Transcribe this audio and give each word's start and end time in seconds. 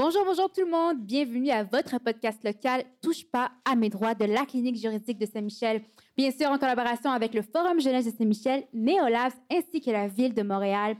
Bonjour, 0.00 0.24
bonjour 0.24 0.48
tout 0.48 0.60
le 0.60 0.70
monde. 0.70 0.98
Bienvenue 1.00 1.50
à 1.50 1.64
votre 1.64 1.98
podcast 1.98 2.44
local 2.44 2.84
Touche 3.02 3.24
pas 3.32 3.50
à 3.64 3.74
mes 3.74 3.88
droits 3.88 4.14
de 4.14 4.26
la 4.26 4.46
clinique 4.46 4.76
juridique 4.76 5.18
de 5.18 5.26
Saint-Michel. 5.26 5.82
Bien 6.16 6.30
sûr, 6.30 6.48
en 6.52 6.56
collaboration 6.56 7.10
avec 7.10 7.34
le 7.34 7.42
Forum 7.42 7.80
jeunesse 7.80 8.04
de 8.06 8.16
Saint-Michel, 8.16 8.62
Néolabs 8.72 9.32
ainsi 9.50 9.80
que 9.80 9.90
la 9.90 10.06
ville 10.06 10.34
de 10.34 10.42
Montréal. 10.44 10.96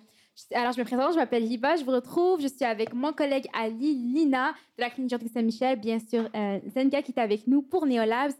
Alors, 0.52 0.72
je 0.72 0.80
me 0.80 0.84
présente, 0.84 1.12
je 1.12 1.16
m'appelle 1.16 1.44
Hiba, 1.44 1.76
je 1.76 1.84
vous 1.84 1.92
retrouve. 1.92 2.40
Je 2.40 2.48
suis 2.48 2.64
avec 2.64 2.92
mon 2.92 3.12
collègue 3.12 3.46
Ali 3.52 3.94
Lina 3.94 4.50
de 4.76 4.82
la 4.82 4.90
clinique 4.90 5.10
juridique 5.10 5.32
de 5.32 5.38
Saint-Michel, 5.38 5.78
bien 5.78 6.00
sûr, 6.00 6.28
euh, 6.34 6.58
qui 6.58 7.12
est 7.12 7.18
avec 7.18 7.46
nous 7.46 7.62
pour 7.62 7.86
Néolabs. 7.86 8.32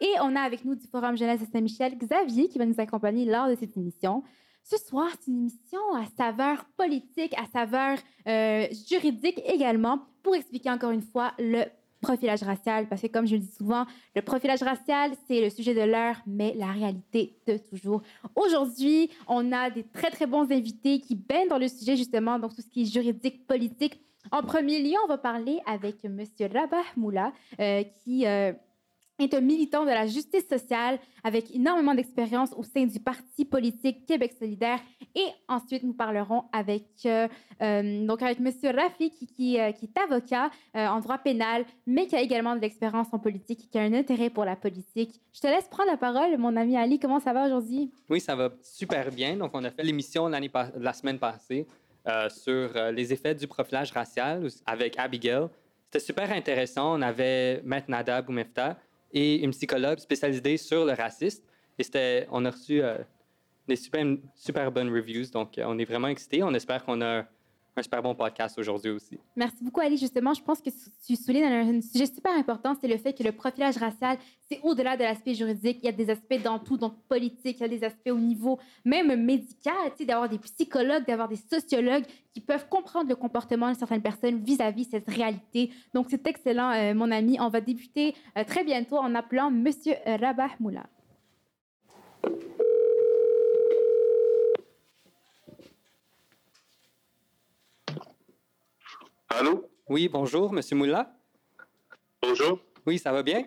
Et 0.00 0.14
on 0.22 0.34
a 0.34 0.40
avec 0.40 0.64
nous 0.64 0.76
du 0.76 0.86
Forum 0.86 1.18
jeunesse 1.18 1.40
de 1.40 1.46
Saint-Michel, 1.52 1.94
Xavier, 1.98 2.48
qui 2.48 2.56
va 2.56 2.64
nous 2.64 2.80
accompagner 2.80 3.26
lors 3.26 3.50
de 3.50 3.54
cette 3.54 3.76
émission. 3.76 4.22
Ce 4.68 4.78
soir, 4.78 5.06
c'est 5.20 5.30
une 5.30 5.42
émission 5.42 5.78
à 5.94 6.06
saveur 6.16 6.64
politique, 6.76 7.32
à 7.38 7.46
saveur 7.46 7.98
euh, 8.26 8.66
juridique 8.88 9.40
également, 9.46 10.00
pour 10.24 10.34
expliquer 10.34 10.70
encore 10.70 10.90
une 10.90 11.02
fois 11.02 11.34
le 11.38 11.66
profilage 12.00 12.42
racial, 12.42 12.88
parce 12.88 13.00
que 13.00 13.06
comme 13.06 13.28
je 13.28 13.36
le 13.36 13.42
dis 13.42 13.52
souvent, 13.52 13.86
le 14.16 14.22
profilage 14.22 14.64
racial, 14.64 15.12
c'est 15.28 15.40
le 15.40 15.50
sujet 15.50 15.72
de 15.72 15.82
l'heure, 15.82 16.16
mais 16.26 16.52
la 16.56 16.72
réalité 16.72 17.38
de 17.46 17.58
toujours. 17.58 18.02
Aujourd'hui, 18.34 19.08
on 19.28 19.52
a 19.52 19.70
des 19.70 19.84
très, 19.84 20.10
très 20.10 20.26
bons 20.26 20.50
invités 20.50 20.98
qui 20.98 21.14
baignent 21.14 21.48
dans 21.48 21.58
le 21.58 21.68
sujet, 21.68 21.94
justement, 21.94 22.40
donc 22.40 22.56
tout 22.56 22.62
ce 22.62 22.68
qui 22.68 22.82
est 22.82 22.92
juridique, 22.92 23.46
politique. 23.46 24.00
En 24.32 24.42
premier 24.42 24.82
lieu, 24.82 24.96
on 25.04 25.06
va 25.06 25.18
parler 25.18 25.60
avec 25.64 26.04
M. 26.04 26.24
Rabah 26.40 26.82
Moula, 26.96 27.32
euh, 27.60 27.84
qui... 28.02 28.26
Euh, 28.26 28.52
est 29.24 29.34
un 29.34 29.40
militant 29.40 29.84
de 29.84 29.90
la 29.90 30.06
justice 30.06 30.46
sociale 30.48 30.98
avec 31.24 31.54
énormément 31.54 31.94
d'expérience 31.94 32.52
au 32.56 32.62
sein 32.62 32.84
du 32.84 33.00
parti 33.00 33.44
politique 33.44 34.06
Québec 34.06 34.34
solidaire. 34.38 34.78
Et 35.14 35.26
ensuite, 35.48 35.82
nous 35.82 35.94
parlerons 35.94 36.44
avec, 36.52 36.84
euh, 37.06 37.26
euh, 37.62 38.06
donc 38.06 38.22
avec 38.22 38.38
M. 38.38 38.50
Rafi, 38.76 39.10
qui, 39.10 39.26
qui, 39.26 39.60
euh, 39.60 39.72
qui 39.72 39.86
est 39.86 39.98
avocat 40.00 40.50
en 40.74 41.00
droit 41.00 41.18
pénal, 41.18 41.64
mais 41.86 42.06
qui 42.06 42.16
a 42.16 42.20
également 42.20 42.54
de 42.54 42.60
l'expérience 42.60 43.08
en 43.12 43.18
politique, 43.18 43.70
qui 43.70 43.78
a 43.78 43.82
un 43.82 43.92
intérêt 43.92 44.30
pour 44.30 44.44
la 44.44 44.56
politique. 44.56 45.20
Je 45.32 45.40
te 45.40 45.46
laisse 45.46 45.68
prendre 45.68 45.90
la 45.90 45.96
parole, 45.96 46.36
mon 46.36 46.54
ami 46.56 46.76
Ali. 46.76 46.98
Comment 46.98 47.20
ça 47.20 47.32
va 47.32 47.46
aujourd'hui? 47.46 47.90
Oui, 48.10 48.20
ça 48.20 48.36
va 48.36 48.50
super 48.62 49.10
bien. 49.10 49.36
Donc, 49.36 49.52
on 49.54 49.64
a 49.64 49.70
fait 49.70 49.82
l'émission 49.82 50.28
la 50.28 50.92
semaine 50.92 51.18
passée 51.18 51.66
sur 52.28 52.70
les 52.92 53.12
effets 53.12 53.34
du 53.34 53.46
profilage 53.46 53.90
racial 53.92 54.46
avec 54.66 54.98
Abigail. 54.98 55.48
C'était 55.86 56.04
super 56.04 56.30
intéressant. 56.30 56.98
On 56.98 57.02
avait 57.02 57.62
Maître 57.64 57.90
Nada 57.90 58.20
Boumefta 58.20 58.76
et 59.12 59.42
une 59.42 59.50
psychologue 59.50 59.98
spécialisée 59.98 60.56
sur 60.56 60.84
le 60.84 60.92
racisme. 60.92 61.42
Et 61.78 61.82
c'était, 61.82 62.26
on 62.30 62.44
a 62.44 62.50
reçu 62.50 62.82
euh, 62.82 62.98
des 63.68 63.76
super, 63.76 64.04
super 64.34 64.72
bonnes 64.72 64.92
reviews, 64.92 65.26
donc 65.32 65.58
euh, 65.58 65.64
on 65.66 65.78
est 65.78 65.84
vraiment 65.84 66.08
excités. 66.08 66.42
On 66.42 66.54
espère 66.54 66.84
qu'on 66.84 67.02
a 67.02 67.24
un 67.78 67.82
super 67.82 68.02
bon 68.02 68.14
podcast 68.14 68.58
aujourd'hui 68.58 68.90
aussi. 68.90 69.18
Merci 69.34 69.56
beaucoup, 69.62 69.80
Ali. 69.80 69.96
Justement, 69.96 70.34
je 70.34 70.42
pense 70.42 70.60
que 70.60 70.70
tu 71.06 71.16
soulignes 71.16 71.44
un, 71.44 71.80
sujet 71.80 72.06
super 72.06 72.32
important, 72.32 72.74
c'est 72.80 72.88
le 72.88 72.96
fait 72.96 73.12
que 73.12 73.22
le 73.22 73.32
profilage 73.32 73.76
racial, 73.76 74.18
c'est 74.50 74.60
au-delà 74.62 74.96
de 74.96 75.02
l'aspect 75.02 75.34
juridique. 75.34 75.78
Il 75.82 75.86
y 75.86 75.88
a 75.88 75.92
des 75.92 76.10
aspects 76.10 76.40
dans 76.42 76.58
tout, 76.58 76.76
donc 76.76 76.94
politique, 77.08 77.58
il 77.58 77.60
y 77.60 77.64
a 77.64 77.68
des 77.68 77.84
aspects 77.84 78.10
au 78.10 78.18
niveau 78.18 78.58
même 78.84 79.14
médical, 79.22 79.74
tu 79.90 79.98
sais, 79.98 80.04
d'avoir 80.04 80.28
des 80.28 80.38
psychologues, 80.38 81.06
d'avoir 81.06 81.28
des 81.28 81.36
sociologues 81.36 82.04
qui 82.32 82.40
peuvent 82.40 82.68
comprendre 82.68 83.08
le 83.08 83.16
comportement 83.16 83.70
de 83.70 83.76
certaines 83.76 84.02
personnes 84.02 84.38
vis-à-vis 84.38 84.84
-vis 84.84 84.90
cette 84.90 85.08
réalité. 85.08 85.70
Donc, 85.94 86.06
c'est 86.10 86.26
excellent, 86.26 86.70
euh, 86.72 86.94
mon 86.94 87.10
ami. 87.10 87.38
On 87.40 87.48
va 87.48 87.60
débuter 87.60 88.14
euh, 88.36 88.44
très 88.44 88.64
bientôt 88.64 88.98
en 88.98 89.14
appelant 89.14 89.50
Monsieur 89.50 89.94
Rabah 90.06 90.50
Moula. 90.60 90.86
Allô? 99.38 99.68
Oui, 99.88 100.08
bonjour, 100.08 100.50
Monsieur 100.50 100.76
Moula. 100.76 101.12
Bonjour. 102.22 102.58
Oui, 102.86 102.98
ça 102.98 103.12
va 103.12 103.22
bien? 103.22 103.44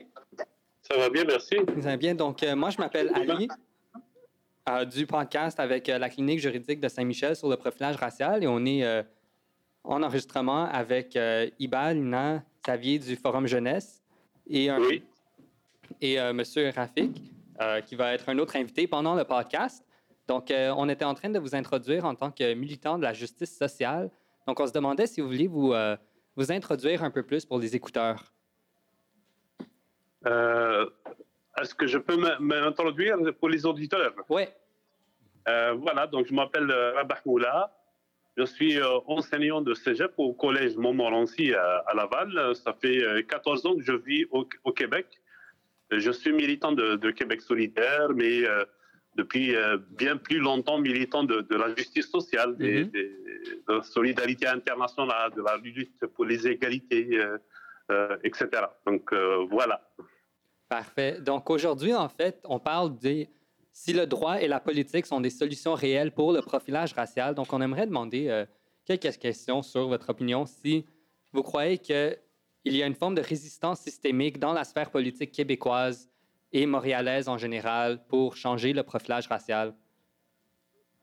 Ça 0.84 0.96
va 0.96 1.10
bien, 1.10 1.24
merci. 1.26 1.56
Ça 1.82 1.90
va 1.90 1.98
bien. 1.98 2.14
Donc, 2.14 2.44
euh, 2.44 2.56
moi, 2.56 2.70
je 2.70 2.78
m'appelle 2.78 3.12
Ali, 3.16 3.48
euh, 4.70 4.86
du 4.86 5.08
podcast 5.08 5.60
avec 5.60 5.90
euh, 5.90 5.98
la 5.98 6.10
clinique 6.10 6.40
juridique 6.40 6.80
de 6.80 6.88
Saint-Michel 6.88 7.36
sur 7.36 7.50
le 7.50 7.58
profilage 7.58 7.96
racial. 7.96 8.44
Et 8.44 8.48
on 8.48 8.64
est 8.68 8.86
en 9.84 10.04
enregistrement 10.04 10.66
avec 10.66 11.18
Iba, 11.58 11.94
Lina, 11.94 12.44
Xavier 12.64 13.00
du 13.00 13.16
Forum 13.16 13.48
Jeunesse 13.48 14.04
et, 14.48 14.72
Oui. 14.72 15.02
et 16.02 16.20
Monsieur 16.34 16.70
Rafik, 16.70 17.20
qui 17.88 17.96
va 17.96 18.14
être 18.14 18.30
un 18.30 18.38
autre 18.38 18.56
invité 18.58 18.86
pendant 18.88 19.16
le 19.16 19.24
podcast. 19.24 19.84
Donc, 20.28 20.54
on 20.54 20.88
était 20.88 21.06
en 21.06 21.16
train 21.16 21.30
de 21.30 21.40
vous 21.40 21.56
introduire 21.56 22.06
en 22.06 22.14
tant 22.14 22.30
que 22.30 22.54
militant 22.54 23.00
de 23.00 23.04
la 23.04 23.14
justice 23.14 23.58
sociale. 23.58 24.12
Donc, 24.50 24.60
on 24.62 24.66
se 24.66 24.74
demandait 24.74 25.06
si 25.06 25.22
vous 25.22 25.28
vouliez 25.28 25.46
vous, 25.46 25.74
euh, 25.74 25.96
vous 26.36 26.52
introduire 26.52 27.04
un 27.04 27.12
peu 27.12 27.22
plus 27.22 27.46
pour 27.46 27.60
les 27.60 27.76
écouteurs. 27.76 28.34
Euh, 30.26 30.90
Est-ce 31.62 31.76
que 31.76 31.86
je 31.86 32.00
peux 32.00 32.18
m'introduire 32.40 33.18
pour 33.40 33.50
les 33.50 33.64
auditeurs? 33.68 34.12
Oui, 34.28 34.46
Euh, 35.48 35.74
voilà, 35.74 36.08
donc 36.08 36.26
je 36.26 36.34
m'appelle 36.34 36.72
Rabah 36.96 37.20
Moula. 37.28 37.72
Je 38.38 38.44
suis 38.44 38.82
enseignant 39.06 39.62
de 39.62 39.76
cégep 39.76 40.14
au 40.18 40.34
collège 40.34 40.76
Montmorency 40.78 41.54
à, 41.54 41.94
Laval. 41.94 42.56
Ça 42.56 42.74
fait 42.74 43.04
euh, 43.04 43.22
14 43.22 43.68
ans 43.68 43.76
que 43.76 43.84
je 43.84 43.94
vis 43.94 44.26
au, 44.32 44.50
au 44.64 44.72
Québec. 44.72 45.06
Je 45.92 46.10
suis 46.10 46.34
militant 46.34 46.72
de, 46.72 46.96
de 46.96 47.12
Québec 47.12 47.42
solidaire, 47.42 48.10
mais 48.16 48.46
depuis 49.16 49.56
euh, 49.56 49.78
bien 49.92 50.18
plus 50.18 50.38
longtemps 50.40 50.78
militant 50.80 51.24
de, 51.24 51.42
de 51.42 51.56
la 51.56 51.74
justice 51.76 52.10
sociale, 52.10 52.56
des, 52.58 52.84
Mhm. 52.84 52.90
des- 52.92 53.16
de 53.68 53.74
la 53.74 53.84
solidarité 53.84 54.48
internationale, 54.48 55.32
de 55.36 55.42
la 55.42 55.58
lutte 55.58 56.06
pour 56.14 56.26
les 56.26 56.48
égalités, 56.48 57.08
euh, 57.18 57.38
euh, 57.92 58.18
etc. 58.24 58.48
Donc 58.86 59.12
voilà. 59.50 59.82
Parfait. 60.68 61.20
Donc 61.22 61.50
aujourd'hui, 61.50 61.94
en 61.94 62.10
fait, 62.10 62.40
on 62.44 62.60
parle 62.60 62.98
de 63.00 63.26
si 63.72 63.94
le 63.94 64.06
droit 64.06 64.40
et 64.42 64.48
la 64.48 64.60
politique 64.60 65.06
sont 65.06 65.20
des 65.22 65.30
solutions 65.32 65.74
réelles 65.74 66.12
pour 66.12 66.32
le 66.32 66.42
profilage 66.42 66.94
racial. 66.94 67.34
Donc 67.34 67.52
on 67.54 67.62
aimerait 67.62 67.88
demander 67.88 68.46
quelques 68.86 69.18
questions 69.18 69.62
sur 69.64 69.88
votre 69.88 70.10
opinion. 70.10 70.46
Si 70.46 70.86
vous 71.32 71.42
croyez 71.44 71.78
qu'il 71.78 72.18
y 72.66 72.84
a 72.84 72.86
une 72.86 72.94
forme 72.96 73.16
de 73.16 73.22
résistance 73.22 73.80
systémique 73.80 74.38
dans 74.40 74.54
la 74.54 74.64
sphère 74.64 74.92
politique 74.92 75.32
québécoise 75.32 76.08
et 76.52 76.66
montréalaise 76.66 77.30
en 77.30 77.38
général 77.38 78.00
pour 78.08 78.36
changer 78.36 78.74
le 78.74 78.84
profilage 78.84 79.28
racial? 79.28 79.74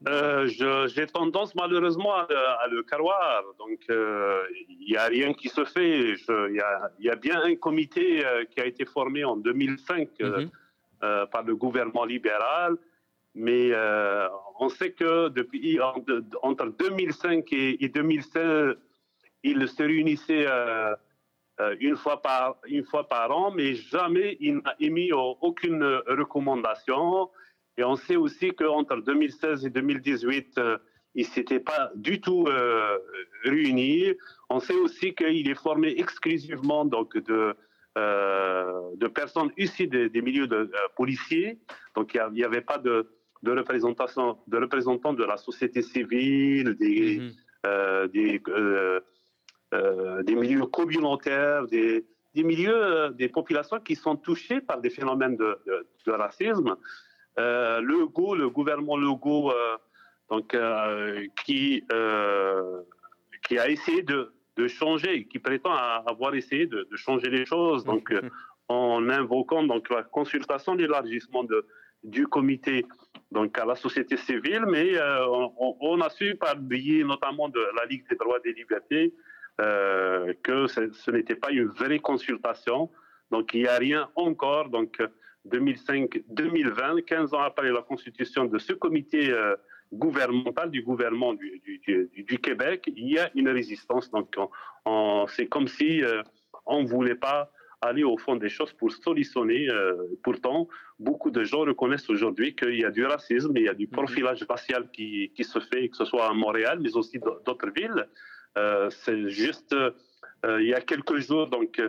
Euh, 0.08 0.46
J'ai 0.88 1.06
tendance 1.06 1.54
malheureusement 1.54 2.14
à, 2.14 2.26
le- 2.28 2.36
à 2.36 2.66
le 2.70 2.82
croire. 2.82 3.42
Donc, 3.58 3.80
euh, 3.88 4.42
il 4.68 4.88
n'y 4.90 4.96
a 4.96 5.06
rien 5.06 5.32
qui 5.32 5.48
se 5.48 5.64
fait. 5.64 6.10
Il 6.28 6.62
y, 7.00 7.04
y 7.06 7.10
a 7.10 7.16
bien 7.16 7.40
un 7.42 7.54
comité 7.56 8.24
euh, 8.24 8.44
qui 8.44 8.60
a 8.60 8.66
été 8.66 8.84
formé 8.84 9.24
en 9.24 9.36
2005 9.36 10.08
euh, 10.20 10.40
Mhm. 10.42 10.50
euh, 11.02 11.26
par 11.26 11.42
le 11.44 11.56
gouvernement 11.56 12.04
libéral. 12.04 12.76
Mais 13.34 13.70
euh, 13.72 14.28
on 14.60 14.68
sait 14.68 14.92
que 14.92 15.28
depuis 15.28 15.80
en- 15.80 15.98
de- 16.00 16.24
entre 16.42 16.66
2005 16.66 17.50
et, 17.52 17.82
et 17.84 17.88
2016, 17.88 18.76
il 19.44 19.66
se 19.68 19.82
réunissait 19.82 20.46
euh, 20.46 20.50
euh, 20.92 20.96
une, 21.80 21.96
fois 21.96 22.20
par, 22.22 22.56
une 22.66 22.84
fois 22.84 23.08
par 23.08 23.30
an, 23.30 23.50
mais 23.50 23.74
jamais 23.74 24.36
il 24.40 24.56
n'a 24.58 24.74
émis 24.80 25.12
au- 25.12 25.36
aucune 25.40 25.82
recommandation. 26.06 27.30
Et 27.78 27.84
on 27.84 27.96
sait 27.96 28.16
aussi 28.16 28.52
qu'entre 28.52 28.96
2016 28.96 29.66
et 29.66 29.70
2018, 29.70 30.58
euh, 30.58 30.78
il 31.14 31.22
ne 31.26 31.30
s'était 31.30 31.60
pas 31.60 31.90
du 31.94 32.20
tout 32.20 32.44
euh, 32.48 32.98
réuni. 33.44 34.12
On 34.50 34.60
sait 34.60 34.74
aussi 34.74 35.14
qu'il 35.14 35.48
est 35.48 35.54
formé 35.54 35.94
exclusivement 35.98 36.84
donc, 36.84 37.16
de, 37.16 37.54
euh, 37.98 38.80
de 38.96 39.06
personnes 39.08 39.50
issues 39.56 39.86
des, 39.86 40.08
des 40.08 40.22
milieux 40.22 40.46
de, 40.46 40.56
euh, 40.56 40.68
policiers. 40.96 41.58
Donc 41.94 42.14
il 42.14 42.20
n'y 42.32 42.44
avait 42.44 42.60
pas 42.60 42.78
de, 42.78 43.08
de 43.42 43.50
représentation, 43.52 44.38
de 44.46 44.58
représentants 44.58 45.14
de 45.14 45.24
la 45.24 45.36
société 45.36 45.80
civile, 45.82 46.74
des, 46.74 47.18
Mhm. 47.20 47.30
euh, 47.66 48.08
des, 48.08 48.40
euh, 48.48 48.52
euh, 48.58 49.00
des 50.22 50.34
milieux 50.34 50.66
communautaires, 50.66 51.66
des, 51.66 52.04
des 52.34 52.42
milieux, 52.44 52.74
euh, 52.84 53.10
des 53.10 53.28
populations 53.28 53.80
qui 53.80 53.96
sont 53.96 54.16
touchées 54.16 54.60
par 54.60 54.80
des 54.80 54.90
phénomènes 54.90 55.36
de, 55.36 55.58
de- 55.66 55.86
de 56.06 56.12
racisme. 56.12 56.76
Euh, 57.38 57.80
le 57.80 58.06
GO, 58.06 58.34
le 58.34 58.48
gouvernement 58.48 58.96
Legault, 58.96 59.50
euh, 59.50 59.76
donc, 60.30 60.54
euh, 60.54 61.26
qui, 61.44 61.84
euh, 61.92 62.80
qui 63.46 63.58
a 63.58 63.68
essayé 63.68 64.02
de, 64.02 64.32
de 64.56 64.66
changer, 64.68 65.26
qui 65.26 65.38
prétend 65.38 65.72
avoir 65.72 66.34
essayé 66.34 66.66
de, 66.66 66.86
de 66.90 66.96
changer 66.96 67.28
les 67.28 67.44
choses. 67.44 67.84
Donc, 67.84 68.10
euh, 68.12 68.20
en 68.68 69.08
invoquant 69.10 69.62
donc 69.62 69.88
la 69.90 70.02
consultation, 70.02 70.74
l'élargissement 70.74 71.44
du 72.02 72.26
comité 72.26 72.84
donc 73.30 73.58
à 73.58 73.64
la 73.64 73.76
société 73.76 74.16
civile, 74.16 74.64
mais 74.66 74.92
on, 75.80 76.00
a 76.00 76.08
su 76.10 76.34
par 76.36 76.56
biais 76.56 77.04
notamment 77.04 77.48
de 77.48 77.60
la 77.76 77.84
Ligue 77.86 78.08
des 78.08 78.16
droits 78.16 78.38
et 78.38 78.52
des 78.52 78.54
libertés 78.60 79.14
que 79.58 80.66
ce, 80.66 81.10
n'était 81.10 81.34
pas 81.34 81.50
une 81.50 81.68
vraie 81.68 81.98
consultation. 81.98 82.90
Donc 83.30 83.54
il 83.54 83.62
n'y 83.62 83.68
a 83.68 83.76
rien 83.76 84.08
encore. 84.14 84.68
Donc 84.68 85.00
2005-2020, 85.48 87.04
15 87.04 87.34
ans 87.34 87.40
après 87.40 87.70
la 87.70 87.82
constitution 87.82 88.44
de 88.44 88.58
ce 88.58 88.72
comité 88.72 89.32
gouvernemental 89.92 90.70
du 90.70 90.82
gouvernement 90.82 91.34
du, 91.34 91.60
du, 92.14 92.38
Québec, 92.38 92.84
il 92.94 93.08
y 93.08 93.18
a 93.18 93.30
une 93.34 93.48
résistance. 93.48 94.10
Donc, 94.10 94.36
c'est 95.28 95.46
comme 95.46 95.68
si 95.68 96.02
euh, 96.02 96.22
on 96.66 96.82
ne 96.82 96.88
voulait 96.88 97.14
pas 97.14 97.50
aller 97.80 98.04
au 98.04 98.16
fond 98.16 98.36
des 98.36 98.48
choses 98.48 98.72
pour 98.72 98.90
solutionner. 98.92 99.68
Euh, 99.68 99.94
pourtant, 100.22 100.68
beaucoup 100.98 101.30
de 101.30 101.44
gens 101.44 101.60
reconnaissent 101.60 102.08
aujourd'hui 102.10 102.54
qu'il 102.54 102.78
y 102.78 102.84
a 102.84 102.90
du 102.90 103.04
racisme, 103.04 103.52
il 103.56 103.64
y 103.64 103.68
a 103.68 103.74
du 103.74 103.86
mhm. 103.86 103.92
profilage 103.92 104.44
racial 104.48 104.90
qui, 104.90 105.32
qui, 105.34 105.44
se 105.44 105.60
fait, 105.60 105.88
que 105.88 105.96
ce 105.96 106.04
soit 106.04 106.28
à 106.28 106.32
Montréal, 106.32 106.78
mais 106.80 106.96
aussi 106.96 107.18
d'autres 107.18 107.70
villes. 107.70 108.08
Euh, 108.56 108.90
c'est 108.90 109.28
juste, 109.28 109.74
il 110.44 110.66
y 110.66 110.74
a 110.74 110.80
quelques 110.80 111.18
jours, 111.18 111.48
donc, 111.48 111.80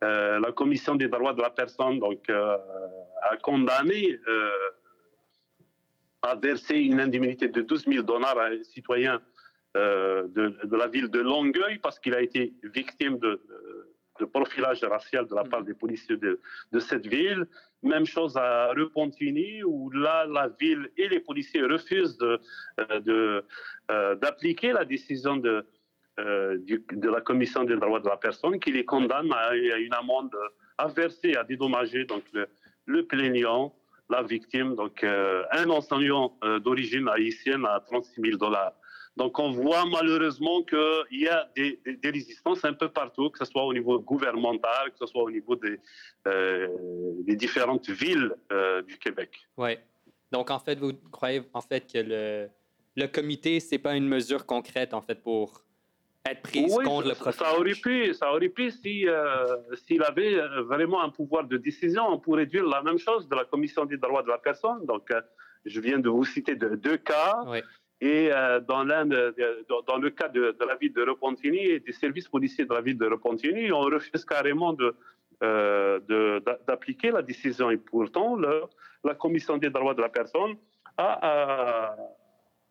la 0.00 0.52
Commission 0.52 0.94
des 0.94 1.08
droits 1.08 1.32
de 1.32 1.40
la 1.40 1.50
personne 1.50 1.98
donc, 1.98 2.28
a 2.30 3.36
condamné 3.42 4.18
a 6.24 6.34
versé 6.36 6.76
une 6.76 7.00
indemnité 7.00 7.48
de 7.48 7.60
12 7.60 7.84
000 7.86 8.02
dollars 8.02 8.38
à 8.38 8.46
un 8.46 8.62
citoyen 8.62 9.20
euh, 9.76 10.26
de, 10.28 10.76
la 10.76 10.88
ville 10.88 11.08
de 11.08 11.20
Longueuil 11.20 11.78
parce 11.78 11.98
qu'il 11.98 12.14
a 12.14 12.22
été 12.22 12.54
victime 12.62 13.18
de, 13.18 13.40
profilage 14.32 14.82
racial 14.84 15.26
de 15.26 15.34
la 15.34 15.44
part 15.44 15.64
des 15.64 15.74
policiers 15.74 16.16
de, 16.16 16.38
cette 16.78 17.06
ville. 17.06 17.46
Même 17.82 18.06
chose 18.06 18.36
à 18.36 18.68
Repentigny, 18.68 19.62
où 19.64 19.90
là, 19.90 20.24
la 20.26 20.48
ville 20.60 20.88
et 20.96 21.08
les 21.08 21.20
policiers 21.20 21.64
refusent 21.64 22.16
euh, 22.22 23.42
euh, 23.90 24.14
d'appliquer 24.14 24.72
la 24.72 24.84
décision 24.84 25.36
de, 25.36 25.66
de 26.16 27.08
la 27.08 27.20
Commission 27.20 27.64
des 27.64 27.76
droits 27.76 28.00
de 28.00 28.08
la 28.08 28.16
personne 28.16 28.58
qui 28.60 28.72
les 28.72 28.84
condamne 28.84 29.32
à, 29.32 29.54
une 29.54 29.94
amende 29.94 30.34
à 30.78 30.88
verser, 30.88 31.34
à 31.36 31.44
dédommager 31.44 32.04
donc 32.04 32.22
le, 32.86 33.06
plaignant 33.06 33.74
la 34.10 34.22
victime, 34.22 34.74
donc 34.74 35.02
euh, 35.02 35.44
un 35.52 35.70
enseignant 35.70 36.36
euh, 36.44 36.58
d'origine 36.58 37.08
haïtienne 37.08 37.64
à 37.64 37.80
36 37.80 38.20
000 38.20 38.36
dollars. 38.36 38.74
Donc 39.16 39.38
on 39.38 39.52
voit 39.52 39.86
malheureusement 39.86 40.62
qu'il 40.62 41.20
y 41.22 41.28
a 41.28 41.48
des, 41.56 41.80
résistances 42.04 42.64
un 42.64 42.74
peu 42.74 42.88
partout, 42.88 43.30
que 43.30 43.38
ce 43.38 43.44
soit 43.44 43.64
au 43.64 43.72
niveau 43.72 43.98
gouvernemental, 44.00 44.90
que 44.90 44.98
ce 44.98 45.06
soit 45.06 45.22
au 45.22 45.30
niveau 45.30 45.56
des, 45.56 45.78
euh, 46.26 46.68
des 47.22 47.36
différentes 47.36 47.88
villes 47.88 48.34
du 48.88 48.98
Québec. 48.98 49.30
Oui. 49.56 49.78
Donc 50.32 50.50
en 50.50 50.58
fait, 50.58 50.78
vous 50.78 50.92
croyez 51.12 51.42
en 51.54 51.60
fait 51.60 51.90
que 51.90 51.98
le, 51.98 52.48
le 52.96 53.06
comité, 53.06 53.60
c'est 53.60 53.78
pas 53.78 53.96
une 53.96 54.08
mesure 54.08 54.46
concrète 54.46 54.94
en 54.94 55.00
fait 55.00 55.22
pour 55.22 55.63
être 56.30 56.42
prise 56.42 56.74
contre 56.74 57.08
le 57.08 57.14
profilage. 57.14 57.34
Ça 57.34 57.58
aurait 57.58 57.74
pu, 57.74 58.14
ça 58.14 58.32
aurait 58.32 58.48
pu 58.48 58.70
si, 58.70 59.06
euh, 59.06 59.56
s'il 59.86 60.02
avait 60.02 60.34
euh, 60.34 60.62
vraiment 60.62 61.02
un 61.02 61.10
pouvoir 61.10 61.44
de 61.44 61.56
décision 61.56 62.18
pour 62.18 62.36
réduire 62.36 62.64
la 62.66 62.82
même 62.82 62.98
chose 62.98 63.28
de 63.28 63.36
la 63.36 63.44
Commission 63.44 63.84
des 63.84 63.98
droits 63.98 64.22
de 64.22 64.28
la 64.28 64.38
personne. 64.38 64.84
Donc, 64.86 65.10
euh, 65.10 65.20
je 65.64 65.80
viens 65.80 65.98
de 65.98 66.08
vous 66.08 66.24
citer 66.24 66.56
deux 66.56 66.96
cas. 66.98 67.42
Et 68.00 68.28
dans, 68.68 68.84
l'un 68.84 69.06
dans 69.06 69.96
le 69.98 70.10
cas 70.10 70.28
de, 70.28 70.54
la 70.68 70.74
ville 70.76 70.92
de 70.92 71.02
Repentigny 71.08 71.60
et 71.60 71.80
des 71.80 71.92
services 71.92 72.28
policiers 72.28 72.66
de 72.66 72.74
la 72.74 72.82
ville 72.82 72.98
de 72.98 73.06
Repentigny, 73.06 73.72
on 73.72 73.80
refuse 73.80 74.26
carrément 74.26 74.74
de, 74.74 74.94
d'appliquer 76.66 77.12
la 77.12 77.22
décision. 77.22 77.70
Et 77.70 77.78
pourtant, 77.78 78.36
la 78.36 79.14
Commission 79.14 79.56
des 79.56 79.70
droits 79.70 79.94
de 79.94 80.02
la 80.02 80.10
personne 80.10 80.56
a, 80.98 81.96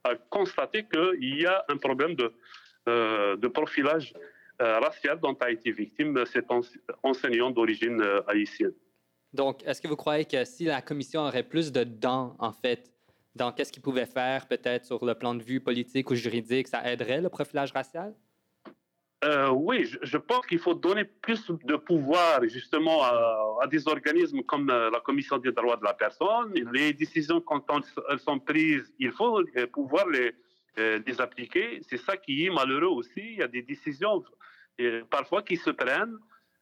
a 0.03 0.15
constaté 0.29 0.85
qu'il 0.85 1.41
y 1.41 1.47
a 1.47 1.65
un 1.67 1.77
problème 1.77 2.13
de, 2.13 2.31
de 2.87 3.47
profilage 3.47 4.13
euh, 4.61 4.79
racial 4.79 5.19
dont 5.19 5.35
a 5.41 5.49
été 5.49 5.71
victime 5.71 6.23
cet 6.27 6.45
enseignant 7.01 7.49
d'origine 7.49 7.99
euh, 8.01 8.21
haïtienne. 8.27 8.73
Donc, 9.33 9.63
est-ce 9.65 9.81
que 9.81 9.87
vous 9.87 9.95
croyez 9.95 10.25
que 10.25 10.45
si 10.45 10.65
la 10.65 10.83
commission 10.83 11.21
aurait 11.21 11.41
plus 11.41 11.71
de 11.71 11.83
dents, 11.83 12.35
en 12.37 12.53
fait, 12.53 12.91
dans 13.33 13.51
qu'est-ce 13.51 13.71
qu'il 13.71 13.81
pouvait 13.81 14.05
faire, 14.05 14.47
peut-être 14.47 14.85
sur 14.85 15.03
le 15.03 15.15
plan 15.15 15.33
de 15.33 15.41
vue 15.41 15.59
politique 15.59 16.11
ou 16.11 16.15
juridique, 16.15 16.67
ça 16.67 16.87
aiderait 16.89 17.19
le 17.19 17.29
profilage 17.29 17.71
racial? 17.71 18.13
oui, 19.53 19.89
je, 20.01 20.17
pense 20.17 20.45
qu'il 20.45 20.59
faut 20.59 20.73
donner 20.73 21.05
plus 21.05 21.49
de 21.49 21.77
pouvoir 21.77 22.43
justement 22.43 23.03
à, 23.03 23.65
des 23.71 23.87
organismes 23.87 24.41
comme 24.43 24.67
la 24.67 24.99
Commission 24.99 25.37
des 25.37 25.53
droits 25.53 25.77
de 25.77 25.83
la 25.85 25.93
personne. 25.93 26.53
Les 26.73 26.91
décisions, 26.91 27.39
quand 27.39 27.63
elles 28.09 28.19
sont 28.19 28.37
prises, 28.37 28.93
il 28.99 29.13
faut 29.13 29.41
pouvoir 29.71 30.09
les, 30.09 30.35
euh, 30.79 30.99
les 31.05 31.21
appliquer. 31.21 31.81
C'est 31.87 31.97
ça 31.97 32.17
qui 32.17 32.45
est 32.45 32.49
malheureux 32.49 32.87
aussi. 32.87 33.21
Il 33.21 33.37
y 33.37 33.43
a 33.43 33.47
des 33.47 33.61
décisions 33.61 34.23
euh, 34.81 35.03
parfois 35.09 35.43
qui 35.43 35.57
se 35.57 35.69
prennent 35.69 36.17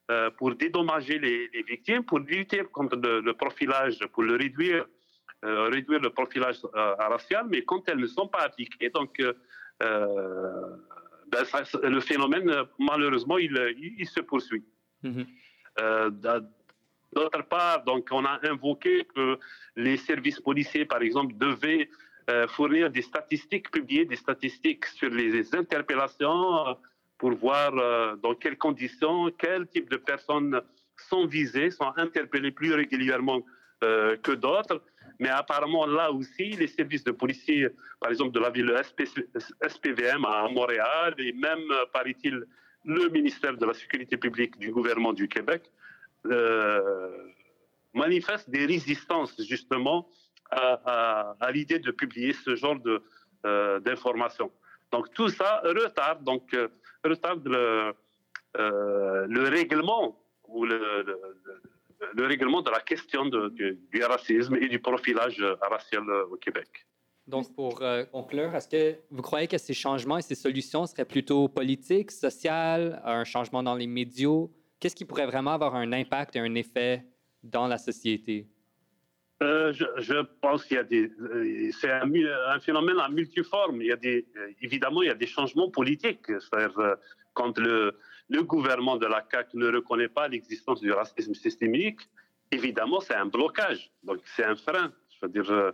euh, 0.09 0.29
pour 0.31 0.55
dédommager 0.55 1.17
les, 1.19 1.49
victimes, 1.63 2.03
pour 2.03 2.19
lutter 2.19 2.63
contre 2.71 2.97
le, 2.97 3.31
profilage, 3.33 3.99
pour 4.13 4.23
le 4.23 4.35
réduire, 4.35 4.85
réduire 5.43 5.99
le 6.01 6.09
profilage 6.11 6.57
racial, 6.73 7.47
mais 7.49 7.63
quand 7.63 7.87
elles 7.89 7.97
ne 7.97 8.05
sont 8.05 8.27
pas 8.27 8.41
appliquées, 8.41 8.89
donc 8.89 9.19
ben, 9.79 9.97
le 11.81 11.99
phénomène, 11.99 12.51
malheureusement, 12.77 13.39
il, 13.39 14.07
se 14.07 14.19
poursuit. 14.19 14.63
Mm-hmm. 15.03 15.25
D'autre 17.13 17.43
part, 17.43 17.83
donc, 17.83 18.07
on 18.11 18.23
a 18.25 18.39
invoqué 18.43 19.05
que 19.15 19.37
les 19.75 19.97
services 19.97 20.39
policiers, 20.39 20.85
par 20.85 21.01
exemple, 21.01 21.35
devaient 21.37 21.89
euh, 21.89 21.95
fournir 22.49 22.89
des 22.89 23.01
statistiques, 23.01 23.71
publier 23.71 24.05
des 24.05 24.15
statistiques 24.15 24.85
sur 24.85 25.09
les 25.09 25.55
interpellations 25.55 26.67
euh, 26.67 26.73
pour 27.17 27.31
voir 27.33 27.71
euh, 27.77 28.15
dans 28.17 28.35
quelles 28.35 28.57
conditions, 28.57 29.31
quel 29.37 29.67
type 29.67 29.89
de 29.89 29.97
personnes 29.97 30.61
sont 31.09 31.25
visées, 31.25 31.71
sont 31.71 31.91
interpellées 31.97 32.51
plus 32.51 32.73
régulièrement 32.73 33.41
que 33.81 34.33
d'autres. 34.33 34.83
Mais 35.19 35.29
apparemment, 35.29 35.87
là 35.87 36.11
aussi, 36.11 36.51
les 36.51 36.67
services 36.67 37.03
de 37.03 37.09
policiers, 37.09 37.67
par 37.99 38.11
exemple 38.11 38.31
de 38.31 38.39
la 38.39 38.51
ville 38.51 38.71
SPVM 39.67 40.23
à 40.23 40.47
Montréal, 40.49 41.15
et 41.17 41.33
même, 41.33 41.65
paraît-il, 41.91 42.45
le 42.85 43.09
ministère 43.09 43.57
de 43.57 43.65
la 43.65 43.73
Sécurité 43.73 44.17
publique 44.17 44.59
du 44.59 44.69
gouvernement 44.71 45.13
du 45.13 45.27
Québec, 45.27 45.63
manifestent 47.95 48.51
des 48.51 48.67
résistances 48.67 49.35
justement 49.41 50.07
à, 50.51 51.51
l'idée 51.53 51.79
de 51.79 51.91
publier 51.91 52.33
ce 52.33 52.55
genre 52.55 52.79
de, 52.79 53.01
euh, 53.45 53.79
d'informations. 53.79 54.51
Donc 54.91 55.13
tout 55.13 55.29
ça 55.29 55.61
retarde, 55.63 56.23
donc, 56.23 56.53
euh, 56.53 56.67
retarde 57.03 57.47
le, 57.47 57.93
euh, 58.57 59.25
le 59.27 59.43
règlement 59.49 60.17
ou 60.47 60.65
le, 60.65 61.05
le, 62.13 62.25
règlement 62.27 62.61
de 62.61 62.69
la 62.69 62.81
question 62.81 63.25
du, 63.25 64.03
racisme 64.03 64.55
et 64.55 64.67
du 64.67 64.79
profilage 64.79 65.41
racial 65.61 66.03
au 66.29 66.35
Québec. 66.35 66.67
Donc, 67.27 67.55
pour 67.55 67.81
conclure, 68.11 68.53
est-ce 68.53 68.67
que 68.67 68.99
vous 69.09 69.21
croyez 69.21 69.47
que 69.47 69.57
ces 69.57 69.73
changements 69.73 70.17
et 70.17 70.21
ces 70.21 70.35
solutions 70.35 70.85
seraient 70.85 71.05
plutôt 71.05 71.47
politiques, 71.47 72.11
sociales, 72.11 73.01
un 73.05 73.23
changement 73.23 73.63
dans 73.63 73.75
les 73.75 73.87
médias? 73.87 74.47
Qu'est-ce 74.79 74.95
qui 74.95 75.05
pourrait 75.05 75.27
vraiment 75.27 75.51
avoir 75.51 75.75
un 75.75 75.93
impact 75.93 76.35
et 76.35 76.39
un 76.39 76.55
effet 76.55 77.05
dans 77.43 77.67
la 77.67 77.77
société? 77.77 78.50
Euh, 79.41 79.73
je, 79.73 80.21
pense 80.39 80.65
qu'il 80.65 80.77
y 80.77 80.79
a 80.79 80.83
des. 80.83 81.11
Euh, 81.19 81.71
c'est 81.79 81.89
un, 81.91 82.59
phénomène 82.59 82.99
en 82.99 83.09
multiforme. 83.09 83.81
Il 83.81 83.87
y 83.87 83.91
a 83.91 83.95
des, 83.95 84.27
euh, 84.37 84.49
évidemment, 84.61 85.01
il 85.01 85.07
y 85.07 85.11
a 85.11 85.15
des 85.15 85.25
changements 85.25 85.69
politiques. 85.69 86.27
C'est-à-dire, 86.27 86.97
quand 87.33 87.57
le, 87.57 87.97
gouvernement 88.43 88.97
de 88.97 89.07
la 89.07 89.25
CAQ 89.31 89.57
ne 89.57 89.71
reconnaît 89.71 90.09
pas 90.09 90.27
l'existence 90.27 90.79
du 90.79 90.91
racisme 90.91 91.33
systémique, 91.33 92.01
évidemment, 92.51 92.99
c'est 92.99 93.15
un 93.15 93.25
blocage. 93.25 93.91
Donc, 94.03 94.19
c'est 94.25 94.43
un 94.43 94.55
frein. 94.55 94.91
Je 95.09 95.25
veux 95.25 95.31
dire, 95.31 95.73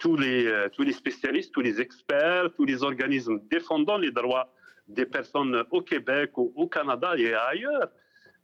tous, 0.00 0.16
les, 0.16 0.66
tous 0.72 0.82
les 0.82 0.92
spécialistes, 0.92 1.52
tous 1.52 1.60
les 1.60 1.80
experts, 1.80 2.50
tous 2.56 2.64
les 2.64 2.82
organismes 2.82 3.40
défendant 3.50 3.98
les 3.98 4.10
droits 4.10 4.52
des 4.88 5.04
personnes 5.04 5.64
au 5.70 5.82
Québec, 5.82 6.32
au 6.36 6.66
Canada 6.66 7.14
et 7.16 7.34
ailleurs 7.34 7.90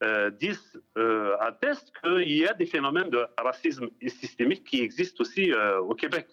euh, 0.02 0.30
disent, 0.30 0.82
euh, 0.98 1.36
attestent 1.38 1.92
qu'il 2.02 2.32
y 2.32 2.46
a 2.46 2.54
des 2.54 2.66
phénomènes 2.66 3.10
de 3.10 3.24
racisme 3.38 3.88
systémique 4.08 4.64
qui 4.64 4.80
existent 4.80 5.22
aussi 5.22 5.52
euh, 5.52 5.78
au 5.78 5.94
Québec. 5.94 6.26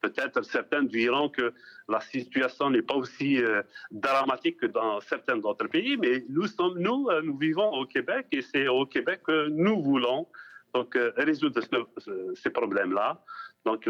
Peut-être 0.00 0.42
certains 0.42 0.84
diront 0.84 1.28
que 1.28 1.52
la 1.88 2.00
situation 2.00 2.70
n'est 2.70 2.82
pas 2.82 2.94
aussi 2.94 3.40
dramatique 3.90 4.58
que 4.58 4.66
dans 4.66 5.00
certains 5.00 5.40
autres 5.40 5.66
pays, 5.66 5.96
mais 5.96 6.24
nous 6.28 6.46
sommes, 6.46 6.78
nous, 6.78 7.08
nous 7.22 7.36
vivons 7.36 7.72
au 7.72 7.86
Québec 7.86 8.26
et 8.30 8.42
c'est 8.42 8.68
au 8.68 8.84
Québec 8.86 9.22
que 9.26 9.48
nous 9.48 9.82
voulons 9.82 10.28
donc 10.74 10.96
résoudre 11.16 11.62
ces 12.34 12.50
problèmes-là. 12.50 13.24
Donc 13.64 13.86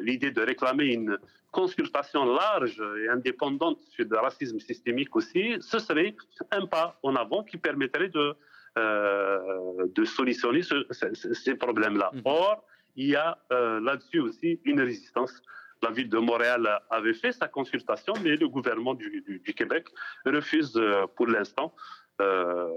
l'idée 0.00 0.30
de 0.30 0.40
réclamer 0.40 0.94
une 0.94 1.18
consultation 1.50 2.24
large 2.24 2.82
et 3.00 3.08
indépendante 3.08 3.78
sur 3.90 4.06
le 4.08 4.18
racisme 4.18 4.58
systémique 4.58 5.14
aussi, 5.14 5.56
ce 5.60 5.78
serait 5.78 6.16
un 6.50 6.66
pas 6.66 6.98
en 7.02 7.14
avant 7.14 7.42
qui 7.44 7.58
permettrait 7.58 8.08
de 8.08 8.18
euh, 8.18 8.34
de 8.76 10.04
solutionner 10.04 10.62
ce- 10.62 10.86
ce- 10.90 11.34
ces 11.34 11.54
problèmes-là. 11.54 12.10
Mhm. 12.14 12.22
Or, 12.24 12.64
il 12.96 13.08
y 13.08 13.16
a 13.16 13.38
euh, 13.52 13.80
là-dessus 13.80 14.20
aussi 14.20 14.60
une 14.64 14.80
résistance. 14.80 15.42
La 15.82 15.90
ville 15.90 16.08
de 16.08 16.18
Montréal 16.18 16.62
avait 16.90 17.14
fait 17.14 17.32
sa 17.32 17.48
consultation, 17.48 18.14
mais 18.22 18.36
le 18.36 18.48
gouvernement 18.48 18.94
du, 18.94 19.22
du- 19.26 19.40
du 19.40 19.54
Québec 19.54 19.86
refuse 20.24 20.72
euh, 20.76 21.06
pour 21.16 21.26
l'instant 21.26 21.74
euh, 22.20 22.68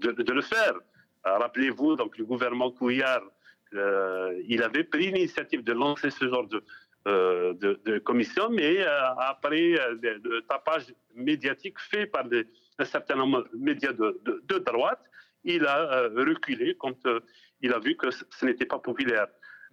de, 0.00 0.10
de 0.12 0.32
le 0.32 0.42
faire. 0.42 0.74
Euh, 1.26 1.38
Rappelez-vous, 1.38 1.96
donc 1.96 2.18
le 2.18 2.24
gouvernement 2.24 2.70
Couillard, 2.70 3.22
euh, 3.74 4.34
il 4.46 4.62
avait 4.62 4.84
pris 4.84 5.10
l'initiative 5.10 5.64
de 5.64 5.72
lancer 5.72 6.10
ce 6.10 6.28
genre 6.28 6.46
de, 6.46 6.62
euh, 7.08 7.54
de, 7.54 7.80
de 7.84 7.98
commission, 7.98 8.48
mais 8.50 8.80
euh, 8.82 9.00
après 9.18 9.78
euh, 9.80 9.96
le, 10.02 10.20
le 10.22 10.42
tapage 10.42 10.86
médiatique 11.14 11.78
fait 11.80 12.06
par 12.06 12.24
des, 12.28 12.44
un 12.78 12.84
certain 12.84 13.16
nombre 13.16 13.48
de 13.52 13.58
médias 13.58 13.92
de, 13.92 14.58
droite, 14.58 15.00
il 15.44 15.64
a 15.66 15.92
euh, 15.92 16.08
reculé 16.16 16.76
quand 16.78 17.06
euh, 17.06 17.20
il 17.60 17.72
a 17.72 17.78
vu 17.78 17.96
que 17.96 18.10
ce, 18.10 18.44
n'était 18.44 18.66
pas 18.66 18.78
populaire. 18.78 19.28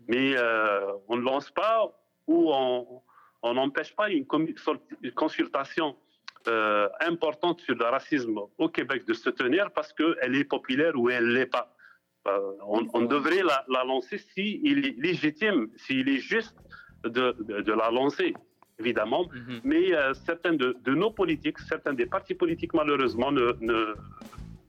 Mais 0.07 0.38
euh, 0.38 0.91
on 1.07 1.17
ne 1.17 1.22
lance 1.22 1.50
pas 1.51 1.91
ou 2.27 2.51
on 2.53 3.53
n'empêche 3.53 3.95
pas 3.95 4.10
une, 4.10 4.25
consultation 5.15 5.95
importante 7.01 7.62
sur 7.62 7.75
le 7.75 7.86
racisme 7.86 8.38
au 8.57 8.69
Québec 8.69 9.05
de 9.05 9.13
se 9.13 9.29
tenir 9.29 9.72
parce 9.72 9.91
qu'elle 9.93 10.36
est 10.36 10.43
populaire 10.45 10.93
ou 10.95 11.10
elle 11.10 11.27
ne 11.27 11.33
l'est 11.33 11.45
pas. 11.45 11.75
On, 12.65 13.01
devrait 13.01 13.43
la, 13.43 13.65
la 13.67 13.83
lancer 13.83 14.17
s'il 14.17 14.86
est 14.86 14.98
légitime, 14.98 15.69
s'il 15.75 16.07
est 16.07 16.19
juste 16.19 16.55
de 17.03 17.72
la 17.74 17.91
lancer, 17.91 18.33
évidemment. 18.84 19.24
Mhm. 19.34 19.60
Mais 19.63 19.86
euh, 19.94 20.13
certains 20.30 20.54
de, 20.54 20.68
de 20.88 20.94
nos 21.02 21.12
politiques, 21.12 21.60
certains 21.74 21.94
des 21.94 22.06
partis 22.16 22.36
politiques, 22.44 22.74
malheureusement, 22.74 23.32
ne, 23.32 23.46
ne, 23.70 23.78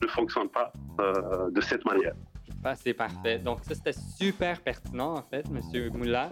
ne 0.02 0.06
fonctionnent 0.16 0.49
pas 0.61 0.68
euh, 1.00 1.50
de 1.50 1.61
cette 1.61 1.85
manière. 1.85 2.14
Ah, 2.66 2.75
c'est 2.75 2.94
parfait. 2.94 3.38
Donc, 3.38 3.59
ça, 3.66 3.75
c'était 3.75 3.92
super 4.21 4.54
pertinent, 4.61 5.12
en 5.21 5.23
fait, 5.30 5.44
M. 5.54 5.90
Moula. 5.99 6.30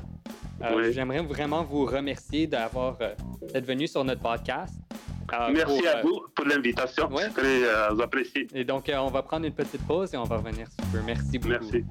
Euh, 0.62 0.76
Oui. 0.76 0.92
J'aimerais 0.92 1.22
vraiment 1.34 1.62
vous 1.64 1.84
remercier 1.84 2.46
d'avoir 2.46 2.96
euh, 3.02 3.14
d'être 3.52 3.66
venu 3.66 3.86
sur 3.86 4.02
notre 4.04 4.22
podcast. 4.22 4.74
Merci 5.54 5.80
pour, 5.80 5.88
à 5.88 6.02
vous 6.02 6.18
pour 6.34 6.44
l'invitation. 6.46 7.10
ouais. 7.12 7.24
C'est 7.34 7.40
très 7.40 8.02
apprécié. 8.02 8.46
Et 8.54 8.64
donc, 8.64 8.90
on 8.94 9.08
va 9.16 9.22
prendre 9.22 9.46
une 9.46 9.54
petite 9.54 9.84
pause 9.86 10.12
et 10.14 10.16
on 10.16 10.24
va 10.24 10.36
revenir 10.36 10.66
sous 10.68 10.86
peu. 10.92 11.00
Merci 11.06 11.38
beaucoup. 11.38 11.52
Merci. 11.52 11.84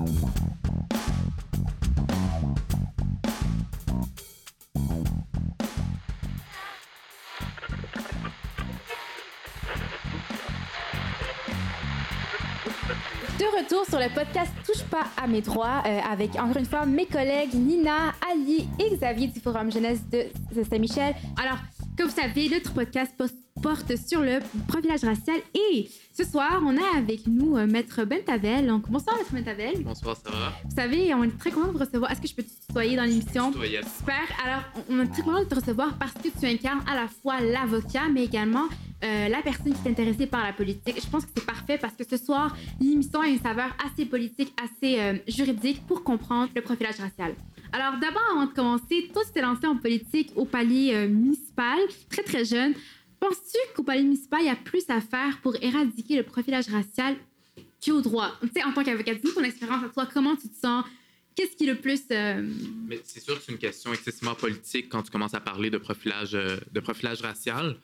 De 0.00 0.06
retour 13.58 13.84
sur 13.84 13.98
le 13.98 14.08
podcast 14.14 14.50
Touche 14.64 14.82
pas 14.84 15.04
à 15.22 15.26
mes 15.26 15.42
droits 15.42 15.82
euh, 15.84 16.00
avec 16.10 16.34
encore 16.36 16.56
une 16.56 16.64
fois 16.64 16.86
mes 16.86 17.04
collègues 17.04 17.52
Nina, 17.52 18.14
Ali 18.32 18.66
et 18.78 18.96
Xavier 18.96 19.26
du 19.26 19.40
Forum 19.40 19.70
Jeunesse 19.70 20.00
de 20.08 20.24
Saint-Michel. 20.62 21.14
Alors, 21.38 21.58
comme 21.98 22.08
vous 22.08 22.16
savez, 22.18 22.48
notre 22.48 22.72
podcast 22.72 23.12
porte 23.60 23.96
sur 23.96 24.20
le 24.20 24.38
profilage 24.68 25.04
racial 25.04 25.36
et 25.54 25.88
ce 26.12 26.24
soir, 26.24 26.62
on 26.64 26.76
a 26.76 26.98
avec 26.98 27.26
nous 27.26 27.56
euh, 27.56 27.66
Maître 27.66 28.04
Bentavel. 28.04 28.66
Donc, 28.66 28.90
bonsoir 28.90 29.16
Maître 29.16 29.32
Bentavel. 29.32 29.82
Bonsoir, 29.82 30.16
ça 30.16 30.30
va? 30.30 30.52
Vous 30.64 30.74
savez, 30.74 31.14
on 31.14 31.24
est 31.24 31.38
très 31.38 31.50
content 31.50 31.68
de 31.68 31.72
vous 31.72 31.78
recevoir. 31.78 32.10
Est-ce 32.10 32.20
que 32.20 32.28
je 32.28 32.34
peux 32.34 32.42
te 32.42 32.66
tutoyer 32.66 32.96
dans 32.96 33.04
l'émission? 33.04 33.52
Super. 33.52 34.20
Alors, 34.44 34.62
on 34.88 35.00
on 35.00 35.04
est 35.04 35.08
très 35.08 35.22
content 35.22 35.40
de 35.40 35.44
te 35.44 35.54
recevoir 35.54 35.96
parce 35.98 36.12
que 36.12 36.28
tu 36.28 36.46
incarnes 36.46 36.82
à 36.86 36.94
la 36.94 37.08
fois 37.08 37.40
l'avocat, 37.40 38.08
mais 38.12 38.24
également 38.24 38.66
euh, 39.02 39.28
la 39.28 39.40
personne 39.40 39.72
qui 39.72 39.88
est 39.88 39.90
intéressée 39.90 40.26
par 40.26 40.44
la 40.44 40.52
politique. 40.52 41.00
Je 41.02 41.08
pense 41.08 41.24
que 41.24 41.30
c'est 41.34 41.46
parfait 41.46 41.78
parce 41.78 41.94
que 41.94 42.04
ce 42.04 42.18
soir, 42.18 42.54
l'émission 42.80 43.20
a 43.20 43.28
une 43.28 43.40
saveur 43.40 43.74
assez 43.86 44.04
politique, 44.04 44.52
assez 44.62 45.00
euh, 45.00 45.14
juridique 45.26 45.86
pour 45.86 46.04
comprendre 46.04 46.50
le 46.54 46.60
profilage 46.60 46.96
racial. 46.96 47.34
Alors, 47.72 47.98
d'abord, 47.98 48.22
avant 48.32 48.46
de 48.46 48.52
commencer, 48.52 49.10
toi, 49.12 49.22
tu 49.24 49.32
t'es 49.32 49.40
lancé 49.40 49.66
en 49.66 49.76
politique 49.76 50.32
au 50.36 50.44
palier 50.44 50.92
euh, 50.92 51.08
municipal, 51.08 51.78
très 52.10 52.22
très 52.22 52.44
jeune. 52.44 52.74
Penses-tu 53.20 53.58
qu'au 53.74 53.82
palier 53.82 54.02
municipal, 54.02 54.40
il 54.42 54.46
y 54.46 54.50
a 54.50 54.56
plus 54.56 54.88
à 54.88 55.00
faire 55.00 55.40
pour 55.42 55.54
éradiquer 55.62 56.16
le 56.16 56.22
profilage 56.22 56.68
racial 56.68 57.16
qu'au 57.84 58.00
droit? 58.00 58.32
Tu 58.42 58.48
sais, 58.48 58.64
en 58.64 58.72
tant 58.72 58.82
qu'avocat, 58.82 59.14
dis-nous 59.14 59.32
ton 59.32 59.44
expérience 59.44 59.84
à 59.84 59.88
toi, 59.90 60.08
comment 60.12 60.36
tu 60.36 60.48
te 60.48 60.56
sens? 60.56 60.84
Qu'est-ce 61.34 61.54
qui 61.56 61.64
est 61.64 61.72
le 61.74 61.80
plus... 61.80 62.00
euh, 62.10 62.42
Mais 62.88 63.00
c'est 63.04 63.20
sûr 63.20 63.36
que 63.36 63.42
c'est 63.44 63.52
une 63.52 63.58
question 63.58 63.92
excessivement 63.92 64.34
politique 64.34 64.88
quand 64.88 65.02
tu 65.02 65.10
commences 65.10 65.34
à 65.34 65.40
parler 65.40 65.70
de 65.70 65.78
profilage, 65.78 66.34
euh, 66.34 66.56
de 66.72 66.80
profilage 66.80 67.20
racial. 67.20 67.76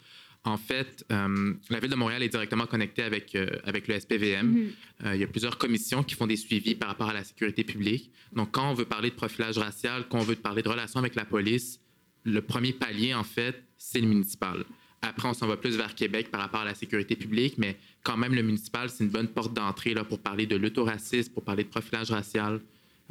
En 0.44 0.56
fait, 0.56 1.04
euh, 1.12 1.54
la 1.70 1.80
Ville 1.80 1.90
de 1.90 1.96
Montréal 1.96 2.22
est 2.22 2.28
directement 2.28 2.66
connectée 2.66 3.02
avec, 3.02 3.34
euh, 3.34 3.48
avec 3.64 3.88
le 3.88 3.94
SPVM. 3.98 4.46
mhm. 4.46 4.72
Euh, 5.04 5.14
il 5.14 5.20
y 5.20 5.24
a 5.24 5.26
plusieurs 5.26 5.58
commissions 5.58 6.02
qui 6.02 6.14
font 6.14 6.26
des 6.26 6.36
suivis 6.36 6.74
par 6.74 6.88
rapport 6.88 7.08
à 7.10 7.12
la 7.12 7.24
sécurité 7.24 7.62
publique. 7.64 8.10
Donc, 8.32 8.52
quand 8.52 8.70
on 8.70 8.74
veut 8.74 8.84
parler 8.84 9.10
de 9.10 9.14
profilage 9.16 9.58
racial, 9.58 10.06
quand 10.08 10.18
on 10.18 10.22
veut 10.22 10.36
parler 10.36 10.62
de 10.62 10.68
relations 10.68 11.00
avec 11.00 11.14
la 11.14 11.24
police, 11.24 11.80
le 12.24 12.40
premier 12.40 12.72
palier, 12.72 13.12
en 13.12 13.24
fait, 13.24 13.62
c'est 13.76 14.00
le 14.00 14.06
municipal. 14.06 14.64
Après, 15.02 15.28
on 15.28 15.34
s'en 15.34 15.46
va 15.46 15.56
plus 15.56 15.76
vers 15.76 15.94
Québec 15.94 16.30
par 16.30 16.40
rapport 16.40 16.60
à 16.60 16.64
la 16.64 16.74
sécurité 16.74 17.16
publique, 17.16 17.54
mais 17.58 17.76
quand 18.02 18.16
même, 18.16 18.34
le 18.34 18.42
municipal, 18.42 18.88
c'est 18.90 19.04
une 19.04 19.10
bonne 19.10 19.28
porte 19.28 19.54
d'entrée 19.54 19.94
là, 19.94 20.04
pour 20.04 20.18
parler 20.18 20.46
de 20.46 20.56
l'autoracisme, 20.56 21.32
pour 21.32 21.44
parler 21.44 21.64
de 21.64 21.68
profilage 21.68 22.10
racial 22.10 22.60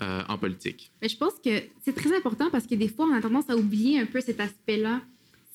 euh, 0.02 0.22
en 0.28 0.38
politique. 0.38 0.92
Mais 1.02 1.08
je 1.10 1.16
pense 1.18 1.34
que 1.44 1.52
c'est 1.84 1.96
très 1.96 2.16
important 2.16 2.50
parce 2.52 2.68
que 2.68 2.76
des 2.76 2.90
fois, 2.90 3.06
on 3.10 3.14
a 3.14 3.22
tendance 3.22 3.50
à 3.50 3.56
oublier 3.56 4.00
un 4.00 4.06
peu 4.06 4.20
cet 4.20 4.40
aspect-là. 4.40 5.02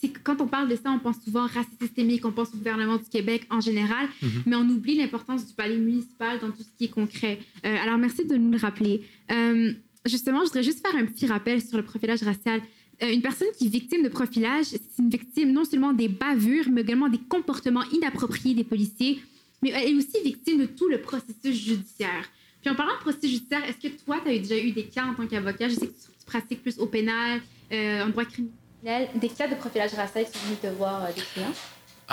C'est 0.00 0.08
que 0.08 0.18
quand 0.22 0.40
on 0.40 0.46
parle 0.46 0.68
de 0.68 0.76
ça, 0.76 0.90
on 0.90 0.98
pense 0.98 1.20
souvent 1.22 1.46
racisme 1.46 1.76
systémique, 1.78 2.24
on 2.24 2.32
pense 2.32 2.48
au 2.54 2.56
gouvernement 2.56 2.96
du 2.96 3.04
Québec 3.10 3.46
en 3.50 3.60
général, 3.60 4.08
Mhm. 4.22 4.42
mais 4.46 4.56
on 4.56 4.66
oublie 4.70 4.94
l'importance 4.94 5.46
du 5.46 5.52
palais 5.52 5.76
municipal 5.76 6.38
dans 6.40 6.50
tout 6.50 6.62
ce 6.62 6.70
qui 6.78 6.84
est 6.84 6.88
concret. 6.88 7.38
Euh, 7.66 7.76
alors, 7.82 7.98
merci 7.98 8.24
de 8.24 8.34
nous 8.36 8.50
le 8.52 8.56
rappeler. 8.56 9.02
Euh, 9.30 9.74
justement, 10.06 10.40
je 10.40 10.44
voudrais 10.46 10.62
juste 10.62 10.80
faire 10.80 10.96
un 10.98 11.04
petit 11.04 11.26
rappel 11.26 11.60
sur 11.60 11.76
le 11.76 11.82
profilage 11.84 12.22
racial. 12.22 12.62
Euh, 13.02 13.12
une 13.12 13.22
personne 13.22 13.48
qui 13.56 13.66
est 13.66 13.70
victime 13.70 14.02
de 14.02 14.08
profilage, 14.08 14.66
c'est 14.66 14.98
une 14.98 15.10
victime 15.10 15.52
non 15.52 15.64
seulement 15.64 15.92
des 15.92 16.08
bavures, 16.08 16.66
mais 16.70 16.82
également 16.82 17.08
des 17.08 17.18
comportements 17.18 17.84
inappropriés 17.92 18.54
des 18.54 18.64
policiers, 18.64 19.22
mais 19.62 19.70
elle 19.70 19.88
est 19.88 19.94
aussi 19.94 20.22
victime 20.22 20.58
de 20.60 20.66
tout 20.66 20.88
le 20.88 21.00
processus 21.00 21.54
judiciaire. 21.54 22.28
Puis 22.60 22.70
en 22.70 22.74
parlant 22.74 22.94
de 22.94 23.00
processus 23.00 23.30
judiciaire, 23.30 23.64
est-ce 23.64 23.88
que 23.88 24.02
toi, 24.04 24.20
tu 24.22 24.30
as 24.30 24.38
déjà 24.38 24.58
eu 24.58 24.72
des 24.72 24.84
cas 24.84 25.06
en 25.06 25.14
tant 25.14 25.26
qu'avocat? 25.26 25.68
Je 25.68 25.74
sais 25.74 25.86
que 25.86 25.92
tu, 25.92 26.26
pratiques 26.26 26.62
plus 26.62 26.78
au 26.78 26.86
pénal, 26.86 27.40
euh, 27.72 28.04
en 28.04 28.10
droit 28.10 28.24
criminel, 28.24 29.08
des 29.16 29.28
cas 29.28 29.48
de 29.48 29.56
profilage 29.56 29.92
racial 29.94 30.26
qui 30.26 30.38
sont 30.38 30.44
venus 30.46 30.60
te 30.60 30.66
voir 30.68 31.04
euh, 31.04 31.08
des 31.08 31.22
clients? 31.22 31.52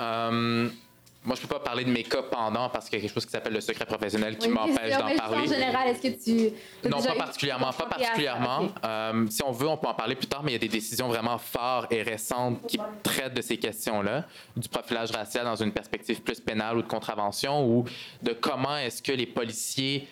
Euh, 0.00 0.68
moi, 1.24 1.34
je 1.36 1.42
peux 1.42 1.48
pas 1.48 1.58
parler 1.60 1.84
de 1.84 1.90
mes 1.90 2.04
cas 2.04 2.22
pendant 2.22 2.70
parce 2.70 2.88
qu'il 2.88 2.98
y 2.98 3.02
a 3.02 3.04
quelque 3.04 3.14
chose 3.14 3.26
qui 3.26 3.32
s'appelle 3.32 3.52
le 3.52 3.60
secret 3.60 3.84
professionnel 3.84 4.38
qui 4.38 4.46
Oui, 4.48 4.54
m'empêche 4.54 4.96
d'en 4.96 5.14
parler. 5.16 5.38
En 5.38 5.52
général, 5.52 5.88
est-ce 5.88 6.00
que 6.00 6.24
tu. 6.24 6.54
Non, 6.88 7.02
pas 7.02 7.14
particulièrement, 7.14 7.72
pas 7.72 7.86
particulièrement. 7.86 8.68
Euh, 8.84 9.26
si 9.28 9.42
on 9.42 9.50
veut, 9.50 9.66
on 9.66 9.76
peut 9.76 9.88
en 9.88 9.94
parler 9.94 10.14
plus 10.14 10.28
tard, 10.28 10.42
mais 10.44 10.52
il 10.52 10.54
y 10.54 10.56
a 10.56 10.60
des 10.60 10.68
décisions 10.68 11.08
vraiment 11.08 11.36
fortes 11.38 11.92
et 11.92 12.02
récentes 12.02 12.64
qui 12.66 12.78
traitent 13.02 13.34
de 13.34 13.42
ces 13.42 13.56
questions-là, 13.56 14.24
du 14.56 14.68
profilage 14.68 15.10
racial 15.10 15.44
dans 15.44 15.56
une 15.56 15.72
perspective 15.72 16.22
plus 16.22 16.40
pénale 16.40 16.78
ou 16.78 16.82
de 16.82 16.88
contravention, 16.88 17.66
ou 17.66 17.84
de 18.22 18.32
comment 18.32 18.76
est-ce 18.76 19.02
que 19.02 19.12
les 19.12 19.26
policiers, 19.26 20.06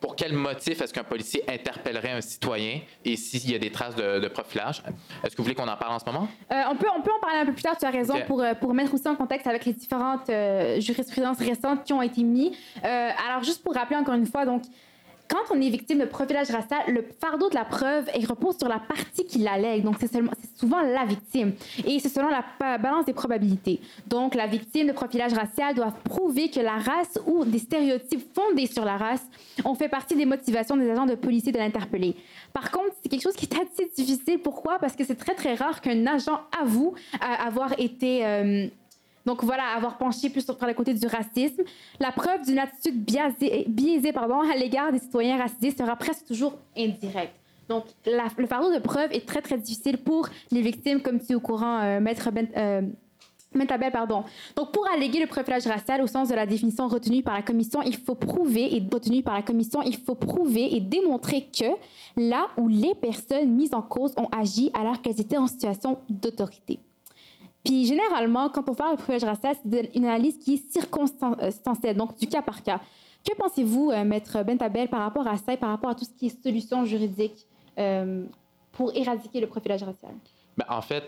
pour 0.00 0.16
quel 0.16 0.32
motif 0.32 0.80
est-ce 0.80 0.92
qu'un 0.92 1.04
policier 1.04 1.44
interpellerait 1.48 2.10
un 2.10 2.20
citoyen 2.20 2.80
et 3.04 3.16
s'il 3.16 3.50
y 3.50 3.54
a 3.54 3.58
des 3.58 3.70
traces 3.70 3.94
de, 3.94 4.18
de 4.18 4.28
profilage? 4.28 4.82
Est-ce 5.22 5.30
que 5.30 5.36
vous 5.36 5.44
voulez 5.44 5.54
qu'on 5.54 5.68
en 5.68 5.76
parle 5.76 5.92
en 5.94 5.98
ce 6.00 6.04
moment? 6.04 6.28
Euh, 6.52 6.62
on, 6.70 6.76
peut, 6.76 6.88
on 6.96 7.02
peut 7.02 7.12
en 7.16 7.20
parler 7.20 7.38
un 7.38 7.46
peu 7.46 7.52
plus 7.52 7.62
tard, 7.62 7.76
tu 7.78 7.86
as 7.86 7.90
raison, 7.90 8.20
pour, 8.26 8.42
euh, 8.42 8.54
pour 8.54 8.74
mettre 8.74 8.92
aussi 8.94 9.06
en 9.08 9.14
contexte 9.14 9.46
avec 9.46 9.64
les 9.64 9.72
différentes 9.72 10.28
euh, 10.28 10.80
jurisprudences 10.80 11.38
récentes 11.38 11.84
qui 11.84 11.92
ont 11.92 12.02
été 12.02 12.22
mises. 12.24 12.56
Euh, 12.84 13.10
alors, 13.28 13.44
juste 13.44 13.62
pour 13.62 13.74
rappeler 13.74 13.96
encore 13.96 14.14
une 14.14 14.26
fois, 14.26 14.44
donc, 14.44 14.62
quand 15.28 15.54
on 15.54 15.60
est 15.60 15.70
victime 15.70 15.98
de 15.98 16.04
profilage 16.04 16.50
racial, 16.50 16.80
le 16.88 17.04
fardeau 17.20 17.48
de 17.48 17.54
la 17.54 17.64
preuve 17.64 18.08
repose 18.28 18.58
sur 18.58 18.68
la 18.68 18.78
partie 18.78 19.24
qui 19.24 19.38
l'allègue. 19.38 19.82
Donc, 19.82 19.96
c'est 20.00 20.10
souvent 20.56 20.80
la 20.82 21.04
victime. 21.04 21.52
Et 21.86 21.98
c'est 21.98 22.08
selon 22.08 22.28
la 22.28 22.78
balance 22.78 23.06
des 23.06 23.12
probabilités. 23.12 23.80
Donc, 24.06 24.34
la 24.34 24.46
victime 24.46 24.86
de 24.86 24.92
profilage 24.92 25.32
racial 25.32 25.74
doit 25.74 25.92
prouver 26.04 26.50
que 26.50 26.60
la 26.60 26.76
race 26.76 27.18
ou 27.26 27.44
des 27.44 27.58
stéréotypes 27.58 28.24
fondés 28.34 28.66
sur 28.66 28.84
la 28.84 28.96
race 28.96 29.24
ont 29.64 29.74
fait 29.74 29.88
partie 29.88 30.14
des 30.14 30.26
motivations 30.26 30.76
des 30.76 30.90
agents 30.90 31.06
de 31.06 31.14
policier 31.14 31.52
de 31.52 31.58
l'interpeller. 31.58 32.14
Par 32.52 32.70
contre, 32.70 32.94
c'est 33.02 33.08
quelque 33.08 33.22
chose 33.22 33.36
qui 33.36 33.46
est 33.46 33.54
assez 33.54 33.90
difficile. 33.96 34.38
Pourquoi? 34.38 34.78
Parce 34.78 34.94
que 34.94 35.04
c'est 35.04 35.16
très, 35.16 35.34
très 35.34 35.54
rare 35.54 35.80
qu'un 35.80 36.06
agent 36.06 36.40
avoue 36.60 36.94
euh, 37.14 37.46
avoir 37.46 37.78
été... 37.78 38.24
euh, 38.26 38.66
donc 39.26 39.42
voilà, 39.42 39.64
avoir 39.76 39.96
penché 39.96 40.28
plus 40.30 40.44
sur 40.44 40.56
le 40.66 40.74
côté 40.74 40.94
du 40.94 41.06
racisme. 41.06 41.62
La 41.98 42.12
preuve 42.12 42.42
d'une 42.44 42.58
attitude 42.58 43.02
biaisée, 43.02 44.12
à 44.14 44.56
l'égard 44.56 44.92
des 44.92 44.98
citoyens 44.98 45.38
racisés 45.38 45.70
sera 45.70 45.96
presque 45.96 46.26
toujours 46.26 46.54
indirecte. 46.76 47.34
Donc 47.68 47.84
le 48.06 48.46
fardeau 48.46 48.72
de 48.74 48.78
preuve 48.78 49.12
est 49.12 49.26
très 49.26 49.40
très 49.40 49.56
difficile 49.56 49.98
pour 49.98 50.28
les 50.50 50.60
victimes, 50.60 51.00
comme 51.00 51.18
tu 51.18 51.32
es 51.32 51.34
au 51.34 51.40
courant, 51.40 51.80
euh, 51.80 52.00
Maître 52.00 52.30
Ben- 52.30 52.48
euh, 52.56 52.82
pardon. 53.92 54.24
Donc, 54.56 54.72
pour 54.72 54.86
alléguer 54.92 55.20
le 55.20 55.26
profilage 55.26 55.66
racial 55.66 56.02
au 56.02 56.06
sens 56.06 56.28
de 56.28 56.34
la 56.34 56.44
définition 56.44 56.88
retenue 56.88 57.22
par 57.22 57.34
la 57.34 57.42
commission, 57.42 57.80
il 57.82 57.96
faut 57.96 58.14
prouver 58.14 58.74
et 58.76 58.82
retenue 58.92 59.22
par 59.22 59.34
la 59.34 59.42
commission, 59.42 59.80
il 59.82 59.96
faut 59.96 60.14
prouver 60.14 60.74
et 60.74 60.80
démontrer 60.80 61.48
que 61.56 61.66
là 62.16 62.48
où 62.58 62.68
les 62.68 62.94
personnes 62.94 63.50
mises 63.54 63.72
en 63.72 63.82
cause 63.82 64.12
ont 64.16 64.28
agi 64.36 64.70
alors 64.74 65.00
qu'elles 65.00 65.20
étaient 65.20 65.38
en 65.38 65.46
situation 65.46 65.98
d'autorité. 66.08 66.80
Puis 67.64 67.86
généralement, 67.86 68.50
quand 68.50 68.68
on 68.68 68.74
parle 68.74 68.92
de 68.92 68.96
profilage 68.96 69.24
racial, 69.24 69.56
c'est 69.62 69.90
une 69.94 70.04
analyse 70.04 70.38
qui 70.38 70.54
est 70.54 70.72
circonstancielle, 70.72 71.96
donc 71.96 72.16
du 72.18 72.26
cas 72.26 72.42
par 72.42 72.62
cas. 72.62 72.80
Que 73.26 73.34
pensez-vous, 73.36 73.90
euh, 73.90 74.04
Maître 74.04 74.42
Bentabel, 74.42 74.88
par 74.88 75.00
rapport 75.00 75.26
à 75.26 75.38
ça 75.38 75.54
et 75.54 75.56
par 75.56 75.70
rapport 75.70 75.90
à 75.90 75.94
tout 75.94 76.04
ce 76.04 76.10
qui 76.10 76.26
est 76.26 76.42
solution 76.42 76.84
juridique 76.84 77.46
euh, 77.78 78.26
pour 78.72 78.94
éradiquer 78.94 79.40
le 79.40 79.46
profilage 79.46 79.82
racial? 79.82 80.12
Ben, 80.58 80.66
en 80.68 80.82
fait, 80.82 81.04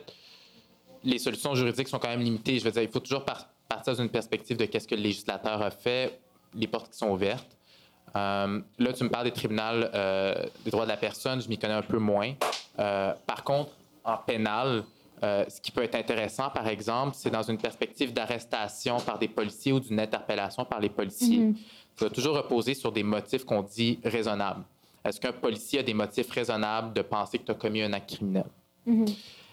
les 1.05 1.19
solutions 1.19 1.55
juridiques 1.55 1.89
sont 1.89 1.99
quand 1.99 2.09
même 2.09 2.23
limitées. 2.23 2.59
Je 2.59 2.65
veux 2.65 2.71
dire, 2.71 2.83
il 2.83 2.89
faut 2.89 3.01
toujours 3.01 3.25
partir 3.69 3.95
d'une 3.95 4.09
perspective 4.09 4.57
de 4.57 4.65
qu'est-ce 4.65 4.89
que 4.89 4.95
le 4.95 5.03
législateur 5.03 5.61
a 5.61 5.71
fait, 5.71 6.19
les 6.55 6.67
portes 6.67 6.91
qui 6.91 6.97
sont 6.97 7.11
ouvertes. 7.11 7.55
Euh, 8.17 8.63
là, 8.79 8.93
tu 8.95 9.05
me 9.05 9.11
parles 9.11 9.25
des 9.25 9.33
tribunaux 9.33 9.83
des 10.65 10.71
droits 10.71 10.85
de 10.85 10.89
la 10.89 10.97
personne, 10.97 11.43
je 11.43 11.49
m'y 11.51 11.59
connais 11.59 11.75
un 11.75 11.83
peu 11.83 11.99
moins. 11.99 12.33
par 12.77 13.45
contre, 13.45 13.73
en 14.05 14.17
pénal, 14.17 14.85
euh, 15.23 15.45
ce 15.49 15.61
qui 15.61 15.71
peut 15.71 15.83
être 15.83 15.95
intéressant, 15.95 16.51
par 16.51 16.69
exemple, 16.69 17.15
c'est 17.15 17.31
dans 17.31 17.43
une 17.43 17.59
perspective 17.59 18.13
d'arrestation 18.13 18.99
par 19.01 19.19
des 19.19 19.29
policiers 19.29 19.73
ou 19.73 19.81
d'une 19.81 19.99
interpellation 19.99 20.65
par 20.65 20.81
les 20.81 20.91
policiers. 20.91 21.39
Il 21.39 21.55
faut 21.95 22.09
toujours 22.11 22.37
reposer 22.37 22.75
sur 22.75 22.93
des 22.93 23.03
motifs 23.03 23.45
qu'on 23.45 23.63
dit 23.63 23.99
raisonnables. 24.05 24.65
Est-ce 25.05 25.21
qu'un 25.21 25.33
policier 25.33 25.79
a 25.79 25.83
des 25.83 25.95
motifs 25.95 26.31
raisonnables 26.31 26.93
de 26.93 27.01
penser 27.01 27.39
que 27.39 27.45
tu 27.45 27.53
as 27.53 27.55
commis 27.55 27.81
un 27.83 27.93
acte 27.93 28.15
criminel? 28.15 28.47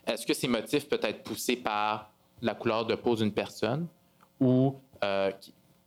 Est-ce 0.05 0.25
que 0.25 0.33
ces 0.33 0.47
motifs 0.47 0.89
peuvent 0.89 1.03
être 1.03 1.23
poussés 1.23 1.55
par 1.55 2.11
la 2.41 2.55
couleur 2.55 2.85
de 2.85 2.95
peau 2.95 3.15
d'une 3.15 3.31
personne 3.31 3.87
ou 4.39 4.75
euh, 5.03 5.31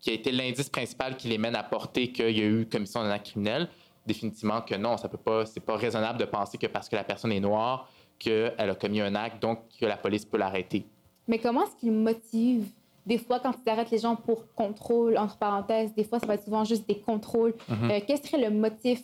qui, 0.01 0.11
a 0.11 0.13
été 0.15 0.33
l'indice 0.33 0.71
principal 0.71 1.17
qui 1.17 1.29
les 1.29 1.37
mène 1.37 1.57
à 1.57 1.63
porter 1.63 2.13
qu'il 2.13 2.39
y 2.39 2.41
a 2.41 2.47
eu 2.47 2.67
commission 2.67 3.03
d'un 3.03 3.11
acte 3.11 3.27
criminel? 3.27 3.69
Définitivement 4.07 4.63
que 4.63 4.75
non, 4.77 4.97
ça 4.97 5.09
peut 5.09 5.19
pas, 5.19 5.45
c'est 5.45 5.61
pas 5.61 5.77
raisonnable 5.77 6.19
de 6.19 6.25
penser 6.25 6.57
que 6.57 6.67
parce 6.69 6.89
que 6.89 6.97
la 6.97 7.05
personne 7.05 7.33
est 7.33 7.41
noire, 7.41 7.91
qu'elle 8.19 8.55
a 8.59 8.75
commis 8.75 9.01
un 9.01 9.15
acte, 9.15 9.41
donc 9.43 9.61
que 9.81 9.87
la 9.87 9.97
police 9.97 10.25
peut 10.25 10.39
l'arrêter. 10.39 10.87
Mais 11.29 11.39
comment 11.39 11.65
est-ce 11.65 11.77
qu'il 11.77 11.93
motive 11.93 12.67
des 13.07 13.19
fois, 13.19 13.39
quand 13.39 13.53
tu 13.53 13.71
arrêtes 13.71 13.93
les 13.93 13.99
gens 13.99 14.17
pour 14.17 14.53
contrôle, 14.55 15.17
entre 15.17 15.39
parenthèses, 15.39 15.95
des 15.95 16.03
fois, 16.03 16.19
ça 16.19 16.27
va 16.27 16.35
être 16.35 16.45
souvent 16.45 16.65
juste 16.65 16.89
des 16.89 16.99
contrôles. 16.99 17.55
Mm 17.69 18.01
Qu'est-ce 18.07 18.27
serait 18.27 18.51
le 18.51 18.51
motif 18.51 19.01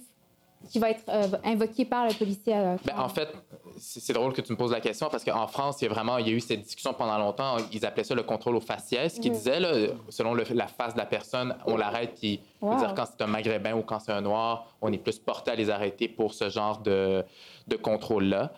qui 0.68 0.78
va 0.78 0.90
être 0.90 1.04
euh, 1.08 1.28
invoqué 1.44 1.84
par 1.84 2.08
le 2.08 2.14
policier? 2.14 2.52
Ben, 2.84 2.98
en 2.98 3.08
fait, 3.08 3.28
c'est 3.78 4.12
drôle 4.12 4.32
que 4.32 4.40
tu 4.40 4.52
me 4.52 4.56
poses 4.56 4.72
la 4.72 4.80
question 4.80 5.08
parce 5.08 5.24
qu'en 5.24 5.46
France, 5.46 5.80
il 5.80 5.84
y 5.84 5.88
a 5.88 5.90
vraiment 5.90 6.18
il 6.18 6.28
y 6.28 6.30
a 6.30 6.34
eu 6.34 6.40
cette 6.40 6.62
discussion 6.62 6.94
pendant 6.94 7.16
longtemps. 7.16 7.56
Ils 7.72 7.86
appelaient 7.86 8.04
ça 8.04 8.14
le 8.14 8.24
contrôle 8.24 8.56
au 8.56 8.60
faciès, 8.60 9.18
qui 9.20 9.30
mhm. 9.30 9.36
disait, 9.36 9.60
là, 9.60 9.72
selon 10.08 10.34
la 10.34 10.66
face 10.66 10.94
de 10.94 10.98
la 10.98 11.06
personne, 11.06 11.54
on 11.66 11.76
l'arrête. 11.76 12.14
Puis, 12.18 12.40
dire, 12.60 12.94
quand 12.96 13.04
c'est 13.06 13.22
un 13.22 13.28
maghrébin 13.28 13.74
ou 13.74 13.82
quand 13.82 14.00
c'est 14.00 14.12
un 14.12 14.20
noir, 14.20 14.66
on 14.80 14.92
est 14.92 14.98
plus 14.98 15.20
porté 15.20 15.52
à 15.52 15.54
les 15.54 15.70
arrêter 15.70 16.08
pour 16.08 16.34
ce 16.34 16.50
genre 16.50 16.78
de, 16.78 17.24
de 17.68 17.76
contrôle-là. 17.76 18.52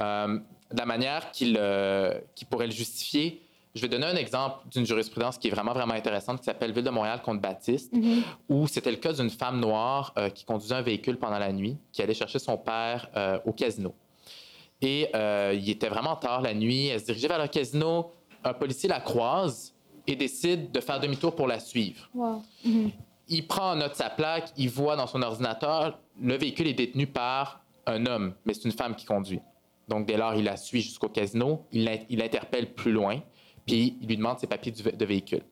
Euh, 0.00 0.38
de 0.72 0.78
la 0.78 0.86
manière 0.86 1.30
qu'il 1.30 1.56
euh, 1.60 2.18
pourrait 2.50 2.66
le 2.66 2.72
justifier, 2.72 3.40
je 3.74 3.80
vais 3.80 3.88
donner 3.88 4.06
un 4.06 4.16
exemple 4.16 4.66
d'une 4.70 4.84
jurisprudence 4.84 5.38
qui 5.38 5.48
est 5.48 5.50
vraiment, 5.50 5.72
vraiment 5.72 5.94
intéressante, 5.94 6.38
qui 6.38 6.44
s'appelle 6.44 6.72
Ville 6.72 6.84
de 6.84 6.90
Montréal 6.90 7.22
contre 7.22 7.40
Baptiste, 7.40 7.92
mm-hmm. 7.92 8.22
où 8.48 8.66
c'était 8.66 8.90
le 8.90 8.96
cas 8.96 9.12
d'une 9.12 9.30
femme 9.30 9.60
noire 9.60 10.12
euh, 10.18 10.28
qui 10.28 10.44
conduisait 10.44 10.74
un 10.74 10.82
véhicule 10.82 11.18
pendant 11.18 11.38
la 11.38 11.52
nuit, 11.52 11.76
qui 11.92 12.02
allait 12.02 12.14
chercher 12.14 12.38
son 12.38 12.56
père 12.58 13.08
au 13.44 13.52
casino. 13.52 13.94
Et 14.82 15.10
il 15.54 15.70
était 15.70 15.88
vraiment 15.88 16.16
tard 16.16 16.42
la 16.42 16.52
nuit, 16.52 16.88
elle 16.88 17.00
se 17.00 17.06
dirigeait 17.06 17.28
vers 17.28 17.40
le 17.40 17.48
casino, 17.48 18.10
un 18.44 18.54
policier 18.54 18.88
la 18.88 19.00
croise 19.00 19.74
et 20.06 20.16
décide 20.16 20.72
de 20.72 20.80
faire 20.80 21.00
demi-tour 21.00 21.34
pour 21.34 21.46
la 21.46 21.60
suivre. 21.60 22.08
Mm-hmm. 22.14 22.90
Il 23.28 23.46
prend 23.46 23.72
en 23.72 23.76
note 23.76 23.94
sa 23.94 24.10
plaque, 24.10 24.50
il 24.56 24.68
voit 24.68 24.96
dans 24.96 25.06
son 25.06 25.22
ordinateur, 25.22 25.98
le 26.20 26.36
véhicule 26.36 26.68
est 26.68 26.74
détenu 26.74 27.06
par 27.06 27.60
un 27.86 28.06
homme, 28.06 28.34
mais 28.44 28.54
c'est 28.54 28.64
une 28.64 28.72
femme 28.72 28.94
qui 28.94 29.04
conduit. 29.04 29.40
Donc, 29.88 30.06
dès 30.06 30.16
lors, 30.16 30.34
il 30.34 30.44
la 30.44 30.56
suit 30.56 30.82
jusqu'au 30.82 31.08
casino, 31.08 31.66
il 31.72 31.84
l'interpelle 32.10 32.74
plus 32.74 32.92
loin, 32.92 33.20
puis 33.66 33.96
il 34.00 34.08
lui 34.08 34.16
demande 34.16 34.38
ses 34.38 34.46
papiers 34.46 34.72
de 34.72 35.04
véhicule. 35.04 35.42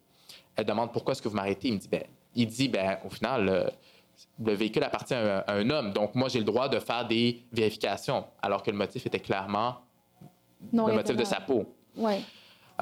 Elle 0.56 0.64
demande 0.64 0.92
pourquoi 0.92 1.12
est-ce 1.12 1.22
que 1.22 1.28
vous 1.28 1.36
m'arrêtez? 1.36 1.68
Il 1.68 1.74
me 1.74 1.78
dit, 1.78 1.88
ben, 1.88 2.04
il 2.34 2.46
dit, 2.46 2.68
ben, 2.68 2.98
au 3.04 3.10
final, 3.10 3.72
le, 4.38 4.54
véhicule 4.54 4.82
appartient 4.82 5.14
à 5.14 5.44
un, 5.48 5.70
homme, 5.70 5.92
donc 5.92 6.14
moi, 6.14 6.28
j'ai 6.28 6.38
le 6.38 6.44
droit 6.44 6.68
de 6.68 6.78
faire 6.78 7.06
des 7.06 7.44
vérifications, 7.52 8.24
alors 8.42 8.62
que 8.62 8.70
le 8.70 8.76
motif 8.76 9.06
était 9.06 9.20
clairement 9.20 9.76
le 10.72 10.92
motif 10.92 11.16
de 11.16 11.24
sa 11.24 11.40
peau. 11.40 11.74
Ouais. 11.96 12.20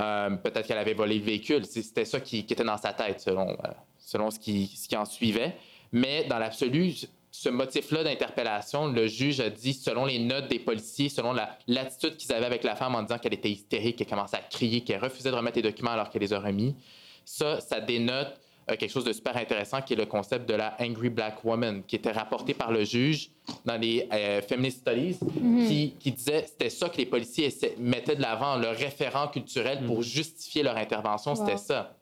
Euh, 0.00 0.31
peut-être 0.37 0.66
qu'elle 0.66 0.79
avait 0.79 0.94
volé 0.94 1.18
le 1.18 1.24
véhicule. 1.24 1.66
C'était 1.66 2.05
ça 2.05 2.20
qui, 2.20 2.38
était 2.38 2.64
dans 2.64 2.79
sa 2.79 2.92
tête, 2.92 3.20
selon, 3.20 3.50
euh, 3.50 3.68
selon 3.98 4.31
ce, 4.31 4.38
qui, 4.38 4.66
ce 4.68 4.88
qui 4.88 4.96
en 4.96 5.05
suivait. 5.05 5.57
Mais 5.90 6.24
dans 6.24 6.38
l'absolu, 6.38 6.94
ce 7.35 7.49
motif-là 7.49 8.05
d'interpellation, 8.05 8.88
le 8.88 9.07
juge 9.07 9.40
a 9.40 9.49
dit, 9.49 9.73
selon 9.73 10.05
les 10.05 10.18
notes 10.18 10.49
des 10.49 10.59
policiers, 10.59 11.09
selon 11.09 11.35
l'attitude 11.66 12.18
qu'ils 12.18 12.31
avaient 12.31 12.45
avec 12.45 12.62
la 12.62 12.77
femme 12.77 12.95
en 12.95 13.03
disant 13.03 13.18
qu'elle 13.18 13.33
était 13.33 13.51
hystérique, 13.51 13.97
qu'elle 13.97 14.07
commençait 14.07 14.37
à 14.37 14.40
crier, 14.40 14.83
qu'elle 14.83 15.03
refusait 15.03 15.31
de 15.31 15.35
remettre 15.35 15.57
les 15.57 15.62
documents 15.62 15.92
alors 15.92 16.11
qu'elle 16.11 16.21
les 16.21 16.35
a 16.35 16.38
remis, 16.38 16.77
ça, 17.25 17.59
ça 17.62 17.81
dénote 17.81 18.38
euh, 18.71 18.77
quelque 18.77 18.90
chose 18.90 19.07
de 19.07 19.14
super 19.14 19.35
intéressant 19.38 19.81
qui 19.81 19.95
est 19.95 19.97
le 19.97 20.05
concept 20.05 20.47
de 20.47 20.53
la 20.53 20.77
Angry 20.79 21.09
Black 21.09 21.42
Woman, 21.42 21.83
qui 21.88 21.97
était 21.97 22.12
rapporté 22.12 22.53
par 22.53 22.71
le 22.71 22.85
juge 22.85 23.31
dans 23.64 23.79
les 23.79 24.07
euh, 24.12 24.42
Feminist 24.42 24.81
Studies, 24.81 25.16
mm-hmm. 25.25 25.66
qui, 25.66 25.95
qui, 25.99 26.12
disait 26.12 26.45
c'était 26.47 26.68
ça 26.68 26.90
que 26.90 26.99
les 26.99 27.07
policiers 27.07 27.49
mettaient 27.79 28.14
de 28.14 28.23
l'avant, 28.23 28.57
le 28.57 28.68
référent 28.68 29.29
culturel 29.29 29.87
pour 29.87 30.01
mm-hmm. 30.01 30.03
justifier 30.03 30.62
leur 30.62 30.77
intervention, 30.77 31.35
c'était 31.35 31.57
ça. 31.57 31.97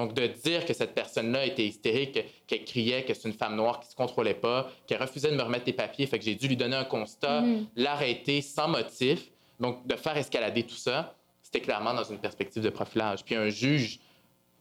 Donc, 0.00 0.14
de 0.14 0.28
dire 0.28 0.64
que 0.64 0.72
cette 0.72 0.94
personne-là 0.94 1.44
était 1.44 1.66
hystérique, 1.66 2.18
qu'elle 2.46 2.64
criait, 2.64 3.04
que 3.04 3.12
c'est 3.12 3.28
une 3.28 3.34
femme 3.34 3.54
noire 3.54 3.80
qui 3.80 3.86
ne 3.88 3.90
se 3.90 3.96
contrôlait 3.96 4.32
pas, 4.32 4.70
qu'elle 4.86 4.98
refusait 4.98 5.30
de 5.30 5.36
me 5.36 5.42
remettre 5.42 5.66
les 5.66 5.74
papiers, 5.74 6.06
fait 6.06 6.18
que 6.18 6.24
j'ai 6.24 6.34
dû 6.34 6.48
lui 6.48 6.56
donner 6.56 6.76
un 6.76 6.84
constat, 6.84 7.42
mhm. 7.42 7.66
l'arrêter 7.76 8.40
sans 8.40 8.66
motif. 8.66 9.30
Donc, 9.58 9.86
de 9.86 9.94
faire 9.96 10.16
escalader 10.16 10.62
tout 10.62 10.76
ça, 10.76 11.14
c'était 11.42 11.60
clairement 11.60 11.92
dans 11.92 12.04
une 12.04 12.16
perspective 12.16 12.62
de 12.62 12.70
profilage. 12.70 13.22
Puis 13.26 13.34
un 13.34 13.50
juge 13.50 14.00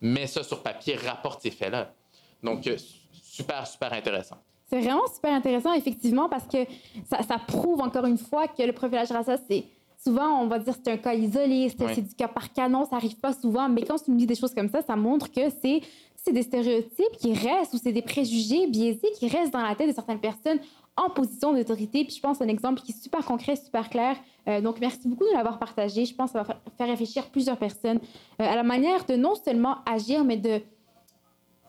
met 0.02 0.28
ça 0.28 0.44
sur 0.44 0.62
papier, 0.62 0.98
rapporte 0.98 1.42
ces 1.42 1.52
faits-là. 1.52 1.94
Donc, 2.44 2.68
euh, 2.68 2.76
super, 3.14 3.66
super 3.66 3.94
intéressant. 3.94 4.40
C'est 4.68 4.82
vraiment 4.82 5.08
super 5.08 5.34
intéressant, 5.34 5.72
effectivement, 5.72 6.28
parce 6.28 6.48
que 6.48 6.66
ça, 7.10 7.24
ça, 7.24 7.38
prouve 7.38 7.80
encore 7.80 8.06
une 8.06 8.18
fois 8.18 8.50
que 8.50 8.62
le 8.62 8.74
profilage 8.74 9.10
racial, 9.10 9.40
c'est 9.50 9.64
souvent, 10.04 10.42
on 10.42 10.48
va 10.48 10.60
dire 10.60 10.74
c'est 10.76 10.92
un 10.92 10.98
cas 10.98 11.14
isolé, 11.14 11.70
c'est 11.70 12.02
du 12.02 12.16
cas 12.16 12.28
par 12.28 12.52
canon, 12.54 12.86
ça 12.86 12.96
arrive 12.96 13.18
pas 13.18 13.34
souvent. 13.34 13.70
Mais 13.70 13.84
quand 13.84 14.04
tu 14.04 14.12
me 14.12 14.18
dis 14.18 14.26
des 14.26 14.36
choses 14.36 14.54
comme 14.54 14.70
ça, 14.70 14.82
ça 14.82 14.96
montre 14.96 15.32
que 15.32 15.50
c'est 15.62 15.82
c'est 16.16 16.34
des 16.34 16.44
stéréotypes 16.44 17.18
qui 17.18 17.34
restent 17.34 17.74
ou 17.74 17.78
c'est 17.82 17.94
des 17.94 18.02
préjugés 18.02 18.68
biaisés 18.68 19.12
qui 19.18 19.30
restent 19.30 19.54
dans 19.54 19.62
la 19.62 19.74
tête 19.76 19.88
de 19.88 19.94
certaines 19.94 20.20
personnes 20.20 20.60
en 20.98 21.10
position 21.10 21.54
d'autorité. 21.54 22.04
Puis 22.04 22.16
je 22.16 22.22
pense 22.22 22.42
un 22.42 22.48
exemple 22.50 22.82
qui 22.82 22.92
est 22.92 23.02
super 23.02 23.24
concret, 23.26 23.56
super 23.56 23.90
clair. 23.90 24.18
Euh, 24.48 24.60
donc 24.60 24.82
merci 24.82 25.08
beaucoup 25.08 25.24
de 25.24 25.34
l'avoir 25.34 25.60
partagé. 25.60 26.06
Je 26.06 26.14
pense 26.14 26.32
que 26.32 26.40
ça 26.40 26.44
va 26.44 26.58
faire 26.78 26.88
réfléchir 26.88 27.28
plusieurs 27.28 27.58
personnes 27.58 28.00
euh, 28.42 28.44
à 28.44 28.56
la 28.56 28.64
manière 28.64 29.06
de 29.06 29.16
non 29.16 29.36
seulement 29.36 29.78
agir, 29.86 30.26
mais 30.26 30.36
de 30.36 30.62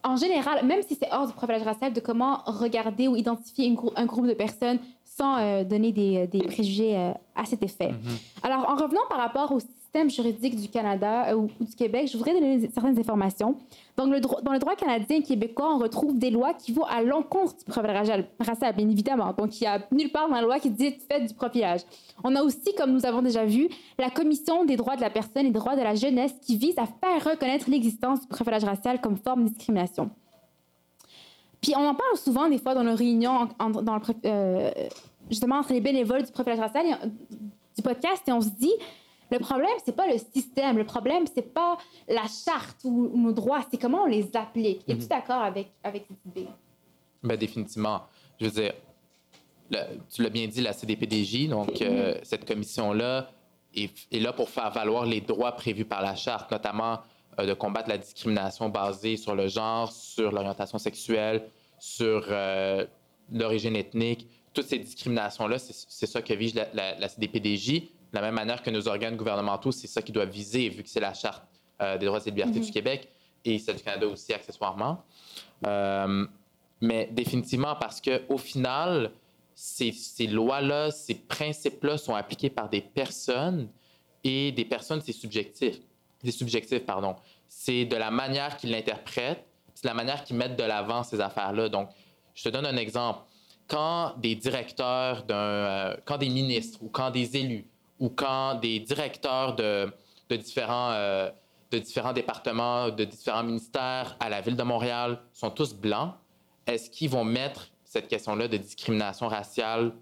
en 0.02 0.16
général, 0.16 0.64
même 0.64 0.82
si 0.82 0.94
c'est 0.94 1.08
hors 1.12 1.26
du 1.26 1.32
profilage 1.32 1.62
racial, 1.62 1.92
de 1.92 2.00
comment 2.00 2.42
regarder 2.46 3.08
ou 3.08 3.16
identifier 3.16 3.74
un 3.96 4.06
groupe 4.06 4.26
de 4.26 4.34
personnes 4.34 4.78
sans 5.04 5.38
euh, 5.38 5.64
donner 5.64 5.92
des, 5.92 6.26
des 6.26 6.42
préjugés 6.42 6.96
euh, 6.96 7.12
à 7.34 7.44
cet 7.44 7.62
effet. 7.62 7.88
Mm-hmm. 7.88 8.44
Alors, 8.44 8.68
en 8.70 8.76
revenant 8.76 9.02
par 9.08 9.18
rapport 9.18 9.52
au 9.52 9.60
système 9.90 10.08
juridique 10.08 10.54
du 10.54 10.68
Canada 10.68 11.30
euh, 11.30 11.34
ou, 11.34 11.48
du 11.58 11.74
Québec, 11.74 12.08
je 12.12 12.16
voudrais 12.16 12.32
donner 12.32 12.70
certaines 12.72 12.96
informations. 12.96 13.56
Donc, 13.96 14.14
dans 14.42 14.52
le 14.52 14.58
droit 14.58 14.76
canadien 14.76 15.16
et 15.16 15.22
québécois, 15.22 15.74
on 15.74 15.78
retrouve 15.78 16.16
des 16.16 16.30
lois 16.30 16.54
qui 16.54 16.70
vont 16.70 16.84
à 16.84 17.02
l'encontre 17.02 17.56
du 17.56 17.64
profilage 17.64 18.08
racial, 18.38 18.76
bien 18.76 18.88
évidemment. 18.88 19.32
Donc, 19.32 19.60
il 19.60 19.64
n'y 19.64 19.66
a 19.66 19.80
nulle 19.90 20.12
part 20.12 20.28
dans 20.28 20.36
la 20.36 20.42
loi 20.42 20.60
qui 20.60 20.70
dit 20.70 20.94
faites 21.08 21.26
du 21.26 21.34
profilage. 21.34 21.80
On 22.22 22.36
a 22.36 22.42
aussi, 22.42 22.72
comme 22.78 22.92
nous 22.92 23.04
avons 23.04 23.20
déjà 23.20 23.44
vu, 23.44 23.68
la 23.98 24.10
Commission 24.10 24.64
des 24.64 24.76
droits 24.76 24.94
de 24.94 25.00
la 25.00 25.10
personne 25.10 25.46
et 25.46 25.50
des 25.50 25.58
droits 25.58 25.74
de 25.74 25.82
la 25.82 25.96
jeunesse 25.96 26.34
qui 26.40 26.56
vise 26.56 26.78
à 26.78 26.86
faire 26.86 27.32
reconnaître 27.32 27.68
l'existence 27.68 28.20
du 28.20 28.28
profilage 28.28 28.62
racial 28.62 29.00
comme 29.00 29.16
forme 29.16 29.44
de 29.44 29.48
discrimination. 29.48 30.10
Puis 31.60 31.74
on 31.76 31.84
en 31.84 31.94
parle 31.96 32.16
souvent 32.16 32.48
des 32.48 32.58
fois 32.58 32.74
dans 32.74 32.84
nos 32.84 32.94
réunions 32.94 33.48
le, 33.58 34.70
justement 35.28 35.56
entre 35.56 35.72
les 35.72 35.80
bénévoles 35.80 36.22
du 36.22 36.30
profilage 36.30 36.60
racial 36.60 36.86
et, 36.86 37.08
du 37.76 37.82
podcast 37.82 38.22
et 38.26 38.32
on 38.32 38.40
se 38.40 38.48
dit 38.48 38.72
le 39.30 39.38
problème 39.38 39.70
c'est 39.84 39.94
pas 39.94 40.06
le 40.06 40.18
système, 40.18 40.78
le 40.78 40.84
problème 40.84 41.24
c'est 41.32 41.54
pas 41.54 41.78
la 42.08 42.26
charte 42.26 42.78
ou, 42.84 43.12
nos 43.16 43.32
droits, 43.32 43.64
c'est 43.70 43.80
comment 43.80 44.02
on 44.02 44.06
les 44.06 44.36
applique. 44.36 44.82
Es-tu 44.88 45.02
mhm. 45.02 45.08
d'accord 45.08 45.42
avec 45.42 45.72
avec 45.82 46.06
cette 46.08 46.24
idée? 46.26 46.48
Ben 47.22 47.36
définitivement. 47.36 48.02
Je 48.40 48.46
veux 48.46 48.50
dire, 48.50 48.72
tu 50.12 50.22
l'as 50.22 50.30
bien 50.30 50.46
dit, 50.46 50.60
la 50.60 50.72
CDPDJ, 50.72 51.48
donc 51.48 51.80
euh, 51.82 52.14
mhm. 52.14 52.20
cette 52.22 52.46
commission-là 52.46 53.30
est, 53.74 54.20
là 54.20 54.32
pour 54.32 54.48
faire 54.48 54.70
valoir 54.70 55.06
les 55.06 55.20
droits 55.20 55.52
prévus 55.52 55.84
par 55.84 56.02
la 56.02 56.16
charte, 56.16 56.50
notamment 56.50 57.00
euh, 57.38 57.46
de 57.46 57.54
combattre 57.54 57.88
la 57.88 57.98
discrimination 57.98 58.68
basée 58.68 59.16
sur 59.16 59.34
le 59.34 59.48
genre, 59.48 59.90
sur 59.92 60.32
l'orientation 60.32 60.78
sexuelle, 60.78 61.48
sur 61.78 62.26
euh, 62.28 62.84
l'origine 63.32 63.76
ethnique, 63.76 64.28
toutes 64.52 64.66
ces 64.66 64.78
discriminations-là, 64.78 65.58
c'est 65.58 66.06
ça 66.06 66.22
que 66.22 66.34
vise 66.34 66.54
la, 66.74 67.08
CDPDJ. 67.08 67.82
De 68.12 68.16
la 68.16 68.22
même 68.22 68.34
manière 68.34 68.62
que 68.62 68.70
nos 68.70 68.88
organes 68.88 69.16
gouvernementaux, 69.16 69.72
c'est 69.72 69.86
ça 69.86 70.02
qu'ils 70.02 70.14
doivent 70.14 70.30
viser, 70.30 70.68
vu 70.68 70.82
que 70.82 70.88
c'est 70.88 71.00
la 71.00 71.14
charte 71.14 71.42
euh, 71.80 71.96
des 71.96 72.06
droits 72.06 72.20
et 72.24 72.30
libertés 72.30 72.60
du 72.60 72.70
Québec 72.70 73.08
et 73.44 73.58
celle 73.58 73.76
du 73.76 73.82
Canada 73.82 74.06
aussi, 74.06 74.32
accessoirement. 74.32 75.04
Euh, 75.66 76.26
mais 76.80 77.08
définitivement, 77.12 77.76
parce 77.76 78.00
qu'au 78.00 78.38
final, 78.38 79.12
ces, 79.54 79.92
ces 79.92 80.26
lois-là, 80.26 80.90
ces 80.90 81.14
principes-là 81.14 81.98
sont 81.98 82.14
appliqués 82.14 82.50
par 82.50 82.68
des 82.68 82.80
personnes 82.80 83.68
et 84.24 84.52
des 84.52 84.64
personnes, 84.64 85.00
c'est 85.04 85.12
subjectif. 85.12 85.76
C'est 86.24 86.30
subjectif, 86.32 86.84
pardon. 86.84 87.16
C'est 87.48 87.84
de 87.84 87.96
la 87.96 88.10
manière 88.10 88.56
qu'ils 88.56 88.70
l'interprètent, 88.70 89.44
c'est 89.74 89.84
de 89.84 89.88
la 89.88 89.94
manière 89.94 90.24
qu'ils 90.24 90.36
mettent 90.36 90.56
de 90.56 90.64
l'avant 90.64 91.02
ces 91.02 91.20
affaires-là. 91.20 91.68
Donc, 91.68 91.88
je 92.34 92.44
te 92.44 92.48
donne 92.48 92.66
un 92.66 92.76
exemple. 92.76 93.20
Quand 93.66 94.14
des 94.18 94.34
directeurs 94.34 95.22
d'un. 95.24 95.34
euh, 95.34 95.96
quand 96.04 96.18
des 96.18 96.28
ministres 96.28 96.78
ou 96.82 96.88
quand 96.88 97.10
des 97.10 97.36
élus 97.36 97.66
ou 98.00 98.08
quand 98.08 98.56
des 98.56 98.80
directeurs 98.80 99.54
de, 99.54 99.92
de 100.28 100.36
différents, 100.36 100.90
euh, 100.92 101.30
de 101.70 101.78
différents 101.78 102.12
départements, 102.12 102.88
de 102.88 103.04
différents 103.04 103.44
ministères 103.44 104.16
à 104.18 104.28
la 104.28 104.40
ville 104.40 104.56
de 104.56 104.62
Montréal 104.62 105.20
sont 105.32 105.50
tous 105.50 105.74
blancs, 105.74 106.14
est-ce 106.66 106.90
qu'ils 106.90 107.10
vont 107.10 107.24
mettre 107.24 107.70
cette 107.84 108.08
question-là 108.08 108.48
de 108.48 108.56
discrimination 108.56 109.28
raciale 109.28 109.92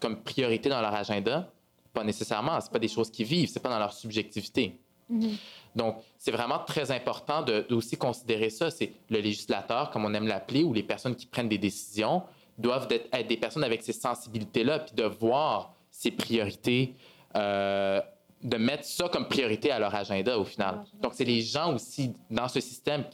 comme 0.00 0.22
priorité 0.22 0.68
dans 0.68 0.80
leur 0.80 0.94
agenda? 0.94 1.52
Pas 1.92 2.04
nécessairement. 2.04 2.60
C'est 2.60 2.72
pas 2.72 2.78
des 2.78 2.88
choses 2.88 3.10
qu'ils 3.10 3.26
vivent. 3.26 3.48
C'est 3.48 3.60
pas 3.60 3.68
dans 3.68 3.78
leur 3.78 3.92
subjectivité. 3.92 4.78
Donc, 5.76 5.96
c'est 6.18 6.30
vraiment 6.30 6.58
très 6.60 6.90
important 6.90 7.42
de, 7.42 7.66
de 7.68 7.74
aussi 7.74 7.96
considérer 7.96 8.48
ça. 8.48 8.70
C'est 8.70 8.92
le 9.10 9.20
législateur, 9.20 9.90
comme 9.90 10.04
on 10.04 10.14
aime 10.14 10.26
l'appeler, 10.26 10.64
ou 10.64 10.72
les 10.72 10.82
personnes 10.82 11.14
qui 11.14 11.26
prennent 11.26 11.48
des 11.48 11.58
décisions 11.58 12.22
doivent 12.56 12.88
être, 12.90 13.08
être 13.12 13.28
des 13.28 13.36
personnes 13.36 13.64
avec 13.64 13.82
ces 13.82 13.92
sensibilités-là, 13.92 14.80
puis 14.80 14.94
de 14.94 15.04
voir 15.04 15.74
ces 15.90 16.10
priorités, 16.10 16.94
euh, 17.36 18.00
de 18.42 18.56
mettre 18.56 18.84
ça 18.84 19.08
comme 19.08 19.26
priorité 19.26 19.70
à 19.70 19.78
leur 19.78 19.94
agenda 19.94 20.38
au 20.38 20.44
final. 20.44 20.84
Donc, 21.00 21.12
c'est 21.14 21.24
les 21.24 21.40
gens 21.40 21.74
aussi 21.74 22.12
dans 22.30 22.48
ce 22.48 22.60
système 22.60 23.04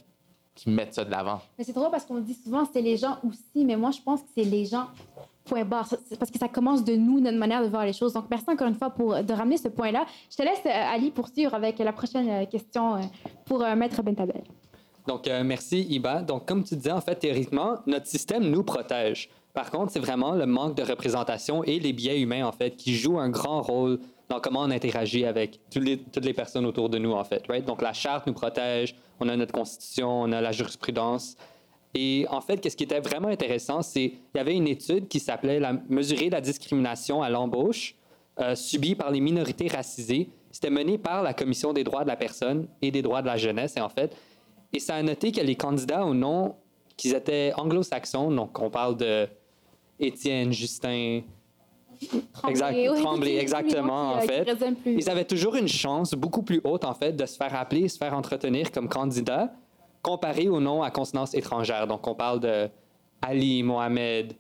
qui, 0.55 0.69
mettent 0.69 0.93
ça 0.93 1.05
de 1.05 1.11
l'avant. 1.11 1.41
Mais 1.57 1.65
c'est 1.65 1.73
drôle 1.73 1.91
parce 1.91 2.05
qu'on 2.05 2.19
dit 2.19 2.35
souvent 2.35 2.69
c'est 2.71 2.83
les 2.83 2.99
gens 2.99 3.17
aussi, 3.27 3.65
mais 3.65 3.77
moi 3.77 3.93
je 3.93 4.01
pense 4.03 4.21
que 4.21 4.29
c'est 4.35 4.45
les 4.45 4.67
gens 4.67 4.89
point 5.47 5.65
barre. 5.65 5.89
Parce 6.19 6.31
que 6.31 6.39
ça 6.39 6.49
commence 6.49 6.85
de 6.85 6.97
nous, 6.97 7.19
notre 7.19 7.39
manière 7.39 7.63
de 7.63 7.69
voir 7.69 7.87
les 7.87 7.95
choses. 7.95 8.13
Donc 8.13 8.27
merci 8.31 8.45
encore 8.51 8.69
une 8.69 8.75
fois 8.75 8.91
pour 8.91 9.23
de 9.23 9.33
ramener 9.33 9.57
ce 9.57 9.69
point-là. 9.69 10.05
Je 10.31 10.37
te 10.37 10.43
laisse, 10.43 10.61
euh, 10.67 10.95
Ali, 10.95 11.11
poursuivre 11.11 11.55
avec 11.55 11.79
la 11.79 11.95
prochaine 11.95 12.29
euh, 12.29 12.45
question 12.45 13.01
pour 13.47 13.61
Maître 13.61 14.03
Bentabel. 14.03 14.43
Donc, 15.07 15.27
euh, 15.27 15.43
merci, 15.45 15.83
Iba. 15.89 16.23
Donc, 16.23 16.47
comme 16.47 16.63
tu 16.63 16.77
disais, 16.77 16.93
en 16.93 17.01
fait, 17.01 17.17
théoriquement, 17.17 17.79
notre 17.87 18.07
système 18.07 18.49
nous 18.49 18.63
protège. 18.63 19.29
Par 19.55 19.71
contre, 19.71 19.93
c'est 19.93 20.01
vraiment 20.01 20.33
le 20.33 20.47
manque 20.47 20.77
de 20.77 20.83
représentation 20.83 21.65
et 21.65 21.81
les 21.81 21.93
biais 21.93 22.21
humains, 22.21 22.47
en 22.47 22.53
fait, 22.53 22.77
qui 22.77 22.95
jouent 22.95 23.19
un 23.19 23.31
grand 23.31 23.63
rôle 23.63 23.99
dans 24.29 24.41
comment 24.41 24.61
on 24.61 24.71
interagit 24.71 25.25
avec 25.25 25.59
toutes 25.71 25.85
les, 26.25 26.33
personnes 26.33 26.65
autour 26.67 26.89
de 26.89 26.99
nous, 26.99 27.13
en 27.13 27.25
fait. 27.25 27.45
Donc, 27.67 27.83
la 27.83 27.93
charte 27.93 28.27
nous 28.27 28.33
protège, 28.33 28.95
on 29.19 29.29
a 29.29 29.37
notre 29.37 29.53
constitution, 29.53 30.23
on 30.23 30.31
a 30.31 30.41
la 30.41 30.53
jurisprudence. 30.53 31.37
Et 31.95 32.27
en 32.31 32.41
fait, 32.41 32.59
qu'est-ce 32.61 32.77
qui 32.77 32.85
était 32.85 33.01
vraiment 33.01 33.29
intéressant, 33.29 33.83
c'est 33.83 34.11
qu'il 34.11 34.37
y 34.37 34.39
avait 34.39 34.55
une 34.55 34.69
étude 34.69 35.09
qui 35.09 35.19
s'appelait 35.19 35.59
la, 35.59 35.73
Mesurer 35.89 36.31
la 36.31 36.41
discrimination 36.41 37.21
à 37.21 37.29
l'embauche 37.29 37.97
euh, 38.39 38.55
subie 38.55 38.95
par 38.95 39.11
les 39.11 39.21
minorités 39.21 39.67
racisées. 39.67 40.31
C'était 40.53 40.71
mené 40.71 40.99
par 40.99 41.25
la 41.25 41.35
Commission 41.35 41.73
des 41.73 41.83
droits 41.83 42.05
de 42.05 42.09
la 42.09 42.17
personne 42.17 42.69
et 42.81 42.93
des 42.93 43.03
droits 43.03 43.23
de 43.23 43.27
la 43.27 43.37
jeunesse, 43.37 43.77
et 43.77 43.81
en 43.81 43.89
fait, 43.89 44.17
et 44.73 44.79
ça 44.79 44.95
a 44.95 45.03
noté 45.03 45.33
que 45.33 45.41
les 45.41 45.57
candidats 45.57 46.05
au 46.05 46.15
nom, 46.15 46.55
qu'ils 46.97 47.15
étaient 47.15 47.53
anglo-saxons, 47.57 48.31
donc 48.31 48.59
on 48.61 48.71
parle 48.71 48.97
de 48.97 49.29
Étienne, 50.01 50.53
Justin, 50.53 51.23
Exact, 52.49 52.75
oui, 52.75 53.03
Tremblay, 53.03 53.37
exactement, 53.37 54.13
en 54.15 54.19
euh, 54.19 54.21
fait. 54.21 54.47
ils 54.87 55.11
avaient 55.11 55.25
toujours 55.25 55.57
une 55.57 55.69
chance 55.69 56.15
beaucoup 56.15 56.43
plus 56.43 56.61
haute, 56.65 56.85
en 56.85 56.95
fait, 56.95 57.13
de 57.13 57.27
se 57.27 57.37
faire 57.37 57.55
appeler, 57.55 57.89
se 57.89 57.99
faire 57.99 58.15
entretenir 58.15 58.73
comme 58.73 58.89
candidat, 58.89 59.53
comparé 60.01 60.49
au 60.49 60.61
nom 60.61 60.83
à 60.83 60.91
consonance 60.91 61.35
étrangère. 61.35 61.87
Donc, 61.87 62.07
on 62.07 62.15
parle 62.15 62.41
de 62.41 62.69
Ali, 63.21 63.63
Mohamed, 63.63 64.33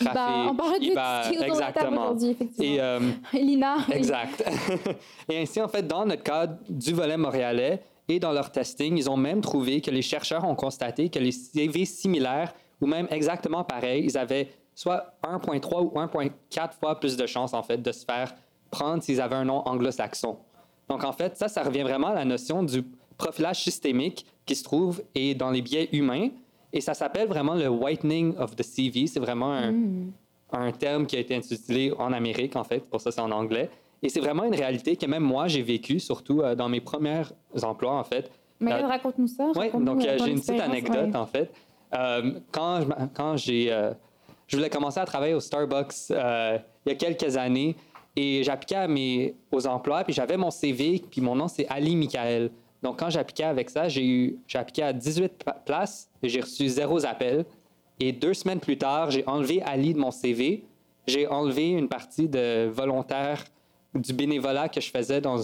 Iba, 0.00 0.10
Trafic, 0.10 0.50
on 0.50 0.56
parle 0.56 0.82
Iba, 0.82 1.22
de 1.30 1.44
exactement. 1.44 2.16
Et, 2.60 2.80
euh, 2.80 2.98
Lina. 3.32 3.76
Exact. 3.92 4.44
et 5.28 5.38
ainsi, 5.38 5.60
en 5.62 5.68
fait, 5.68 5.86
dans 5.86 6.04
notre 6.04 6.24
cadre 6.24 6.56
du 6.68 6.92
volet 6.92 7.16
montréalais 7.16 7.80
et 8.08 8.18
dans 8.18 8.32
leur 8.32 8.50
testing, 8.50 8.98
ils 8.98 9.08
ont 9.08 9.16
même 9.16 9.40
trouvé 9.40 9.80
que 9.80 9.92
les 9.92 10.02
chercheurs 10.02 10.44
ont 10.44 10.56
constaté 10.56 11.08
que 11.10 11.20
les 11.20 11.30
CV 11.30 11.84
similaires 11.84 12.52
ou 12.80 12.86
même 12.86 13.06
exactement 13.10 13.62
pareils, 13.62 14.04
ils 14.04 14.18
avaient 14.18 14.48
soit 14.74 15.14
1,3 15.22 15.82
ou 15.82 15.90
1,4 15.98 16.72
fois 16.78 16.98
plus 16.98 17.16
de 17.16 17.26
chances, 17.26 17.54
en 17.54 17.62
fait, 17.62 17.78
de 17.78 17.92
se 17.92 18.04
faire 18.04 18.34
prendre 18.70 19.02
s'ils 19.02 19.20
avaient 19.20 19.36
un 19.36 19.44
nom 19.44 19.62
anglo-saxon. 19.66 20.36
Donc, 20.88 21.04
en 21.04 21.12
fait, 21.12 21.36
ça, 21.36 21.48
ça 21.48 21.62
revient 21.62 21.82
vraiment 21.82 22.08
à 22.08 22.14
la 22.14 22.24
notion 22.24 22.62
du 22.62 22.82
profilage 23.16 23.62
systémique 23.62 24.26
qui 24.44 24.54
se 24.54 24.64
trouve 24.64 25.02
et 25.14 25.34
dans 25.34 25.50
les 25.50 25.62
biais 25.62 25.88
humains. 25.92 26.28
Et 26.72 26.80
ça 26.80 26.92
s'appelle 26.94 27.28
vraiment 27.28 27.54
le 27.54 27.68
whitening 27.68 28.36
of 28.36 28.56
the 28.56 28.62
CV. 28.62 29.06
C'est 29.06 29.20
vraiment 29.20 29.52
un, 29.52 29.72
un 30.52 30.72
terme 30.72 31.06
qui 31.06 31.16
a 31.16 31.20
été 31.20 31.36
utilisé 31.36 31.92
en 31.98 32.12
Amérique, 32.12 32.56
en 32.56 32.64
fait. 32.64 32.80
Pour 32.90 33.00
ça, 33.00 33.12
c'est 33.12 33.20
en 33.20 33.30
anglais. 33.30 33.70
Et 34.02 34.08
c'est 34.08 34.20
vraiment 34.20 34.44
une 34.44 34.54
réalité 34.54 34.96
que 34.96 35.06
même 35.06 35.22
moi, 35.22 35.46
j'ai 35.46 35.62
vécu, 35.62 36.00
surtout 36.00 36.42
euh, 36.42 36.54
dans 36.54 36.68
mes 36.68 36.80
premiers 36.80 37.22
emplois, 37.62 37.94
en 37.94 38.04
fait. 38.04 38.30
Mais 38.60 38.72
Euh, 38.72 38.86
raconte-nous 38.86 39.28
ça. 39.28 39.50
oui, 39.56 39.70
donc 39.72 40.04
euh, 40.04 40.18
j'ai 40.18 40.30
une 40.32 40.40
petite 40.40 40.60
anecdote, 40.60 41.06
ouais. 41.10 41.16
en 41.16 41.26
fait. 41.26 41.50
Euh, 41.94 42.40
quand 42.50 42.80
quand 43.14 43.36
j'ai, 43.36 43.72
je 44.46 44.56
voulais 44.56 44.70
commencer 44.70 45.00
à 45.00 45.04
travailler 45.04 45.34
au 45.34 45.40
Starbucks 45.40 45.94
euh, 46.10 46.58
il 46.86 46.90
y 46.90 46.92
a 46.92 46.94
quelques 46.96 47.36
années 47.36 47.76
et 48.16 48.42
j'appliquais 48.44 48.76
à 48.76 48.88
mes, 48.88 49.34
aux 49.50 49.66
emplois, 49.66 50.04
puis 50.04 50.12
j'avais 50.12 50.36
mon 50.36 50.50
CV, 50.50 51.02
puis 51.10 51.20
mon 51.20 51.34
nom, 51.34 51.48
c'est 51.48 51.66
Ali 51.68 51.96
Michael. 51.96 52.50
Donc, 52.82 52.98
quand 52.98 53.10
j'appliquais 53.10 53.44
avec 53.44 53.70
ça, 53.70 53.88
j'ai, 53.88 54.06
eu, 54.06 54.38
j'ai 54.46 54.58
appliqué 54.58 54.82
à 54.82 54.92
18 54.92 55.42
pa- 55.44 55.52
places 55.52 56.08
et 56.22 56.28
j'ai 56.28 56.40
reçu 56.40 56.68
zéro 56.68 57.04
appel. 57.06 57.44
Et 57.98 58.12
deux 58.12 58.34
semaines 58.34 58.60
plus 58.60 58.76
tard, 58.78 59.10
j'ai 59.10 59.26
enlevé 59.26 59.62
Ali 59.62 59.94
de 59.94 59.98
mon 59.98 60.10
CV. 60.10 60.64
J'ai 61.06 61.26
enlevé 61.26 61.70
une 61.70 61.88
partie 61.88 62.28
de 62.28 62.68
volontaire 62.68 63.42
du 63.94 64.12
bénévolat 64.12 64.68
que 64.68 64.80
je 64.80 64.90
faisais 64.90 65.20
dans, 65.20 65.36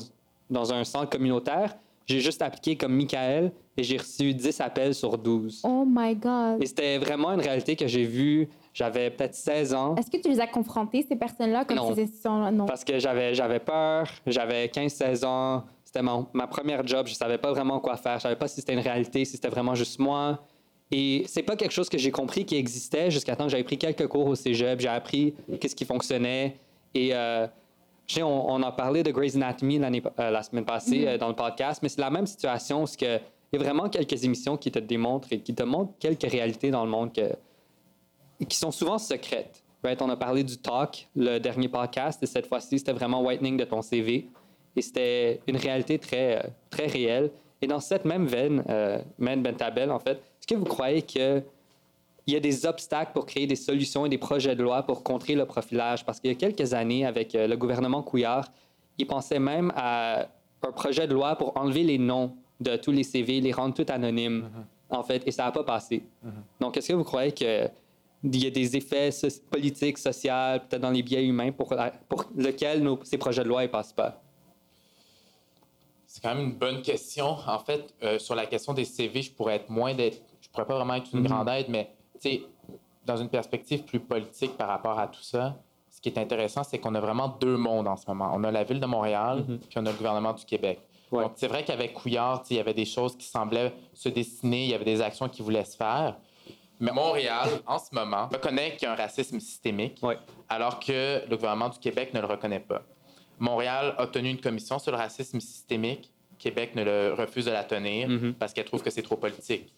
dans 0.51 0.73
un 0.73 0.85
centre 0.85 1.09
communautaire. 1.11 1.77
J'ai 2.07 2.21
juste 2.21 2.43
appliqué 2.43 2.77
comme 2.77 2.93
Michael 2.95 3.53
et 3.77 3.83
j'ai 3.83 3.97
reçu 3.97 4.35
10 4.35 4.61
appels 4.61 4.95
sur 4.95 5.17
12. 5.17 5.63
Oh 5.65 5.85
my 5.87 6.15
God. 6.15 6.63
Et 6.63 6.67
c'était 6.67 6.99
vraiment 6.99 7.33
une 7.33 7.41
réalité 7.41 7.75
que 7.77 7.87
j'ai 7.87 8.05
vue. 8.05 8.49
J'avais 8.81 9.11
peut-être 9.11 9.35
16 9.35 9.75
ans 9.75 9.95
Est-ce 9.97 10.11
que 10.11 10.17
tu 10.17 10.31
les 10.31 10.41
as 10.41 10.47
confrontés, 10.47 11.05
ces 11.07 11.15
personnes-là, 11.17 11.67
comme 11.67 11.77
Non. 11.77 11.95
ces 11.95 12.03
institutions-là? 12.05 12.51
Non. 12.51 12.65
parce 12.65 12.83
que 12.83 12.99
j'avais, 12.99 13.35
j'avais 13.35 13.59
peur. 13.61 14.07
J'avais 14.27 14.69
15-16 14.69 15.23
ans. 15.27 15.65
C'était 15.85 16.01
mon- 16.01 16.27
ma 16.33 16.47
première 16.47 16.87
job. 16.87 17.07
Je 17.07 17.13
savais 17.13 17.37
pas 17.37 17.51
vraiment 17.53 17.79
quoi 17.79 17.97
faire. 17.99 18.17
Je 18.17 18.23
savais 18.23 18.37
pas 18.37 18.49
si 18.49 18.57
c'était 18.57 18.73
une 18.73 18.79
réalité, 18.81 19.27
si 19.27 19.33
c'était 19.33 19.49
vraiment 19.51 19.75
juste 19.75 19.99
moi. 19.99 20.39
Et 20.91 21.25
c'est 21.27 21.43
pas 21.43 21.57
quelque 21.57 21.73
chose 21.73 21.91
que 21.91 21.99
j'ai 21.99 22.11
compris 22.11 22.47
qui 22.47 22.57
existait 22.57 23.11
jusqu'à 23.11 23.37
temps 23.37 23.45
que 23.45 23.51
j'avais 23.51 23.65
pris 23.65 23.77
quelques 23.77 24.07
cours 24.09 24.27
au 24.27 24.35
cégep. 24.35 24.81
J'ai 24.81 24.89
appris 24.89 25.35
qu'est-ce 25.61 25.77
qui 25.77 25.85
fonctionnait. 25.85 26.57
Et 26.95 27.11
euh, 27.15 27.47
on, 28.19 28.23
on 28.25 28.63
a 28.63 28.73
parlé 28.73 29.03
de 29.03 29.11
Grey's 29.11 29.37
Anatomy 29.37 29.79
euh, 29.85 30.31
la 30.31 30.43
semaine 30.43 30.65
passée 30.65 31.07
euh, 31.07 31.19
dans 31.19 31.29
le 31.29 31.35
podcast, 31.37 31.81
mais 31.83 31.91
c'est 31.91 32.01
la 32.01 32.11
même 32.11 32.27
situation. 32.27 32.79
Parce 32.79 32.97
que 32.97 33.19
il 33.53 33.59
y 33.61 33.63
a 33.63 33.65
vraiment 33.65 33.89
quelques 33.89 34.25
émissions 34.25 34.57
qui 34.57 34.71
te 34.71 34.79
démontrent 34.79 35.29
et 35.33 35.41
qui 35.41 35.55
te 35.55 35.65
montrent 35.65 35.93
quelques 35.99 36.31
réalités 36.31 36.71
dans 36.71 36.85
le 36.85 36.91
monde 36.91 37.13
que, 37.13 37.33
qui 38.47 38.57
sont 38.57 38.71
souvent 38.71 38.99
secrètes. 38.99 39.63
Right? 39.83 40.01
On 40.03 40.11
a 40.11 40.17
parlé 40.17 40.45
du 40.45 40.59
talk, 40.59 41.09
le 41.17 41.39
dernier 41.39 41.69
podcast, 41.69 42.23
et 42.23 42.27
cette 42.27 42.47
fois-ci, 42.47 42.79
c'était 42.79 42.93
vraiment 42.93 43.23
whitening 43.23 43.57
de 43.57 43.65
ton 43.65 43.81
CV. 43.81 44.29
Et 44.77 44.83
c'était 44.83 45.41
une 45.47 45.57
réalité 45.57 45.99
très, 45.99 46.39
euh, 46.39 46.49
très 46.69 46.87
réelle. 46.87 47.31
Et 47.63 47.67
dans 47.67 47.81
cette 47.81 48.05
même 48.05 48.27
veine, 48.27 48.63
euh, 48.69 49.01
Bentabel, 49.19 49.91
en 49.91 49.99
fait, 49.99 50.13
est-ce 50.13 50.47
que 50.47 50.55
vous 50.55 50.65
croyez 50.65 51.03
qu'il 51.03 51.43
y 52.27 52.37
a 52.37 52.41
des 52.41 52.67
obstacles 52.67 53.13
pour 53.13 53.27
créer 53.27 53.47
des 53.47 53.57
solutions 53.57 54.07
et 54.07 54.09
des 54.09 54.19
projets 54.19 54.55
de 54.55 54.63
loi 54.63 54.83
pour 54.83 55.03
contrer 55.03 55.35
le 55.35 55.45
profilage? 55.45 56.05
Parce 56.05 56.21
qu'il 56.21 56.31
y 56.31 56.35
a 56.35 56.37
quelques 56.37 56.73
années, 56.73 57.05
avec 57.05 57.35
euh, 57.35 57.47
le 57.47 57.57
gouvernement 57.57 58.03
Couillard, 58.03 58.51
ils 58.99 59.07
pensaient 59.07 59.39
même 59.39 59.73
à 59.77 60.27
un 60.63 60.73
projet 60.73 61.07
de 61.07 61.15
loi 61.15 61.37
pour 61.37 61.57
enlever 61.57 61.83
les 61.83 61.99
noms 61.99 62.37
de 62.61 62.77
tous 62.77 62.93
les 62.93 63.03
CV, 63.03 63.41
les 63.41 63.53
rendre 63.53 63.75
tout 63.75 63.87
anonymes, 63.89 64.51
en 64.91 65.03
fait, 65.03 65.23
et 65.27 65.31
ça 65.31 65.45
n'a 65.45 65.53
pas 65.53 65.65
passé. 65.65 66.03
Donc, 66.61 66.77
est-ce 66.77 66.89
que 66.89 66.93
vous 66.93 67.05
croyez 67.05 67.33
qu'il 68.23 68.45
y 68.45 68.47
a 68.47 68.51
des 68.51 68.77
effets 68.77 69.11
so- 69.11 69.29
politiques, 69.51 69.99
sociaux, 69.99 70.33
peut-être 70.69 70.81
dans 70.81 70.91
les 70.91 71.03
biais 71.03 71.25
humains 71.25 71.53
pour, 71.53 71.73
la- 71.75 71.91
pour 71.91 72.25
lesquels 72.37 72.87
ces 73.05 73.19
projets 73.19 73.43
de 73.43 73.49
loi 73.49 73.63
ne 73.63 73.69
passent 73.69 73.93
pas? 73.93 74.21
C'est 76.07 76.23
quand 76.23 76.35
même 76.35 76.45
une 76.47 76.53
bonne 76.59 76.83
question. 76.83 77.37
En 77.47 77.59
fait, 77.61 77.95
euh, 78.03 78.19
sur 78.19 78.35
la 78.35 78.47
question 78.47 78.75
des 78.75 78.85
CV, 78.85 79.23
je 79.23 79.33
pourrais 79.33 79.57
être 79.57 79.71
moins 79.71 79.95
d'être. 79.95 80.21
Je 80.41 80.49
pourrais 80.49 80.67
pas 80.67 80.75
vraiment 80.77 80.95
être 80.95 81.09
une 81.15 81.21
Mhm. 81.21 81.27
grande 81.29 81.49
aide, 81.49 81.67
mais 81.69 81.91
dans 83.07 83.17
une 83.17 83.29
perspective 83.29 83.85
plus 83.85 84.01
politique 84.01 84.57
par 84.57 84.69
rapport 84.69 84.99
à 84.99 85.07
tout 85.07 85.23
ça, 85.23 85.57
ce 85.89 86.01
qui 86.01 86.09
est 86.09 86.19
intéressant, 86.19 86.63
c'est 86.65 86.79
qu'on 86.79 86.95
a 86.95 87.01
vraiment 87.01 87.29
deux 87.41 87.57
mondes 87.57 87.87
en 87.89 87.97
ce 87.97 88.05
moment. 88.09 88.31
On 88.35 88.43
a 88.45 88.51
la 88.51 88.65
ville 88.65 88.81
de 88.81 88.87
Montréal, 88.87 89.45
Mhm. 89.49 89.59
puis 89.59 89.79
on 89.79 89.87
a 89.87 89.91
le 89.93 89.97
gouvernement 89.97 90.33
du 90.33 90.45
Québec. 90.45 90.81
Ouais. 91.11 91.23
Donc, 91.25 91.33
c'est 91.37 91.49
vrai 91.49 91.65
qu'avec 91.65 91.95
Couillard, 91.95 92.43
il 92.51 92.57
y 92.57 92.61
avait 92.61 92.75
des 92.75 92.85
choses 92.85 93.17
qui 93.17 93.27
semblaient 93.27 93.73
se 93.95 94.09
dessiner, 94.09 94.65
il 94.65 94.71
y 94.71 94.75
avait 94.75 94.85
des 94.85 95.01
actions 95.01 95.29
qui 95.29 95.43
voulaient 95.43 95.65
se 95.65 95.77
faire. 95.77 96.17
Mais 96.81 96.93
Montréal, 96.93 97.49
en 97.67 97.79
ce 97.79 97.95
moment, 97.95 98.29
reconnaît 98.33 98.73
qu'il 98.77 98.85
y 98.85 98.87
a 98.87 98.93
un 98.93 98.97
racisme 98.97 99.39
systémique, 99.41 100.01
alors 100.49 100.81
que 100.81 101.23
le 101.29 101.37
gouvernement 101.37 101.69
du 101.69 101.79
Québec 101.79 102.13
ne 102.15 102.21
le 102.21 102.27
reconnaît 102.27 102.61
pas. 102.61 102.83
Montréal 103.39 103.95
a 103.99 104.07
tenu 104.07 104.31
une 104.31 104.41
commission 104.41 104.79
sur 104.79 104.93
le 104.93 104.99
racisme 104.99 105.41
systémique 105.41 106.11
Québec 106.39 106.75
ne 106.75 106.83
le 106.85 107.13
refuse 107.13 107.45
de 107.45 107.51
la 107.51 107.65
tenir 107.65 108.09
Mhm. 108.09 108.33
parce 108.35 108.55
qu'elle 108.55 108.65
trouve 108.65 108.83
que 108.83 108.89
c'est 108.91 109.03
trop 109.03 109.17
politique. 109.17 109.75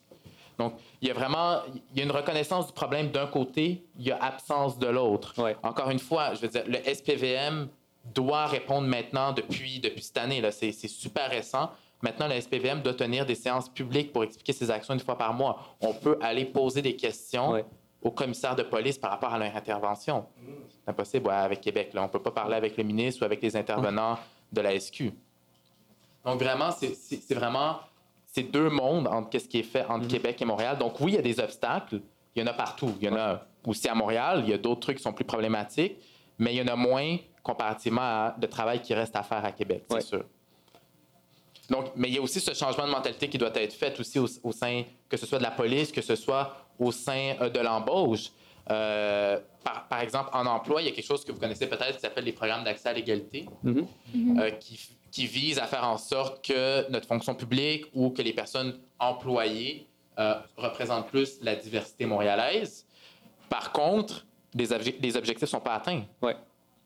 Donc, 0.58 0.74
il 1.00 1.08
y 1.08 1.10
a 1.10 1.14
vraiment 1.14 1.60
il 1.92 1.98
y 1.98 2.00
a 2.02 2.04
une 2.04 2.12
reconnaissance 2.12 2.68
du 2.68 2.72
problème 2.72 3.10
d'un 3.10 3.26
côté, 3.26 3.84
il 3.98 4.06
y 4.06 4.12
a 4.12 4.16
absence 4.22 4.78
de 4.78 4.86
l'autre. 4.86 5.34
Ouais. 5.42 5.56
Encore 5.64 5.90
une 5.90 5.98
fois, 5.98 6.34
je 6.34 6.40
veux 6.42 6.48
dire, 6.48 6.62
le 6.68 6.78
SPVM 6.84 7.68
doit 8.14 8.46
répondre 8.46 8.86
maintenant 8.86 9.32
depuis, 9.32 9.80
depuis 9.80 10.02
cette 10.02 10.18
année. 10.18 10.40
c'est 10.52 10.72
super 10.72 11.30
récent. 11.30 11.70
Maintenant, 12.02 12.26
le 12.28 12.40
SPVM 12.40 12.82
doit 12.82 12.94
tenir 12.94 13.24
des 13.24 13.34
séances 13.36 13.68
publiques 13.68 14.12
pour 14.12 14.24
expliquer 14.24 14.52
ses 14.52 14.70
actions 14.70 14.94
une 14.94 15.00
fois 15.00 15.16
par 15.16 15.32
mois. 15.32 15.76
On 15.80 15.94
peut 15.94 16.18
aller 16.20 16.44
poser 16.44 16.82
des 16.82 16.96
questions 16.96 17.50
Ouais. 17.52 17.64
au 18.02 18.10
commissaire 18.10 18.56
de 18.56 18.64
police 18.64 18.98
par 18.98 19.12
rapport 19.12 19.32
à 19.32 19.38
leur 19.38 19.54
intervention. 19.56 20.26
C'est 20.68 20.90
impossible 20.90 21.28
ouais, 21.28 21.34
avec 21.34 21.60
Québec. 21.60 21.90
Là. 21.94 22.00
On 22.02 22.06
ne 22.06 22.10
peut 22.10 22.18
pas 22.22 22.32
parler 22.32 22.56
avec 22.56 22.76
le 22.76 22.82
ministre 22.82 23.22
ou 23.22 23.24
avec 23.24 23.40
les 23.40 23.56
intervenants 23.56 24.18
de 24.52 24.60
la 24.60 24.74
SQ. 24.78 25.12
Donc, 26.24 26.40
vraiment, 26.42 26.70
c'est- 26.72 27.34
vraiment 27.34 27.76
ces 28.26 28.42
deux 28.42 28.68
mondes 28.70 29.06
entre 29.06 29.30
qu'est-ce 29.30 29.48
qui 29.48 29.60
est 29.60 29.62
fait 29.64 29.84
entre 29.86 30.08
Québec 30.08 30.40
et 30.42 30.44
Montréal. 30.44 30.78
Donc, 30.78 30.98
oui, 31.00 31.12
il 31.12 31.14
y 31.14 31.18
a 31.18 31.22
des 31.22 31.38
obstacles. 31.38 32.00
Il 32.34 32.40
y 32.40 32.42
en 32.42 32.46
a 32.48 32.52
partout. 32.54 32.94
Il 33.00 33.06
y 33.06 33.10
en 33.10 33.16
a 33.16 33.42
aussi 33.66 33.88
à 33.88 33.94
Montréal. 33.94 34.40
Il 34.44 34.50
y 34.50 34.54
a 34.54 34.58
d'autres 34.58 34.80
trucs 34.80 34.96
qui 34.96 35.02
sont 35.02 35.12
plus 35.12 35.24
problématiques, 35.24 35.96
mais 36.38 36.54
il 36.54 36.56
y 36.58 36.62
en 36.62 36.72
a 36.72 36.76
moins 36.76 37.16
comparativement 37.42 38.00
à 38.00 38.36
le 38.40 38.48
travail 38.48 38.80
qui 38.80 38.94
reste 38.94 39.14
à 39.16 39.22
faire 39.22 39.44
à 39.44 39.52
Québec, 39.52 39.84
c'est 39.88 39.94
Ouais. 39.94 40.00
sûr. 40.00 40.24
Donc, 41.70 41.86
mais 41.96 42.08
il 42.08 42.14
y 42.14 42.18
a 42.18 42.22
aussi 42.22 42.40
ce 42.40 42.52
changement 42.54 42.86
de 42.86 42.90
mentalité 42.92 43.28
qui 43.28 43.38
doit 43.38 43.50
être 43.54 43.72
fait 43.72 43.98
aussi 44.00 44.18
au, 44.18 44.26
au 44.42 44.52
sein, 44.52 44.82
que 45.08 45.16
ce 45.16 45.26
soit 45.26 45.38
de 45.38 45.42
la 45.44 45.50
police, 45.52 45.92
que 45.92 46.02
ce 46.02 46.16
soit 46.16 46.56
au 46.78 46.90
sein 46.92 47.34
euh, 47.40 47.48
de 47.48 47.60
l'embauche. 47.60 48.30
Euh, 48.70 49.38
par, 49.64 49.86
par 49.88 50.00
exemple, 50.00 50.30
en 50.32 50.46
emploi, 50.46 50.82
il 50.82 50.86
y 50.86 50.88
a 50.88 50.92
quelque 50.92 51.06
chose 51.06 51.24
que 51.24 51.32
vous 51.32 51.38
connaissez 51.40 51.66
peut-être 51.68 51.94
qui 51.96 52.00
s'appelle 52.00 52.24
les 52.24 52.32
programmes 52.32 52.64
d'accès 52.64 52.88
à 52.88 52.92
l'égalité, 52.92 53.46
Mhm. 53.62 53.86
euh, 54.40 54.50
qui, 54.52 54.78
qui 55.10 55.26
visent 55.26 55.58
à 55.58 55.66
faire 55.66 55.84
en 55.86 55.98
sorte 55.98 56.44
que 56.44 56.90
notre 56.90 57.06
fonction 57.06 57.34
publique 57.34 57.86
ou 57.94 58.10
que 58.10 58.22
les 58.22 58.32
personnes 58.32 58.78
employées 58.98 59.86
euh, 60.18 60.34
représentent 60.56 61.08
plus 61.08 61.38
la 61.42 61.54
diversité 61.56 62.06
montréalaise. 62.06 62.86
Par 63.48 63.72
contre, 63.72 64.26
les, 64.54 64.70
obje- 64.70 64.96
les 65.00 65.16
objectifs 65.16 65.42
ne 65.42 65.46
sont 65.46 65.60
pas 65.60 65.74
atteints. 65.74 66.02
Ouais. 66.20 66.36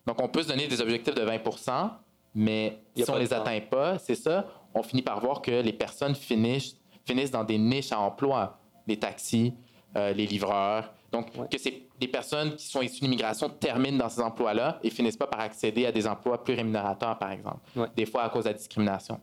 Donc, 0.06 0.20
on 0.22 0.28
peut 0.28 0.42
se 0.42 0.48
donner 0.48 0.66
des 0.68 0.80
objectifs 0.80 1.14
de 1.14 1.22
20% 1.24 1.90
mais 2.38 2.78
si 2.94 3.08
on 3.10 3.14
de 3.14 3.20
les 3.20 3.28
temps. 3.28 3.36
atteint 3.40 3.60
pas, 3.60 3.98
c'est 3.98 4.14
ça, 4.14 4.46
on 4.76 4.82
finit 4.82 5.02
par 5.02 5.18
voir 5.20 5.40
que 5.42 5.50
les 5.62 5.72
personnes 5.72 6.14
finissent, 6.14 6.76
finissent 7.04 7.30
dans 7.30 7.44
des 7.44 7.58
niches 7.58 7.92
à 7.92 7.98
emploi, 8.00 8.58
les 8.86 8.98
taxis, 8.98 9.54
euh, 9.96 10.12
les 10.12 10.26
livreurs. 10.26 10.92
Donc, 11.10 11.28
Ouais. 11.38 11.46
que 11.50 11.58
c'est 11.58 11.82
les 12.00 12.08
personnes 12.08 12.54
qui 12.56 12.66
sont 12.66 12.82
issues 12.82 13.00
d'immigration 13.00 13.48
terminent 13.48 13.96
dans 13.96 14.08
ces 14.10 14.20
emplois-là 14.20 14.78
et 14.82 14.90
finissent 14.90 15.16
pas 15.16 15.26
par 15.26 15.40
accéder 15.40 15.86
à 15.86 15.92
des 15.92 16.06
emplois 16.06 16.44
plus 16.44 16.54
rémunérateurs, 16.54 17.16
par 17.18 17.30
exemple. 17.32 17.60
Ouais. 17.74 17.86
Des 17.96 18.04
fois 18.06 18.24
à 18.24 18.28
cause 18.28 18.44
de 18.44 18.50
la 18.50 18.54
discrimination. 18.54 19.18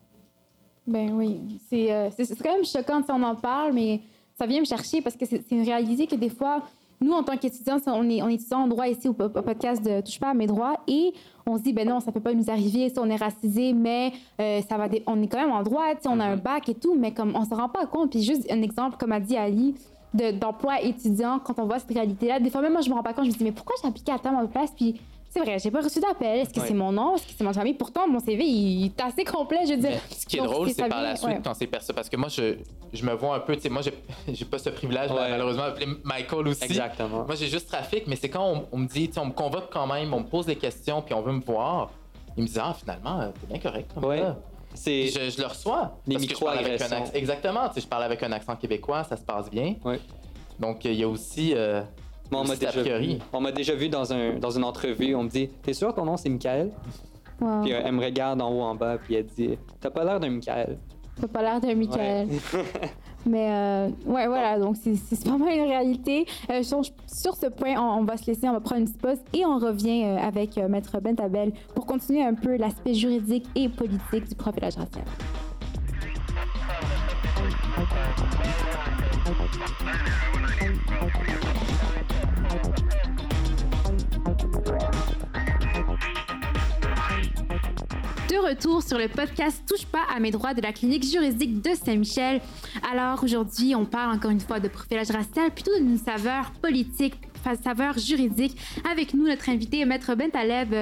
Ben 0.88 1.12
oui, 1.12 1.39
c'est 1.70 1.92
euh, 1.94 2.10
quand 2.44 2.54
même 2.54 2.66
choquant 2.66 3.04
si 3.04 3.12
on 3.12 3.22
en 3.24 3.36
parle, 3.36 3.74
mais 3.74 4.02
ça 4.38 4.46
vient 4.48 4.60
me 4.60 4.66
chercher 4.66 5.02
parce 5.02 5.16
que 5.16 5.26
c'est 5.26 5.42
c'est 5.48 5.56
une 5.56 5.63
réalité 5.63 6.08
que 6.08 6.16
des 6.16 6.30
fois, 6.30 6.63
nous, 7.04 7.13
en 7.13 7.24
tant 7.24 7.38
qu'étudiants, 7.38 7.78
on 7.88 8.10
est, 8.10 8.22
on 8.22 8.28
est 8.28 8.36
étudiants 8.36 8.63
en 8.63 8.68
droit 8.68 8.88
ici 8.88 9.08
au, 9.08 9.13
podcast 9.13 9.84
de 9.84 10.02
Touche 10.02 10.20
pas 10.20 10.30
à 10.30 10.34
mes 10.34 10.48
droits 10.48 10.76
et 10.88 11.13
on 11.46 11.58
se 11.58 11.63
dit, 11.63 11.74
ben 11.74 11.88
non, 11.88 12.00
ça 12.00 12.12
peut 12.12 12.20
pas 12.22 12.34
nous 12.34 12.50
arriver, 12.50 12.89
si 12.89 12.96
on 12.98 13.10
est 13.10 13.16
racisé, 13.16 13.74
mais 13.74 14.13
euh, 14.39 14.62
ça 14.68 14.78
va 14.78 14.88
dé- 14.88 15.04
on 15.06 15.22
est 15.22 15.28
quand 15.28 15.39
même 15.39 15.52
en 15.52 15.62
droit, 15.63 15.84
on 16.06 16.20
a 16.20 16.26
un 16.26 16.38
bac 16.38 16.70
et 16.70 16.76
tout, 16.76 16.96
mais 16.98 17.13
comme 17.13 17.36
on 17.36 17.44
se 17.46 17.54
rend 17.54 17.70
pas 17.70 17.86
compte. 17.86 18.12
Puis 18.12 18.24
juste 18.24 18.50
un 18.52 18.62
exemple, 18.62 18.98
comme 18.98 19.12
a 19.12 19.20
dit 19.20 19.36
Ali, 19.36 19.76
de- 20.13 20.32
d'emploi 20.32 20.82
étudiant, 20.82 21.39
quand 21.44 21.60
on 21.60 21.66
voit 21.66 21.80
cette 21.80 21.92
réalité-là, 21.94 22.39
des 22.39 22.50
fois 22.50 22.62
même 22.62 22.74
moi, 22.74 22.82
je 22.82 22.89
me 22.89 22.96
rends 22.96 23.04
pas 23.04 23.13
compte, 23.13 23.26
je 23.26 23.32
me 23.32 23.36
dis, 23.36 23.44
mais 23.44 23.52
pourquoi 23.52 23.76
j'ai 23.82 23.88
appliqué 23.88 24.12
à 24.12 24.18
de 24.44 24.48
place? 24.48 24.72
Puis 24.76 25.00
c'est 25.34 25.39
vrai, 25.39 25.58
j'ai 25.60 25.72
pas 25.72 25.82
reçu 25.82 26.00
d'appel. 26.00 26.39
Est-ce 26.41 26.54
que 26.54 26.60
Ouais. 26.60 26.67
c'est 26.67 26.74
mon 26.74 26.91
nom? 26.91 27.15
Est-ce 27.15 27.24
que 27.28 27.34
c'est 27.38 27.43
mon 27.43 27.54
famille? 27.54 27.74
Pourtant, 27.74 28.08
mon 28.08 28.19
CV, 28.19 28.43
il 28.46 28.86
est 28.86 29.02
assez 29.02 29.24
complet, 29.24 29.60
je 29.65 29.72
veux 29.74 29.78
dire. 29.80 29.89
Mais 29.91 30.15
ce 30.15 30.26
qui 30.26 30.38
est 30.38 30.39
Donc, 30.39 30.52
drôle, 30.52 30.69
c'est 30.69 30.88
par 30.88 31.02
la 31.02 31.15
suite 31.15 31.28
ouais. 31.30 31.41
quand 31.43 31.54
c'est 31.54 31.67
personne. 31.67 31.96
Parce 31.96 32.10
que 32.10 32.17
moi, 32.17 32.30
je, 32.30 32.56
je 32.93 33.06
me 33.06 33.13
vois 33.13 33.36
un 33.36 33.39
peu, 33.39 33.56
tu 33.56 33.62
sais, 33.63 33.69
moi, 33.69 33.82
j'ai 33.82 34.46
pas 34.46 34.60
ce 34.60 34.69
privilège, 34.69 35.10
Ouais. 35.12 35.30
malheureusement, 35.32 35.63
d'appeler 35.65 35.88
Michael 36.04 36.48
aussi. 36.48 36.63
Exactement. 36.63 37.26
Moi, 37.26 37.36
j'ai 37.36 37.48
juste 37.48 37.67
trafic, 37.67 38.06
mais 38.08 38.15
c'est 38.15 38.30
quand 38.30 38.46
on, 38.48 38.67
on 38.72 38.78
me 38.78 38.88
dit, 38.88 39.08
tu 39.08 39.13
sais, 39.15 39.19
on 39.19 39.26
me 39.26 39.32
convoque 39.32 39.69
quand 39.72 39.88
même, 39.88 40.13
on 40.13 40.19
me 40.19 40.26
pose 40.28 40.46
des 40.46 40.56
questions, 40.56 41.02
puis 41.02 41.13
on 41.13 41.22
veut 41.22 41.34
me 41.34 41.41
voir. 41.41 41.89
Ils 42.38 42.43
me 42.43 42.48
disent, 42.48 42.60
ah, 42.63 42.76
finalement, 42.78 43.32
t'es 43.41 43.48
bien 43.48 43.60
correct 43.60 43.91
comme 43.93 44.06
Ouais. 44.06 44.19
ça. 44.19 44.38
Je, 44.76 45.30
je 45.36 45.39
le 45.41 45.48
reçois. 45.48 45.98
Les 46.08 46.15
parce 46.15 46.26
que 46.28 46.36
je 46.36 46.39
parle 46.39 46.58
avec 46.60 46.82
un 46.82 46.86
accent- 46.91 47.12
Exactement. 47.13 47.67
Tu 47.69 47.76
sais, 47.76 47.82
je 47.82 47.88
parle 47.88 48.04
avec 48.04 48.24
un 48.24 48.32
accent 48.32 48.56
québécois, 48.56 49.04
ça 49.04 49.17
se 49.17 49.22
passe 49.24 49.50
bien. 49.50 49.76
Ouais. 49.86 50.00
Donc, 50.60 50.86
il 50.86 50.93
y 50.93 51.04
a 51.04 51.08
aussi. 51.08 51.54
euh, 51.56 51.82
Moi, 52.32 52.42
on 52.42 52.48
m'a 52.48 52.56
déjà, 52.56 52.82
vu- 52.82 53.20
on 53.32 53.42
m'a 53.42 53.52
déjà 53.52 53.76
vu 53.76 53.90
dans, 53.90 54.12
un, 54.14 54.34
dans 54.40 54.50
une 54.52 54.64
entrevue. 54.64 55.14
On 55.16 55.24
me 55.24 55.30
dit 55.30 55.50
T'es 55.62 55.74
sûr 55.74 55.94
ton 55.94 56.06
nom 56.06 56.18
c'est 56.18 56.30
Michael? 56.30 56.72
Wow. 57.42 57.62
Puis 57.64 57.74
euh, 57.74 57.82
elle 57.84 57.92
me 57.94 58.04
regarde 58.04 58.42
en 58.42 58.52
haut 58.52 58.62
en 58.62 58.76
bas, 58.76 58.98
puis 58.98 59.16
elle 59.16 59.26
dit 59.26 59.58
T'as 59.80 59.90
pas 59.90 60.04
l'air 60.04 60.20
d'un 60.20 60.30
Michael. 60.30 60.78
T'as 61.20 61.28
pas 61.28 61.42
l'air 61.44 61.60
d'un 61.62 61.76
Michael. 61.76 62.28
Mais 63.26 63.48
euh, 63.52 63.88
ouais, 64.06 64.28
voilà, 64.28 64.60
donc 64.60 64.76
c'est 64.82 64.96
c'est 64.96 65.24
pas 65.24 65.38
mal 65.38 65.54
une 65.56 65.64
réalité. 65.64 66.26
Euh, 66.50 66.62
sur, 66.64 66.82
sur 67.08 67.36
ce 67.36 67.46
point, 67.46 67.76
on, 67.78 68.00
on 68.02 68.04
va 68.04 68.18
se 68.18 68.26
laisser, 68.26 68.50
on 68.50 68.54
va 68.54 68.60
prendre 68.60 68.82
une 68.82 68.88
petite 68.88 69.02
pause 69.02 69.20
et 69.34 69.46
on 69.46 69.60
revient 69.60 70.04
euh, 70.06 70.18
avec 70.18 70.58
euh, 70.58 70.68
Maître 70.68 71.00
Bentabel 71.00 71.54
pour 71.74 71.86
continuer 71.86 72.22
un 72.24 72.34
peu 72.34 72.58
l'aspect 72.58 72.94
juridique 72.94 73.46
et 73.56 73.70
politique 73.70 74.28
du 74.28 74.36
profilage 74.36 74.76
racial. 74.76 75.06
De 88.34 88.39
retour 88.39 88.82
sur 88.82 88.98
le 88.98 89.08
podcast 89.10 89.62
Touche 89.69 89.86
pas 89.86 90.02
à 90.12 90.19
mes 90.19 90.32
droits 90.32 90.56
de 90.56 90.62
la 90.63 90.74
clinique 90.74 91.04
juridique 91.04 91.62
de 91.62 91.76
Saint-Michel. 91.76 92.41
Alors 92.91 93.24
aujourd'hui, 93.24 93.76
on 93.76 93.86
parle 93.86 94.15
encore 94.15 94.32
une 94.32 94.39
fois 94.39 94.60
de 94.60 94.67
profilage 94.67 95.12
racial, 95.12 95.52
plutôt 95.52 95.78
d'une 95.78 96.00
saveur 96.00 96.50
politique, 96.60 97.13
saveur 97.63 97.96
juridique. 98.00 98.58
Avec 98.91 99.13
nous, 99.13 99.28
notre 99.28 99.50
invité, 99.50 99.86
Maître 99.86 100.15
Bentaleb. 100.15 100.74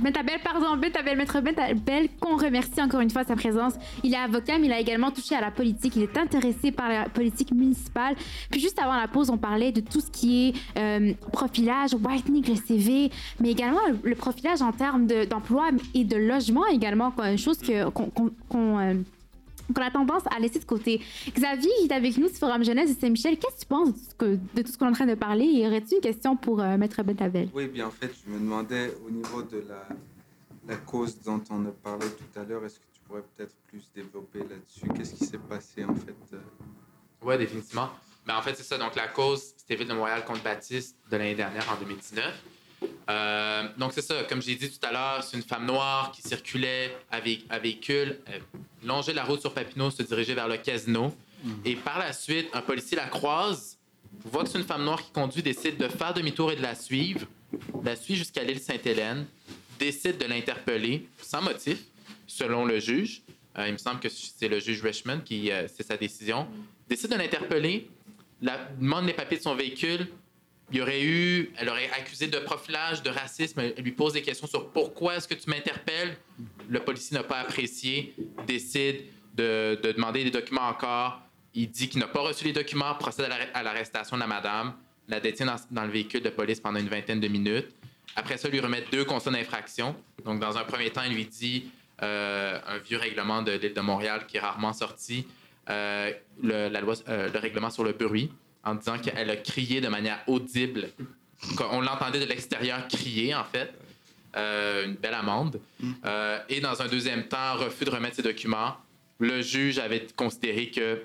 Euh, 0.00 0.04
Bentabel, 0.04 0.40
pardon, 0.42 0.76
Bentabel, 0.76 1.16
Maître 1.16 1.40
Bentabel, 1.40 2.08
qu'on 2.20 2.36
remercie 2.36 2.80
encore 2.82 3.00
une 3.00 3.10
fois 3.10 3.24
sa 3.24 3.36
présence. 3.36 3.74
Il 4.02 4.14
est 4.14 4.16
avocat, 4.16 4.58
mais 4.58 4.66
il 4.66 4.72
a 4.72 4.80
également 4.80 5.10
touché 5.10 5.34
à 5.34 5.40
la 5.40 5.50
politique. 5.50 5.96
Il 5.96 6.02
est 6.02 6.16
intéressé 6.16 6.72
par 6.72 6.88
la 6.88 7.08
politique 7.08 7.52
municipale. 7.52 8.14
Puis 8.50 8.60
juste 8.60 8.78
avant 8.78 8.96
la 8.96 9.08
pause, 9.08 9.30
on 9.30 9.38
parlait 9.38 9.72
de 9.72 9.80
tout 9.80 10.00
ce 10.00 10.10
qui 10.10 10.48
est 10.48 10.78
euh, 10.78 11.12
profilage, 11.32 11.94
whitening 11.94 12.46
le 12.48 12.56
CV, 12.56 13.10
mais 13.40 13.50
également 13.50 13.80
le, 14.02 14.14
profilage 14.14 14.62
en 14.62 14.72
termes 14.72 15.06
de- 15.06 15.24
d'emploi 15.24 15.68
et 15.94 16.04
de 16.04 16.16
logement 16.16 16.66
également, 16.66 17.12
une 17.22 17.38
chose 17.38 17.58
qu'on 17.94 18.10
qu'on- 18.48 19.04
qu'on, 19.72 19.82
a 19.82 19.90
tendance 19.90 20.22
à 20.34 20.38
laisser 20.38 20.58
de 20.58 20.64
côté. 20.64 21.00
Xavier, 21.34 21.70
qui 21.80 21.86
est 21.86 21.92
avec 21.92 22.16
nous 22.18 22.28
du 22.28 22.34
Forum 22.34 22.64
Jeunesse 22.64 22.94
de 22.94 23.00
Saint-Michel, 23.00 23.38
qu'est-ce 23.38 23.56
que 23.56 23.60
tu 23.60 23.66
penses 23.66 23.88
de 23.88 23.92
tout 23.94 24.04
ce 24.10 24.14
que- 24.14 24.38
de 24.56 24.62
tout 24.62 24.72
ce 24.72 24.78
qu'on 24.78 24.86
est 24.86 24.90
en 24.90 24.92
train 24.92 25.06
de 25.06 25.14
parler? 25.14 25.44
Et 25.46 25.66
aurais-tu 25.66 25.94
une 25.96 26.00
question 26.00 26.36
pour 26.36 26.60
euh, 26.60 26.76
Maître 26.76 27.02
Bentabel? 27.02 27.48
Oui, 27.54 27.66
bien 27.68 27.86
en 27.86 27.90
fait, 27.90 28.10
je 28.24 28.30
me 28.32 28.38
demandais 28.38 28.92
au 29.06 29.10
niveau 29.10 29.42
de 29.42 29.64
la, 29.68 29.86
la 30.68 30.76
cause 30.76 31.20
dont 31.22 31.42
on 31.50 31.64
a 31.66 31.70
parlé 31.70 32.06
tout 32.06 32.38
à 32.40 32.44
l'heure, 32.44 32.64
est-ce 32.64 32.76
que 32.78 32.84
tu 32.92 33.00
pourrais 33.06 33.22
peut-être 33.36 33.54
plus 33.68 33.82
développer 33.94 34.40
là-dessus? 34.40 34.86
Qu'est-ce 34.96 35.14
qui 35.14 35.24
s'est 35.24 35.38
passé 35.38 35.84
en 35.84 35.94
fait 35.94 36.14
euh, 36.34 36.38
Oui, 37.22 37.36
définitivement. 37.38 37.90
Mais 38.26 38.34
en 38.34 38.42
fait, 38.42 38.54
c'est 38.54 38.62
ça. 38.62 38.76
Donc, 38.78 38.94
la 38.96 39.08
cause, 39.08 39.54
c'était 39.56 39.74
Ville 39.76 39.88
de 39.88 39.94
Montréal 39.94 40.24
contre 40.26 40.42
Baptiste 40.42 40.94
de 41.10 41.16
l'année 41.16 41.34
dernière, 41.34 41.66
en 41.72 41.80
2019. 41.80 42.42
Euh, 43.08 43.68
donc, 43.78 43.92
c'est 43.94 44.02
ça. 44.02 44.22
Comme 44.28 44.40
j'ai 44.42 44.54
dit 44.54 44.70
tout 44.70 44.86
à 44.86 44.92
l'heure, 44.92 45.24
c'est 45.24 45.36
une 45.36 45.42
femme 45.42 45.66
noire 45.66 46.12
qui 46.12 46.22
circulait 46.22 46.96
à, 47.10 47.20
vé- 47.20 47.42
à 47.48 47.58
véhicule, 47.58 48.20
euh, 48.28 48.38
longeait 48.84 49.12
la 49.12 49.24
route 49.24 49.40
sur 49.40 49.52
Papineau, 49.52 49.90
se 49.90 50.02
dirigeait 50.02 50.34
vers 50.34 50.48
le 50.48 50.56
casino. 50.56 51.14
Et 51.64 51.74
par 51.74 51.98
la 51.98 52.12
suite, 52.12 52.48
un 52.52 52.60
policier 52.60 52.96
la 52.96 53.06
croise, 53.06 53.78
voit 54.24 54.44
que 54.44 54.50
c'est 54.50 54.58
une 54.58 54.64
femme 54.64 54.84
noire 54.84 55.02
qui 55.02 55.10
conduit, 55.10 55.42
décide 55.42 55.76
de 55.76 55.88
faire 55.88 56.12
demi-tour 56.12 56.52
et 56.52 56.56
de 56.56 56.62
la 56.62 56.74
suivre, 56.74 57.26
la 57.82 57.96
suit 57.96 58.16
jusqu'à 58.16 58.42
l'île 58.42 58.60
Sainte-Hélène, 58.60 59.26
décide 59.78 60.18
de 60.18 60.26
l'interpeller 60.26 61.08
sans 61.22 61.40
motif, 61.42 61.78
selon 62.26 62.64
le 62.64 62.78
juge. 62.78 63.22
Euh, 63.58 63.66
il 63.66 63.72
me 63.72 63.78
semble 63.78 64.00
que 64.00 64.08
c'est 64.08 64.48
le 64.48 64.60
juge 64.60 64.82
Richmond 64.82 65.20
qui, 65.24 65.50
euh, 65.50 65.66
c'est 65.74 65.82
sa 65.82 65.96
décision. 65.96 66.46
Décide 66.88 67.10
de 67.10 67.16
l'interpeller, 67.16 67.88
la, 68.40 68.58
demande 68.78 69.06
les 69.06 69.14
papiers 69.14 69.38
de 69.38 69.42
son 69.42 69.54
véhicule. 69.54 70.06
Il 70.70 70.78
y 70.78 70.82
aurait 70.82 71.02
eu, 71.02 71.52
elle 71.56 71.68
aurait 71.68 71.90
accusé 71.90 72.28
de 72.28 72.38
profilage, 72.38 73.02
de 73.02 73.10
racisme. 73.10 73.60
Elle 73.60 73.82
lui 73.82 73.92
pose 73.92 74.12
des 74.12 74.22
questions 74.22 74.46
sur 74.46 74.70
pourquoi 74.70 75.16
est-ce 75.16 75.26
que 75.26 75.34
tu 75.34 75.50
m'interpelles. 75.50 76.16
Le 76.68 76.80
policier 76.80 77.16
n'a 77.16 77.24
pas 77.24 77.38
apprécié, 77.40 78.14
décide 78.46 79.04
de, 79.34 79.78
de 79.82 79.92
demander 79.92 80.22
des 80.22 80.30
documents 80.30 80.68
encore. 80.68 81.20
Il 81.54 81.68
dit 81.70 81.88
qu'il 81.88 81.98
n'a 81.98 82.06
pas 82.06 82.20
reçu 82.20 82.44
les 82.44 82.52
documents, 82.52 82.94
procède 82.94 83.24
à 83.26 83.28
l'arre- 83.28 83.48
à 83.54 83.62
l'arrestation 83.64 84.16
de 84.16 84.20
la 84.20 84.28
madame, 84.28 84.74
la 85.08 85.18
détient 85.18 85.56
dans, 85.72 85.84
le 85.84 85.90
véhicule 85.90 86.22
de 86.22 86.30
police 86.30 86.60
pendant 86.60 86.78
une 86.78 86.88
vingtaine 86.88 87.18
de 87.18 87.26
minutes. 87.26 87.68
Après 88.14 88.36
ça, 88.38 88.48
lui 88.48 88.60
remet 88.60 88.84
deux 88.92 89.04
constats 89.04 89.30
d'infraction. 89.32 89.96
Donc, 90.24 90.38
dans 90.40 90.56
un 90.56 90.62
premier 90.64 90.90
temps, 90.90 91.02
il 91.02 91.14
lui 91.14 91.26
dit 91.26 91.64
euh, 92.02 92.60
un 92.66 92.78
vieux 92.78 92.98
règlement 92.98 93.42
de 93.42 93.52
l'île 93.52 93.74
de 93.74 93.80
Montréal 93.80 94.26
qui 94.28 94.36
est 94.36 94.40
rarement 94.40 94.72
sorti, 94.72 95.26
euh, 95.68 96.12
la 96.42 96.80
loi, 96.80 96.94
euh, 97.08 97.28
le 97.32 97.38
règlement 97.40 97.70
sur 97.70 97.82
le 97.82 97.92
bruit, 97.92 98.30
en 98.64 98.74
disant 98.74 98.98
qu'elle 98.98 99.30
a 99.30 99.36
crié 99.36 99.80
de 99.80 99.88
manière 99.88 100.20
audible. 100.26 100.90
On 101.70 101.80
l'entendait 101.80 102.20
de 102.20 102.26
l'extérieur 102.26 102.86
crier, 102.88 103.34
en 103.34 103.44
fait. 103.44 103.72
Euh, 104.36 104.84
une 104.86 104.94
belle 104.94 105.14
amende. 105.14 105.60
Euh, 106.04 106.38
et 106.48 106.60
dans 106.60 106.80
un 106.80 106.86
deuxième 106.86 107.26
temps, 107.26 107.54
refus 107.56 107.84
de 107.84 107.90
remettre 107.90 108.16
ses 108.16 108.22
documents. 108.22 108.76
le 109.18 109.42
juge 109.42 109.78
avait 109.78 110.06
considéré 110.16 110.70
que 110.70 111.02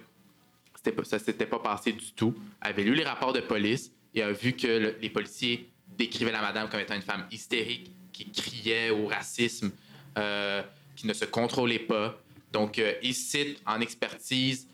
ça 1.04 1.20
s'était 1.20 1.46
pas 1.48 1.60
passé 1.60 1.92
du 1.92 2.12
tout, 2.14 2.34
avait 2.62 2.84
lu 2.84 2.94
les 2.96 3.04
rapports 3.04 3.34
de 3.34 3.42
police 3.42 3.92
et 4.14 4.22
a 4.22 4.32
vu 4.32 4.54
que 4.54 4.68
le- 4.68 4.96
les 5.02 5.10
policiers 5.10 5.68
décrivaient 5.98 6.32
la 6.32 6.42
madame 6.42 6.70
comme 6.70 6.80
étant 6.80 6.96
une 6.96 7.02
femme 7.02 7.26
hystérique, 7.32 7.92
qui 8.14 8.32
criait 8.32 8.90
au 8.92 9.08
racisme, 9.08 9.72
euh, 10.18 10.62
qui 10.96 11.08
ne 11.08 11.14
se 11.14 11.26
contrôlait 11.26 11.80
pas. 11.80 12.18
Donc, 12.54 12.80
il 13.02 13.14
cite 13.14 13.60
en 13.66 13.82
expertise 13.82 14.68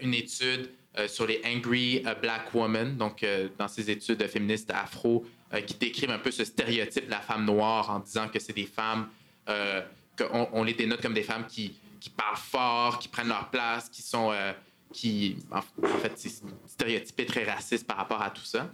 une 0.00 0.14
étude 0.14 0.70
sur 1.06 1.26
les 1.26 1.40
Angry 1.44 2.02
euh, 2.06 2.14
Black 2.14 2.54
Women, 2.54 2.96
donc 2.96 3.22
euh, 3.22 3.48
dans 3.58 3.68
ces 3.68 3.90
études 3.90 4.26
féministes 4.26 4.70
afro, 4.70 5.24
euh, 5.54 5.60
qui 5.60 5.74
décrivent 5.74 6.10
un 6.10 6.18
peu 6.18 6.30
ce 6.30 6.44
stéréotype 6.44 7.06
de 7.06 7.10
la 7.10 7.20
femme 7.20 7.44
noire 7.44 7.90
en 7.90 8.00
disant 8.00 8.28
que 8.28 8.38
c'est 8.38 8.52
des 8.52 8.66
femmes, 8.66 9.08
euh, 9.48 9.80
qu'on 10.16 10.48
on 10.52 10.64
les 10.64 10.74
dénote 10.74 11.00
comme 11.00 11.14
des 11.14 11.22
femmes 11.22 11.46
qui, 11.46 11.78
parlent 12.16 12.36
fort, 12.36 12.98
qui 12.98 13.08
prennent 13.08 13.28
leur 13.28 13.48
place, 13.50 13.88
qui 13.88 14.02
sont. 14.02 14.32
euh, 14.32 14.52
qui, 14.92 15.36
en, 15.50 15.60
fait, 15.60 16.12
c'est 16.16 16.32
stéréotypé 16.66 17.26
très 17.26 17.44
raciste 17.44 17.86
par 17.86 17.98
rapport 17.98 18.22
à 18.22 18.30
tout 18.30 18.44
ça. 18.44 18.72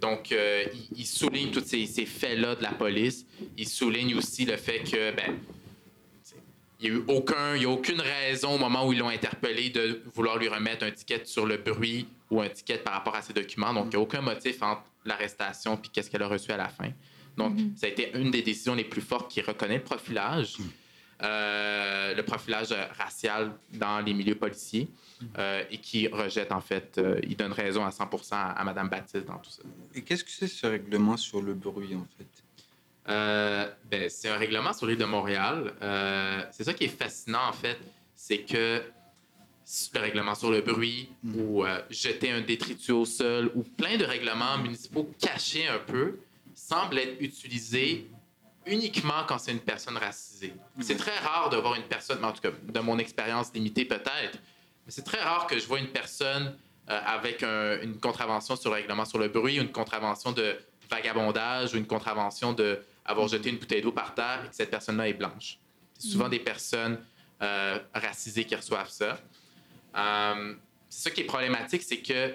Donc, 0.00 0.32
euh, 0.32 0.64
il, 0.74 0.98
il 0.98 1.06
souligne 1.06 1.50
tous 1.50 1.64
ces, 1.64 1.86
faits-là 1.86 2.56
de 2.56 2.62
la 2.62 2.72
police. 2.72 3.24
Il 3.56 3.68
souligne 3.68 4.16
aussi 4.16 4.44
le 4.44 4.56
fait 4.56 4.80
que, 4.80 5.12
ben, 5.12 5.38
il 6.80 6.90
n'y 6.90 6.96
a 6.96 7.00
eu 7.00 7.04
aucun, 7.08 7.56
il 7.56 7.62
y 7.62 7.64
a 7.64 7.70
aucune 7.70 8.00
raison 8.00 8.54
au 8.54 8.58
moment 8.58 8.86
où 8.86 8.92
ils 8.92 8.98
l'ont 8.98 9.08
interpellé 9.08 9.70
de 9.70 10.02
vouloir 10.14 10.36
lui 10.36 10.48
remettre 10.48 10.84
un 10.84 10.90
ticket 10.90 11.24
sur 11.24 11.46
le 11.46 11.56
bruit 11.56 12.06
ou 12.30 12.40
un 12.40 12.48
ticket 12.48 12.78
par 12.78 12.94
rapport 12.94 13.14
à 13.14 13.22
ses 13.22 13.32
documents. 13.32 13.72
Donc, 13.72 13.86
il 13.86 13.90
n'y 13.90 13.96
a 13.96 14.00
aucun 14.00 14.20
motif 14.20 14.62
entre 14.62 14.82
l'arrestation 15.04 15.76
puis 15.76 15.90
qu'est-ce 15.90 16.10
qu'elle 16.10 16.22
a 16.22 16.28
reçu 16.28 16.50
à 16.52 16.56
la 16.56 16.68
fin. 16.68 16.90
Donc, 17.36 17.54
ça 17.76 17.86
a 17.86 17.90
été 17.90 18.16
une 18.16 18.30
des 18.30 18.42
décisions 18.42 18.74
les 18.74 18.84
plus 18.84 19.02
fortes 19.02 19.30
qui 19.30 19.42
reconnaît 19.42 19.76
le 19.76 19.84
profilage, 19.84 20.56
euh, 21.22 22.14
le 22.14 22.22
profilage 22.22 22.74
racial 22.98 23.52
dans 23.72 24.00
les 24.00 24.14
milieux 24.14 24.34
policiers 24.34 24.88
euh, 25.38 25.62
et 25.70 25.78
qui 25.78 26.08
rejette, 26.08 26.52
en 26.52 26.60
fait, 26.60 26.98
euh, 26.98 27.20
il 27.22 27.36
donne 27.36 27.52
raison 27.52 27.84
à 27.84 27.90
100 27.90 28.08
à, 28.32 28.50
à 28.52 28.64
Mme 28.64 28.88
Baptiste 28.88 29.26
dans 29.26 29.38
tout 29.38 29.50
ça. 29.50 29.62
Et 29.94 30.02
qu'est-ce 30.02 30.24
que 30.24 30.30
c'est 30.30 30.46
ce 30.46 30.66
règlement 30.66 31.16
sur 31.16 31.42
le 31.42 31.54
bruit, 31.54 31.94
en 31.94 32.06
fait? 32.16 32.45
Euh, 33.08 33.68
ben, 33.90 34.10
c'est 34.10 34.28
un 34.28 34.36
règlement 34.36 34.72
sur 34.72 34.86
l'île 34.86 34.98
de 34.98 35.04
Montréal. 35.04 35.72
Euh, 35.82 36.42
c'est 36.50 36.64
ça 36.64 36.74
qui 36.74 36.84
est 36.84 36.88
fascinant, 36.98 37.48
en 37.48 37.52
fait, 37.52 37.78
c'est 38.14 38.38
que 38.38 38.82
le 39.94 40.00
règlement 40.00 40.34
sur 40.34 40.50
le 40.50 40.60
bruit 40.60 41.08
ou 41.24 41.64
euh, 41.64 41.80
jeter 41.90 42.30
un 42.30 42.40
détritus 42.40 42.90
au 42.90 43.04
sol 43.04 43.50
ou 43.54 43.62
plein 43.62 43.96
de 43.96 44.04
règlements 44.04 44.58
municipaux 44.58 45.10
cachés 45.20 45.66
un 45.66 45.78
peu 45.78 46.18
semblent 46.54 46.98
être 46.98 47.20
utilisés 47.20 48.08
uniquement 48.64 49.24
quand 49.28 49.38
c'est 49.38 49.52
une 49.52 49.60
personne 49.60 49.96
racisée. 49.96 50.52
C'est 50.80 50.96
très 50.96 51.16
rare 51.18 51.50
de 51.50 51.56
voir 51.56 51.74
une 51.74 51.82
personne, 51.84 52.24
en 52.24 52.32
tout 52.32 52.40
cas, 52.40 52.50
de 52.62 52.80
mon 52.80 52.98
expérience 52.98 53.52
limitée 53.54 53.84
peut-être, 53.84 54.38
mais 54.84 54.90
c'est 54.92 55.02
très 55.04 55.20
rare 55.20 55.46
que 55.46 55.58
je 55.58 55.66
vois 55.66 55.78
une 55.80 55.88
personne 55.88 56.56
avec 56.86 57.42
un- 57.42 57.80
une 57.82 57.98
contravention 57.98 58.54
sur 58.56 58.70
le 58.70 58.76
règlement 58.76 59.04
sur 59.04 59.18
le 59.18 59.28
bruit, 59.28 59.58
ou 59.58 59.62
une 59.62 59.72
contravention 59.72 60.30
de 60.32 60.56
vagabondage 60.88 61.74
ou 61.74 61.76
une 61.76 61.86
contravention 61.86 62.52
de 62.52 62.78
avoir 63.06 63.28
jeté 63.28 63.50
une 63.50 63.58
bouteille 63.58 63.82
d'eau 63.82 63.92
par 63.92 64.14
terre 64.14 64.42
et 64.44 64.48
que 64.48 64.54
cette 64.54 64.70
personne-là 64.70 65.08
est 65.08 65.14
blanche. 65.14 65.58
C'est 65.98 66.08
souvent 66.08 66.28
des 66.28 66.40
personnes 66.40 66.98
euh, 67.42 67.78
racisées 67.94 68.44
qui 68.44 68.54
reçoivent 68.54 68.90
ça. 68.90 69.18
Euh, 69.96 70.54
c'est 70.88 71.08
ça 71.08 71.10
qui 71.10 71.22
est 71.22 71.24
problématique, 71.24 71.82
c'est 71.82 71.98
que 72.02 72.34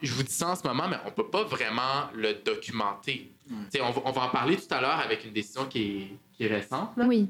je 0.00 0.12
vous 0.12 0.22
dis 0.22 0.32
ça 0.32 0.48
en 0.48 0.56
ce 0.56 0.66
moment, 0.66 0.88
mais 0.88 0.96
on 1.06 1.10
peut 1.10 1.28
pas 1.28 1.44
vraiment 1.44 2.08
le 2.14 2.34
documenter. 2.34 3.32
Sais, 3.70 3.80
On, 3.80 3.90
va, 3.90 4.02
on 4.04 4.12
va 4.12 4.22
en 4.22 4.28
parler 4.30 4.56
tout 4.56 4.72
à 4.74 4.80
l'heure 4.80 4.98
avec 5.00 5.24
une 5.24 5.32
décision 5.32 5.66
qui 5.66 5.82
est, 5.82 6.16
qui 6.36 6.44
est 6.44 6.48
récente, 6.48 6.96
là, 6.96 7.04
Oui. 7.06 7.28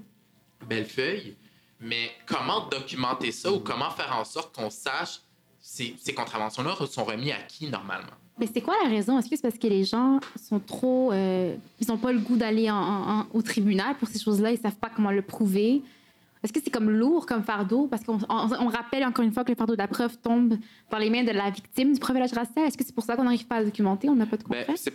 Bellefeuille. 0.67 1.37
Mais 1.81 2.13
comment 2.27 2.67
documenter 2.69 3.33
ça 3.33 3.51
ou 3.53 3.59
comment 3.59 3.91
faire 3.91 4.17
en 4.17 4.25
sorte 4.25 4.55
qu'on 4.55 4.71
sache 4.71 5.21
ces, 5.61 5.97
ces 5.99 6.15
contraventions-là 6.15 6.77
sont 6.87 7.05
remis 7.05 7.33
à 7.33 7.43
qui 7.43 7.69
normalement? 7.69 8.13
Mais 8.39 8.49
c'est 8.53 8.61
quoi 8.63 8.75
la 8.83 8.89
raison? 8.89 9.19
Est-ce 9.19 9.29
que 9.29 9.37
c'est 9.37 9.43
parce 9.43 9.59
que 9.59 9.67
les 9.67 9.85
gens 9.85 10.19
sont 10.43 10.59
trop. 10.59 11.13
euh, 11.13 11.55
ils 11.81 11.87
n'ont 11.89 11.99
pas 11.99 12.13
le 12.13 12.19
goût 12.19 12.37
d'aller 12.37 12.71
en- 12.71 12.77
en- 12.77 13.11
en- 13.21 13.27
au 13.35 13.43
tribunal 13.43 13.95
pour 13.97 14.09
ces 14.09 14.19
choses-là, 14.19 14.51
ils 14.53 14.59
savent 14.59 14.77
pas 14.77 14.91
comment 14.95 15.11
le 15.11 15.23
prouver? 15.23 15.83
Est-ce 16.43 16.53
que 16.53 16.59
c'est 16.65 16.71
comme 16.71 16.91
lourd 16.91 17.27
comme 17.27 17.45
fardeau? 17.45 17.87
Parce 17.87 18.03
qu'on 18.05 18.19
on- 18.29 18.53
on 18.59 18.69
rappelle 18.69 19.05
encore 19.05 19.25
une 19.25 19.33
fois 19.33 19.45
que 19.45 19.51
le 19.51 19.55
fardeau 19.57 19.75
de 19.75 19.79
la 19.79 19.87
preuve 19.87 20.17
tombe 20.19 20.57
dans 20.91 20.99
les 20.99 21.09
mains 21.11 21.23
de 21.25 21.31
la 21.31 21.51
victime 21.51 21.93
du 21.93 22.01
profilage 22.01 22.33
racial. 22.33 22.67
Est-ce 22.67 22.77
que 22.77 22.85
c'est 22.85 22.95
pour 22.95 23.05
ça 23.05 23.15
qu'on 23.17 23.25
n'arrive 23.25 23.47
pas 23.47 23.57
à 23.57 23.65
documenter? 23.65 24.09
On 24.09 24.15
n'a 24.17 24.27
pas 24.27 24.39
de 24.39 24.45
Ben, 24.49 24.65
c'est- 24.77 24.93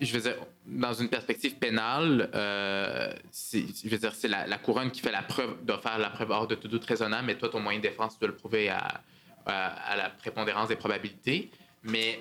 je 0.00 0.12
veux 0.12 0.20
dire, 0.20 0.36
dans 0.66 0.92
une 0.94 1.08
perspective 1.08 1.56
pénale, 1.56 2.30
euh, 2.34 3.12
je 3.52 3.88
veux 3.88 3.98
dire, 3.98 4.14
c'est 4.14 4.28
la, 4.28 4.46
la 4.46 4.58
couronne 4.58 4.90
qui 4.90 5.00
fait 5.00 5.12
la 5.12 5.22
preuve, 5.22 5.56
doit 5.64 5.78
faire 5.78 5.98
la 5.98 6.08
preuve 6.10 6.30
hors 6.30 6.46
de 6.46 6.54
tout 6.54 6.68
doute 6.68 6.84
raisonnable, 6.84 7.26
mais 7.26 7.34
toi, 7.36 7.48
ton 7.48 7.60
moyen 7.60 7.78
de 7.80 7.82
défense, 7.82 8.14
tu 8.14 8.20
dois 8.20 8.28
le 8.28 8.36
prouver 8.36 8.68
à, 8.70 9.00
à, 9.44 9.66
à 9.92 9.96
la 9.96 10.08
prépondérance 10.10 10.68
des 10.68 10.76
probabilités. 10.76 11.50
Mais 11.84 12.20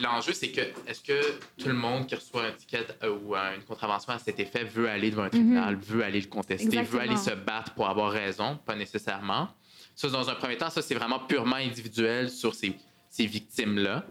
l'enjeu, 0.00 0.32
c'est 0.32 0.50
que 0.50 0.60
est-ce 0.86 1.00
que 1.00 1.38
tout 1.56 1.68
le 1.68 1.74
monde 1.74 2.06
qui 2.06 2.14
reçoit 2.14 2.44
un 2.44 2.52
ticket 2.52 2.86
euh, 3.02 3.16
ou 3.16 3.34
euh, 3.34 3.54
une 3.56 3.62
contravention 3.62 4.12
à 4.12 4.18
cet 4.18 4.38
effet 4.40 4.64
veut 4.64 4.88
aller 4.88 5.10
devant 5.10 5.24
un 5.24 5.30
tribunal, 5.30 5.76
veut 5.76 6.02
aller 6.02 6.20
le 6.20 6.26
contester, 6.26 6.82
veut 6.82 7.00
aller 7.00 7.16
se 7.16 7.30
battre 7.30 7.74
pour 7.74 7.88
avoir 7.88 8.10
raison? 8.10 8.58
Pas 8.64 8.74
nécessairement. 8.74 9.48
Ça, 9.94 10.08
dans 10.08 10.28
un 10.30 10.34
premier 10.34 10.56
temps, 10.56 10.70
ça, 10.70 10.82
c'est 10.82 10.94
vraiment 10.94 11.20
purement 11.20 11.56
individuel 11.56 12.30
sur 12.30 12.54
ces, 12.54 12.76
ces 13.10 13.26
victimes-là. 13.26 14.04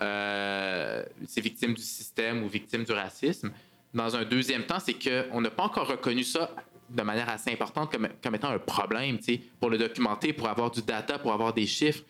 Euh, 0.00 1.04
ces 1.26 1.40
victimes 1.40 1.74
du 1.74 1.82
système 1.82 2.42
ou 2.42 2.48
victimes 2.48 2.84
du 2.84 2.92
racisme. 2.92 3.52
Dans 3.92 4.16
un 4.16 4.24
deuxième 4.24 4.64
temps, 4.64 4.78
c'est 4.80 4.94
qu'on 4.94 5.40
n'a 5.40 5.50
pas 5.50 5.64
encore 5.64 5.86
reconnu 5.86 6.24
ça 6.24 6.50
de 6.88 7.02
manière 7.02 7.28
assez 7.28 7.52
importante 7.52 7.92
comme, 7.92 8.08
comme 8.22 8.34
étant 8.34 8.50
un 8.50 8.58
problème, 8.58 9.18
tu 9.18 9.24
sais, 9.24 9.40
pour 9.60 9.68
le 9.68 9.78
documenter, 9.78 10.32
pour 10.32 10.48
avoir 10.48 10.70
du 10.70 10.82
data, 10.82 11.18
pour 11.18 11.32
avoir 11.32 11.52
des 11.52 11.66
chiffres. 11.66 12.02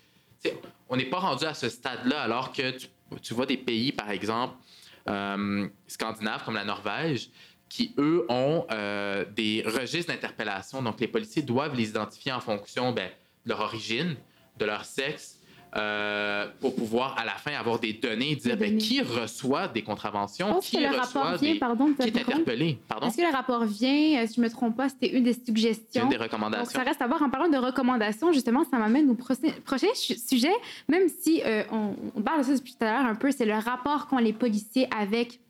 On 0.88 0.96
n'est 0.96 1.06
pas 1.06 1.18
rendu 1.18 1.44
à 1.44 1.54
ce 1.54 1.68
stade-là, 1.68 2.22
alors 2.22 2.52
que 2.52 2.70
tu, 2.70 2.86
tu 3.22 3.34
vois 3.34 3.46
des 3.46 3.56
pays, 3.56 3.92
par 3.92 4.10
exemple, 4.10 4.56
euh, 5.08 5.68
scandinaves 5.86 6.44
comme 6.44 6.54
la 6.54 6.64
Norvège, 6.64 7.30
qui, 7.68 7.94
eux, 7.98 8.26
ont 8.28 8.66
euh, 8.70 9.24
des 9.24 9.62
registres 9.66 10.12
d'interpellation. 10.12 10.82
Donc, 10.82 11.00
les 11.00 11.08
policiers 11.08 11.42
doivent 11.42 11.74
les 11.74 11.88
identifier 11.88 12.32
en 12.32 12.40
fonction 12.40 12.92
ben, 12.92 13.08
de 13.46 13.50
leur 13.50 13.60
origine, 13.60 14.16
de 14.58 14.64
leur 14.64 14.84
sexe, 14.84 15.38
euh, 15.74 16.46
pour 16.60 16.74
pouvoir, 16.74 17.16
à 17.18 17.24
la 17.24 17.32
fin, 17.32 17.52
avoir 17.52 17.78
des 17.78 17.94
données 17.94 18.32
et 18.32 18.36
dire 18.36 18.56
Des 18.56 18.70
ben, 18.70 18.78
qui 18.78 19.00
reçoit 19.00 19.68
des 19.68 19.82
contraventions, 19.82 20.60
qui 20.60 20.76
que 20.76 20.82
le 20.82 20.88
reçoit 20.88 21.22
rapport 21.22 21.40
vient, 21.40 21.52
des... 21.54 21.58
pardon, 21.58 21.94
qui 21.94 22.08
est 22.08 22.20
interpellé. 22.20 22.78
Pardon? 22.88 23.06
Est-ce 23.06 23.16
que 23.16 23.22
le 23.22 23.32
rapport 23.32 23.64
vient, 23.64 24.22
euh, 24.22 24.26
si 24.26 24.34
je 24.34 24.40
ne 24.40 24.46
me 24.46 24.50
trompe 24.50 24.76
pas, 24.76 24.88
c'était 24.88 25.10
une 25.16 25.24
des 25.24 25.32
suggestions? 25.34 26.02
une 26.04 26.08
des 26.10 26.16
Donc, 26.16 26.24
recommandations. 26.24 26.78
ça 26.78 26.84
reste 26.84 27.00
à 27.00 27.06
voir. 27.06 27.22
En 27.22 27.30
parlant 27.30 27.48
de 27.48 27.56
recommandations, 27.56 28.32
justement, 28.32 28.64
ça 28.64 28.78
m'amène 28.78 29.08
au 29.10 29.14
prochain, 29.14 29.48
sujet, 29.94 30.52
même 30.88 31.08
si 31.08 31.42
euh, 31.44 31.62
on, 31.72 31.94
on 32.14 32.22
parle 32.22 32.40
de 32.40 32.44
ça 32.44 32.54
depuis 32.54 32.74
tout 32.74 32.84
à 32.84 32.92
l'heure 32.92 33.06
un 33.06 33.14
peu, 33.14 33.30
c'est 33.30 33.46
le 33.46 33.54
rapport 33.54 34.06
qu'ont 34.08 34.18
les 34.18 34.32
policiers 34.32 34.88
avec 34.96 35.40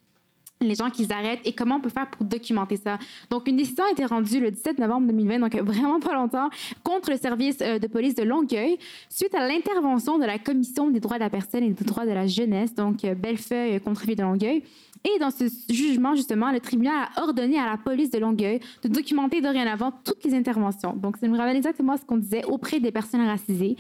les 0.62 0.74
gens 0.74 0.90
qu'ils 0.90 1.12
arrêtent 1.12 1.40
et 1.44 1.52
comment 1.52 1.76
on 1.76 1.80
peut 1.80 1.90
faire 1.90 2.08
pour 2.10 2.24
documenter 2.24 2.76
ça. 2.76 2.98
Donc, 3.30 3.48
une 3.48 3.56
décision 3.56 3.84
a 3.84 3.90
été 3.90 4.04
rendue 4.04 4.40
le 4.40 4.50
17 4.50 4.78
novembre 4.78 5.06
2020, 5.08 5.38
donc 5.38 5.56
vraiment 5.62 6.00
pas 6.00 6.14
longtemps, 6.14 6.48
contre 6.82 7.10
le 7.10 7.16
service 7.16 7.58
euh, 7.60 7.78
de 7.78 7.86
police 7.86 8.14
de 8.14 8.22
Longueuil, 8.22 8.78
suite 9.08 9.34
à 9.34 9.46
l'intervention 9.46 10.18
de 10.18 10.24
la 10.24 10.38
Commission 10.38 10.90
des 10.90 11.00
droits 11.00 11.16
de 11.16 11.22
la 11.22 11.30
personne 11.30 11.64
et 11.64 11.70
des 11.70 11.84
droits 11.84 12.06
de 12.06 12.12
la 12.12 12.26
jeunesse, 12.26 12.74
donc 12.74 13.04
euh, 13.04 13.14
Bellefeuille 13.14 13.76
euh, 13.76 13.78
contre 13.78 14.04
Ville 14.04 14.16
de 14.16 14.22
Longueuil. 14.22 14.62
Et 15.04 15.18
dans 15.18 15.30
ce 15.30 15.44
jugement, 15.68 16.14
justement, 16.14 16.52
le 16.52 16.60
tribunal 16.60 17.08
a 17.16 17.22
ordonné 17.22 17.58
à 17.58 17.66
la 17.66 17.76
police 17.76 18.10
de 18.10 18.18
Longueuil 18.18 18.60
de 18.84 18.88
documenter 18.88 19.40
dorénavant 19.40 19.92
toutes 20.04 20.22
les 20.24 20.32
interventions. 20.34 20.94
Donc, 20.94 21.16
ça 21.16 21.26
nous 21.26 21.36
rappelle 21.36 21.56
exactement 21.56 21.96
ce 21.96 22.04
qu'on 22.04 22.18
disait 22.18 22.44
auprès 22.44 22.78
des 22.78 22.92
personnes 22.92 23.26
racisées, 23.26 23.76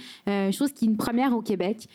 chose 0.50 0.72
qui 0.72 0.86
est 0.86 0.88
une 0.88 0.96
première 0.96 1.32
au 1.36 1.40
Québec. 1.40 1.88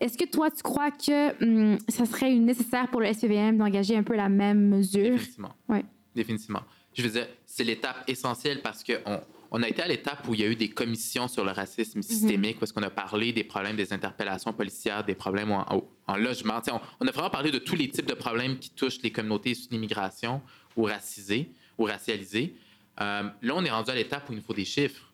Est-ce 0.00 0.16
que 0.16 0.24
toi, 0.24 0.50
tu 0.50 0.62
crois 0.62 0.90
que 0.90 1.42
hum, 1.42 1.78
ça 1.88 2.06
serait 2.06 2.32
nécessaire 2.34 2.88
pour 2.90 3.00
le 3.00 3.12
SPVM 3.12 3.56
d'engager 3.58 3.96
un 3.96 4.02
peu 4.02 4.14
la 4.16 4.28
même 4.28 4.68
mesure? 4.68 5.12
Définitivement. 5.12 5.54
Ouais. 5.68 5.84
Définitivement. 6.14 6.62
Je 6.94 7.02
veux 7.02 7.10
dire, 7.10 7.26
c'est 7.46 7.64
l'étape 7.64 8.04
essentielle 8.08 8.60
parce 8.62 8.82
qu'on 8.84 9.20
on 9.50 9.62
a 9.62 9.68
été 9.68 9.82
à 9.82 9.88
l'étape 9.88 10.26
où 10.28 10.34
il 10.34 10.40
y 10.40 10.44
a 10.44 10.46
eu 10.48 10.56
des 10.56 10.68
commissions 10.68 11.26
sur 11.28 11.44
le 11.44 11.52
racisme 11.52 12.02
systémique, 12.02 12.58
parce 12.58 12.70
qu'on 12.72 12.82
a 12.82 12.90
parlé 12.90 13.32
des 13.32 13.44
problèmes 13.44 13.76
des 13.76 13.92
interpellations 13.92 14.52
policières, 14.52 15.04
des 15.04 15.14
problèmes 15.14 15.50
en, 15.52 15.64
en- 15.72 15.84
en 16.06 16.16
logement. 16.16 16.60
On, 16.70 16.80
on 17.00 17.06
a 17.06 17.10
vraiment 17.10 17.30
parlé 17.30 17.50
de 17.50 17.58
tous 17.58 17.76
les 17.76 17.88
types 17.88 18.06
de 18.06 18.14
problèmes 18.14 18.58
qui 18.58 18.70
touchent 18.70 19.00
les 19.02 19.10
communautés 19.10 19.50
issues 19.50 19.68
de 19.68 19.72
l'immigration 19.74 20.42
ou 20.76 20.82
racisées 20.84 21.50
ou 21.78 21.84
racialisées. 21.84 22.54
Euh, 23.00 23.22
là, 23.42 23.52
on 23.56 23.64
est 23.64 23.70
rendu 23.70 23.90
à 23.90 23.94
l'étape 23.94 24.28
où 24.28 24.32
il 24.32 24.36
nous 24.36 24.42
faut 24.44 24.54
des 24.54 24.64
chiffres. 24.64 25.12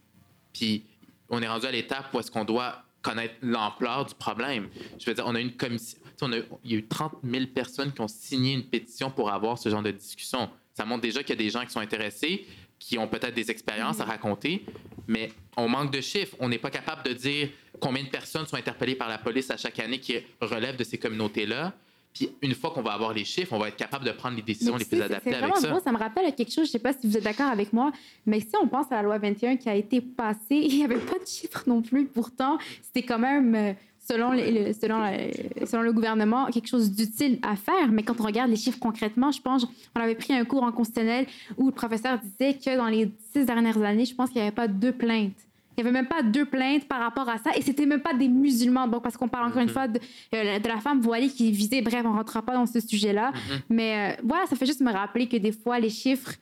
Puis 0.53 0.85
on 1.28 1.43
est 1.43 1.49
rendu 1.49 1.66
à 1.66 1.70
l'étape 1.72 2.12
où 2.14 2.18
est-ce 2.18 2.30
qu'on 2.30 2.45
doit 2.45 2.84
connaître 3.05 3.34
l'ampleur 3.42 4.07
du 4.07 4.14
problème. 4.14 4.68
Je 4.98 5.05
veux 5.07 5.14
dire, 5.14 5.24
on 5.28 5.34
a 5.36 5.40
une 5.40 5.52
commission. 5.52 5.98
on 6.22 6.32
a- 6.32 6.38
il 6.64 6.72
y 6.72 6.74
a 6.74 6.78
eu 6.78 6.86
30 6.86 7.12
000 7.22 7.46
personnes 7.48 7.92
qui 7.92 8.00
ont 8.00 8.09
signé 8.09 8.55
une 8.55 8.64
pétition 8.64 9.11
pour 9.11 9.30
avoir 9.30 9.59
ce 9.59 9.68
genre 9.68 9.82
de 9.82 9.90
discussion. 9.90 10.48
Ça 10.72 10.84
montre 10.84 11.02
déjà 11.02 11.20
qu'il 11.22 11.30
y 11.30 11.38
a 11.40 11.44
des 11.44 11.50
gens 11.50 11.64
qui 11.66 11.70
sont 11.70 11.80
intéressés, 11.80 12.46
qui 12.78 12.96
ont 12.98 13.07
peut-être 13.09 13.34
des 13.34 13.50
expériences 13.50 14.00
à 14.00 14.05
raconter, 14.05 14.64
mais 15.07 15.30
on 15.57 15.68
manque 15.68 15.90
de 15.92 16.00
chiffres. 16.00 16.34
On 16.40 16.48
n'est 16.48 16.59
pas 16.59 16.70
capable 16.70 17.02
de 17.02 17.12
dire 17.12 17.48
combien 17.80 18.02
de 18.05 18.09
personnes 18.09 18.46
sont 18.46 18.57
interpellées 18.57 18.94
par 18.94 19.09
la 19.09 19.18
police 19.18 19.50
à 19.50 19.57
chaque 19.57 19.78
année 19.80 19.98
qui 20.00 20.16
relèvent 20.40 20.76
de 20.76 20.84
ces 20.84 20.96
communautés-là, 20.98 21.74
Puis 22.15 22.31
une 22.43 22.55
fois 22.55 22.71
qu'on 22.71 22.81
va 22.83 22.93
avoir 22.93 23.12
les 23.12 23.25
chiffres, 23.25 23.53
on 23.53 23.59
va 23.59 23.69
être 23.69 23.77
capable 23.77 24.05
de 24.05 24.12
prendre 24.12 24.37
les 24.37 24.43
décisions 24.43 24.77
les 24.77 24.85
plus 24.85 24.99
adaptées 25.03 25.31
avec 25.35 25.57
ça. 25.61 25.81
ça 25.85 25.93
me 25.93 25.99
rappelle 25.99 26.33
quelque 26.35 26.53
chose, 26.53 26.67
je 26.67 26.71
sais 26.73 26.79
pas 26.79 26.93
si 26.93 27.07
vous 27.09 27.17
êtes 27.17 27.25
d'accord 27.25 27.49
avec 27.51 27.73
moi, 27.73 27.91
mais 28.25 28.39
si 28.41 28.51
on 28.62 28.69
pense 28.69 28.87
à 28.93 28.97
la 28.97 29.03
loi 29.03 29.19
21 29.19 29.57
qui 29.57 29.69
a 29.69 29.75
été 29.75 30.01
passée, 30.01 30.39
il 30.51 30.77
n'y 30.77 30.85
avait 30.85 30.95
pas 30.99 31.19
de 31.19 31.27
chiffres 31.27 31.65
non 31.67 31.83
plus. 31.83 32.07
Pourtant, 32.07 32.59
c'était 32.83 33.03
quand 33.03 33.19
même, 33.19 33.55
euh, 33.57 33.73
selon, 33.99 34.31
les- 34.31 34.67
le, 34.67 34.73
selon, 34.73 34.99
la- 35.01 35.67
selon 35.67 35.83
le 35.83 35.93
gouvernement, 35.93 36.47
quelque 36.53 36.69
chose 36.69 36.93
d'utile 36.93 37.41
à 37.43 37.57
faire. 37.57 37.91
Mais 37.91 38.05
quand 38.05 38.21
on 38.21 38.25
regarde 38.25 38.49
les 38.51 38.57
chiffres 38.57 38.79
concrètement, 38.79 39.33
je 39.33 39.41
pense, 39.41 39.67
on 39.97 40.01
avait 40.01 40.15
pris 40.15 40.35
un 40.35 40.45
cours 40.45 40.62
en 40.62 40.71
constitutionnel 40.71 41.27
où 41.57 41.67
le 41.67 41.73
professeur 41.73 42.21
disait 42.21 42.55
que 42.55 42.77
dans 42.77 42.87
les 42.89 43.11
six 43.33 43.45
dernières 43.45 43.83
années, 43.83 44.05
je 44.05 44.15
pense 44.15 44.29
qu'il 44.31 44.41
n'y 44.41 44.47
avait 44.47 44.55
pas 44.55 44.69
deux 44.69 44.93
plaintes. 44.93 45.33
Il 45.77 45.83
n'y 45.83 45.89
avait 45.89 45.93
même 45.93 46.07
pas 46.07 46.22
deux 46.22 46.45
plaintes 46.45 46.87
par 46.87 47.01
rapport 47.01 47.29
à 47.29 47.39
ça. 47.39 47.51
Et 47.57 47.62
c'était 47.62 47.87
même 47.87 48.01
pas 48.01 48.14
des 48.14 48.29
musulmans. 48.29 48.87
Donc, 48.87 49.03
parce 49.03 49.16
qu'on 49.16 49.29
parle 49.29 49.49
encore 49.49 49.61
une 49.62 49.68
fois 49.68 49.89
de, 49.89 49.99
euh, 50.35 50.59
de 50.61 50.68
la 50.68 50.79
femme 50.81 51.01
voilée 51.01 51.29
qui 51.29 51.51
visait. 51.51 51.83
Bref, 51.83 52.03
on 52.05 52.11
ne 52.12 52.16
rentrera 52.16 52.43
pas 52.43 52.55
dans 52.55 52.66
ce 52.66 52.79
sujet-là. 52.81 53.33
Mais 53.68 54.14
euh, 54.16 54.20
voilà, 54.25 54.47
ça 54.47 54.55
fait 54.57 54.66
juste 54.66 54.81
me 54.83 54.93
rappeler 54.93 55.27
que 55.29 55.37
des 55.37 55.51
fois, 55.53 55.81
les 55.81 55.91
chiffres, 55.91 56.33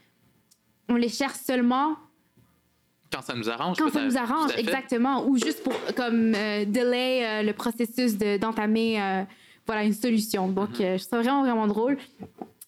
on 0.88 0.96
les 0.96 1.08
cherche 1.08 1.38
seulement 1.38 1.96
Quand 3.10 3.22
ça 3.22 3.34
nous 3.34 3.48
arrange. 3.48 3.78
quand 3.78 3.90
ça 3.90 4.04
nous 4.04 4.18
arrange, 4.18 4.50
exactement. 4.58 5.26
Ou 5.26 5.38
juste 5.38 5.62
pour 5.62 5.72
comme 5.96 6.34
euh, 6.34 6.64
delay 6.66 7.24
euh, 7.24 7.42
le 7.42 7.52
processus 7.54 8.18
de- 8.18 8.36
d'entamer 8.36 9.24
voilà, 9.66 9.84
une 9.84 9.92
solution. 9.94 10.48
Donc, 10.48 10.78
Mhm. 10.78 10.84
euh, 10.84 10.98
je 10.98 11.06
trouve 11.06 11.20
vraiment, 11.20 11.42
vraiment 11.42 11.66
drôle. 11.68 11.96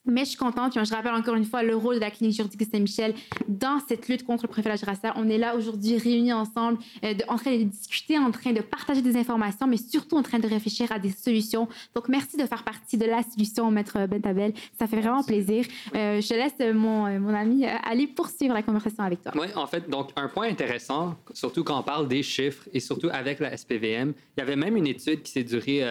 Mais 0.07 0.25
je 0.25 0.31
suis 0.31 0.37
contente. 0.39 0.75
Je 0.75 0.95
rappelle 0.95 1.15
encore 1.15 1.35
une 1.35 1.45
fois 1.47 1.63
le 1.63 1.75
rôle 1.75 1.95
de 1.95 2.01
la 2.01 2.11
clinique 2.11 2.37
juridique 2.37 2.61
de 2.61 2.71
Saint-Michel 2.71 3.15
dans 3.49 3.79
cette 3.89 4.07
lutte 4.09 4.23
contre 4.25 4.45
le 4.45 4.49
profilage 4.49 4.85
racial. 4.85 5.13
On 5.17 5.29
est 5.31 5.39
là 5.39 5.57
aujourd'hui 5.57 5.97
réunis 5.97 6.33
ensemble, 6.33 6.79
euh, 7.05 7.15
de- 7.15 7.25
en 7.29 7.37
train 7.37 7.57
de 7.57 7.63
discuter, 7.65 8.19
en 8.19 8.31
train 8.31 8.53
de 8.53 8.61
partager 8.61 9.01
des 9.01 9.17
informations, 9.17 9.67
mais 9.67 9.79
surtout 9.79 10.17
en 10.17 10.23
train 10.23 10.39
de 10.39 10.47
réfléchir 10.47 10.93
à 10.93 10.99
des 10.99 11.11
solutions. 11.11 11.69
Donc, 11.95 12.09
merci 12.09 12.37
de 12.37 12.45
faire 12.45 12.65
partie 12.65 12.99
de 12.99 13.07
la 13.07 13.23
solution, 13.23 13.71
Maître 13.71 14.07
Bentabel. 14.07 14.53
Ça 14.79 14.87
fait 14.87 15.01
vraiment 15.01 15.23
plaisir. 15.23 15.65
Euh, 15.95 16.21
je 16.21 16.35
laisse 16.35 16.75
mon, 16.75 17.07
euh, 17.07 17.19
mon 17.19 17.33
ami 17.35 17.65
euh, 17.65 17.71
aller 17.85 18.07
poursuivre 18.07 18.53
la 18.53 18.63
conversation 18.63 19.05
avec 19.05 19.23
toi. 19.23 19.33
Oui, 19.35 19.47
en 19.57 19.67
fait, 19.67 19.89
donc 19.89 20.11
un 20.17 20.29
point 20.29 20.49
intéressant, 20.49 21.15
surtout 21.33 21.65
quand 21.65 21.79
on 21.79 21.83
parle 21.83 22.09
des 22.09 22.23
chiffres 22.23 22.69
et 22.75 22.81
surtout 22.81 23.09
avec 23.11 23.41
la 23.41 23.57
SPVM, 23.57 24.13
il 24.37 24.41
y 24.41 24.43
avait 24.43 24.57
même 24.57 24.77
une 24.77 24.87
étude 24.87 25.23
qui 25.23 25.33
s'est 25.33 25.45
durée, 25.45 25.83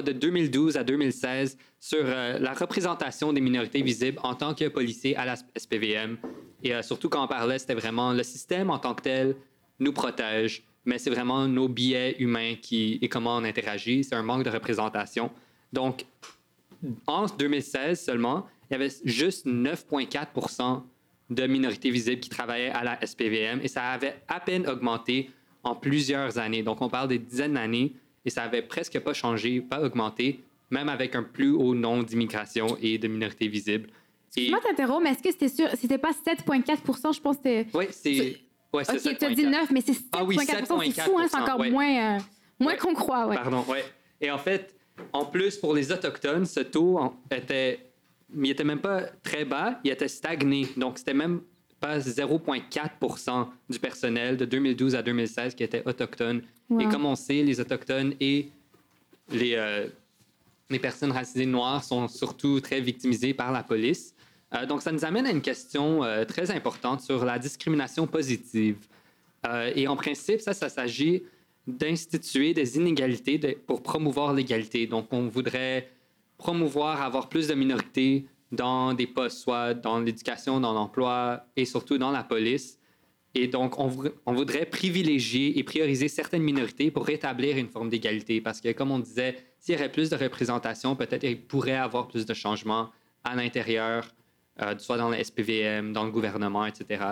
de 0.00 0.12
2012 0.12 0.76
à 0.76 0.84
2016 0.84 1.58
sur 1.78 1.98
euh, 2.02 2.38
la 2.38 2.54
représentation 2.54 3.32
des 3.32 3.40
minorités 3.40 3.82
visibles 3.82 4.18
en 4.22 4.34
tant 4.34 4.54
que 4.54 4.68
policiers 4.68 5.16
à 5.16 5.26
la 5.26 5.36
SPVM. 5.56 6.16
Et 6.62 6.74
euh, 6.74 6.82
surtout 6.82 7.08
quand 7.08 7.22
on 7.22 7.28
parlait, 7.28 7.58
c'était 7.58 7.74
vraiment 7.74 8.12
le 8.12 8.22
système 8.22 8.70
en 8.70 8.78
tant 8.78 8.94
que 8.94 9.02
tel 9.02 9.36
nous 9.80 9.92
protège, 9.92 10.62
mais 10.84 10.98
c'est 10.98 11.10
vraiment 11.10 11.46
nos 11.46 11.68
biais 11.68 12.16
humains 12.18 12.54
qui, 12.60 12.98
et 13.02 13.08
comment 13.08 13.36
on 13.36 13.44
interagit. 13.44 14.04
C'est 14.04 14.14
un 14.14 14.22
manque 14.22 14.44
de 14.44 14.50
représentation. 14.50 15.30
Donc, 15.72 16.06
en 17.06 17.26
2016 17.26 18.00
seulement, 18.00 18.46
il 18.70 18.74
y 18.74 18.76
avait 18.76 18.92
juste 19.04 19.46
9,4% 19.46 20.82
de 21.30 21.46
minorités 21.46 21.90
visibles 21.90 22.20
qui 22.20 22.28
travaillaient 22.28 22.70
à 22.70 22.84
la 22.84 23.04
SPVM 23.04 23.60
et 23.62 23.68
ça 23.68 23.90
avait 23.90 24.22
à 24.28 24.40
peine 24.40 24.68
augmenté 24.68 25.30
en 25.62 25.74
plusieurs 25.74 26.38
années. 26.38 26.62
Donc, 26.62 26.80
on 26.80 26.88
parle 26.88 27.08
des 27.08 27.18
dizaines 27.18 27.54
d'années 27.54 27.92
et 28.24 28.30
ça 28.30 28.42
avait 28.42 28.62
presque 28.62 28.98
pas 29.00 29.12
changé, 29.12 29.60
pas 29.60 29.80
augmenté, 29.82 30.40
même 30.70 30.88
avec 30.88 31.14
un 31.14 31.22
plus 31.22 31.50
haut 31.50 31.74
nombre 31.74 32.04
d'immigration 32.04 32.76
et 32.80 32.98
de 32.98 33.08
minorités 33.08 33.48
visibles. 33.48 33.88
Et, 34.36 34.48
Moi, 34.48 34.60
t'interromps, 34.60 35.02
mais 35.02 35.10
est-ce 35.10 35.22
que 35.22 35.30
c'était 35.30 35.48
sûr, 35.48 35.68
c'était 35.78 35.98
pas 35.98 36.12
7,4 36.12 37.14
Je 37.14 37.20
pense 37.20 37.36
que 37.36 37.42
c'était. 37.42 37.66
oui, 37.74 37.86
c'est. 37.90 38.36
Ouais, 38.72 38.82
Ok, 38.88 39.00
tu 39.18 39.24
as 39.26 39.30
dit 39.34 39.44
7,4. 39.44 39.50
9, 39.50 39.70
mais 39.72 39.80
c'est 39.82 39.92
7,4 39.92 40.04
Ah 40.12 40.24
oui, 40.24 40.36
c'est 40.40 41.04
fou, 41.04 41.18
hein, 41.18 41.26
c'est 41.28 41.36
encore 41.36 41.58
7,4%, 41.58 41.60
ouais. 41.60 41.70
moins, 41.70 42.16
euh, 42.16 42.18
moins 42.58 42.72
Ouais. 42.72 42.78
qu'on 42.78 42.94
croit. 42.94 43.26
Ouais. 43.26 43.36
Pardon, 43.36 43.62
ouais. 43.68 43.84
Et 44.20 44.30
en 44.30 44.38
fait, 44.38 44.74
en 45.12 45.26
plus, 45.26 45.58
pour 45.58 45.74
les 45.74 45.92
Autochtones, 45.92 46.46
ce 46.46 46.60
taux 46.60 46.98
était. 47.30 47.86
Il 48.34 48.48
était 48.50 48.64
même 48.64 48.80
pas 48.80 49.02
très 49.22 49.44
bas, 49.44 49.78
il 49.84 49.90
était 49.90 50.08
stagné. 50.08 50.66
Donc, 50.78 50.96
c'était 50.96 51.12
même 51.12 51.42
pas 51.82 51.98
0,4% 51.98 53.48
du 53.68 53.78
personnel 53.78 54.36
de 54.36 54.44
2012 54.44 54.94
à 54.94 55.02
2016 55.02 55.54
qui 55.56 55.64
était 55.64 55.82
autochtone. 55.84 56.42
Wow. 56.70 56.80
Et 56.80 56.84
comme 56.88 57.04
on 57.04 57.16
sait, 57.16 57.42
les 57.42 57.60
Autochtones 57.60 58.14
et 58.20 58.48
les, 59.30 59.54
euh, 59.56 59.88
les 60.70 60.78
personnes 60.78 61.10
racisées 61.12 61.44
noires 61.46 61.82
sont 61.82 62.06
surtout 62.08 62.60
très 62.60 62.80
victimisées 62.80 63.34
par 63.34 63.50
la 63.52 63.62
police. 63.62 64.14
Euh, 64.54 64.64
donc, 64.64 64.80
ça 64.82 64.92
nous 64.92 65.04
amène 65.04 65.26
à 65.26 65.30
une 65.30 65.42
question 65.42 66.04
euh, 66.04 66.24
très 66.24 66.50
importante 66.52 67.00
sur 67.00 67.24
la 67.24 67.38
discrimination 67.38 68.06
positive. 68.06 68.76
Et 69.74 69.88
en 69.88 69.96
principe, 69.96 70.40
ça, 70.40 70.52
ça 70.54 70.68
s'agit 70.68 71.24
d'instituer 71.66 72.54
des 72.54 72.76
inégalités 72.76 73.38
de- 73.38 73.56
pour 73.66 73.82
promouvoir 73.82 74.32
l'égalité. 74.32 74.86
Donc, 74.86 75.08
on 75.10 75.26
voudrait 75.26 75.90
promouvoir 76.38 77.02
avoir 77.02 77.28
plus 77.28 77.48
de 77.48 77.54
minorités 77.54 78.24
dans 78.52 78.94
des 78.94 79.06
postes, 79.06 79.38
soit 79.38 79.74
dans 79.74 79.98
l'éducation, 79.98 80.60
dans 80.60 80.72
l'emploi 80.72 81.46
et 81.56 81.64
surtout 81.64 81.98
dans 81.98 82.10
la 82.10 82.22
police. 82.22 82.78
Et 83.34 83.48
donc, 83.48 83.78
on, 83.78 83.86
vou- 83.86 84.10
on 84.26 84.34
voudrait 84.34 84.66
privilégier 84.66 85.58
et 85.58 85.64
prioriser 85.64 86.08
certaines 86.08 86.42
minorités 86.42 86.90
pour 86.90 87.06
rétablir 87.06 87.56
une 87.56 87.68
forme 87.68 87.88
d'égalité. 87.88 88.42
Parce 88.42 88.60
que, 88.60 88.72
comme 88.72 88.90
on 88.90 88.98
disait, 88.98 89.36
s'il 89.58 89.74
y 89.74 89.78
aurait 89.78 89.90
plus 89.90 90.10
de 90.10 90.16
représentation, 90.16 90.94
peut-être 90.96 91.24
il 91.24 91.40
pourrait 91.40 91.76
avoir 91.76 92.08
plus 92.08 92.26
de 92.26 92.34
changements 92.34 92.90
à 93.24 93.34
l'intérieur, 93.34 94.06
euh, 94.60 94.74
soit 94.78 94.98
dans 94.98 95.08
le 95.08 95.16
SPVM, 95.22 95.94
dans 95.94 96.04
le 96.04 96.10
gouvernement, 96.10 96.66
etc. 96.66 97.02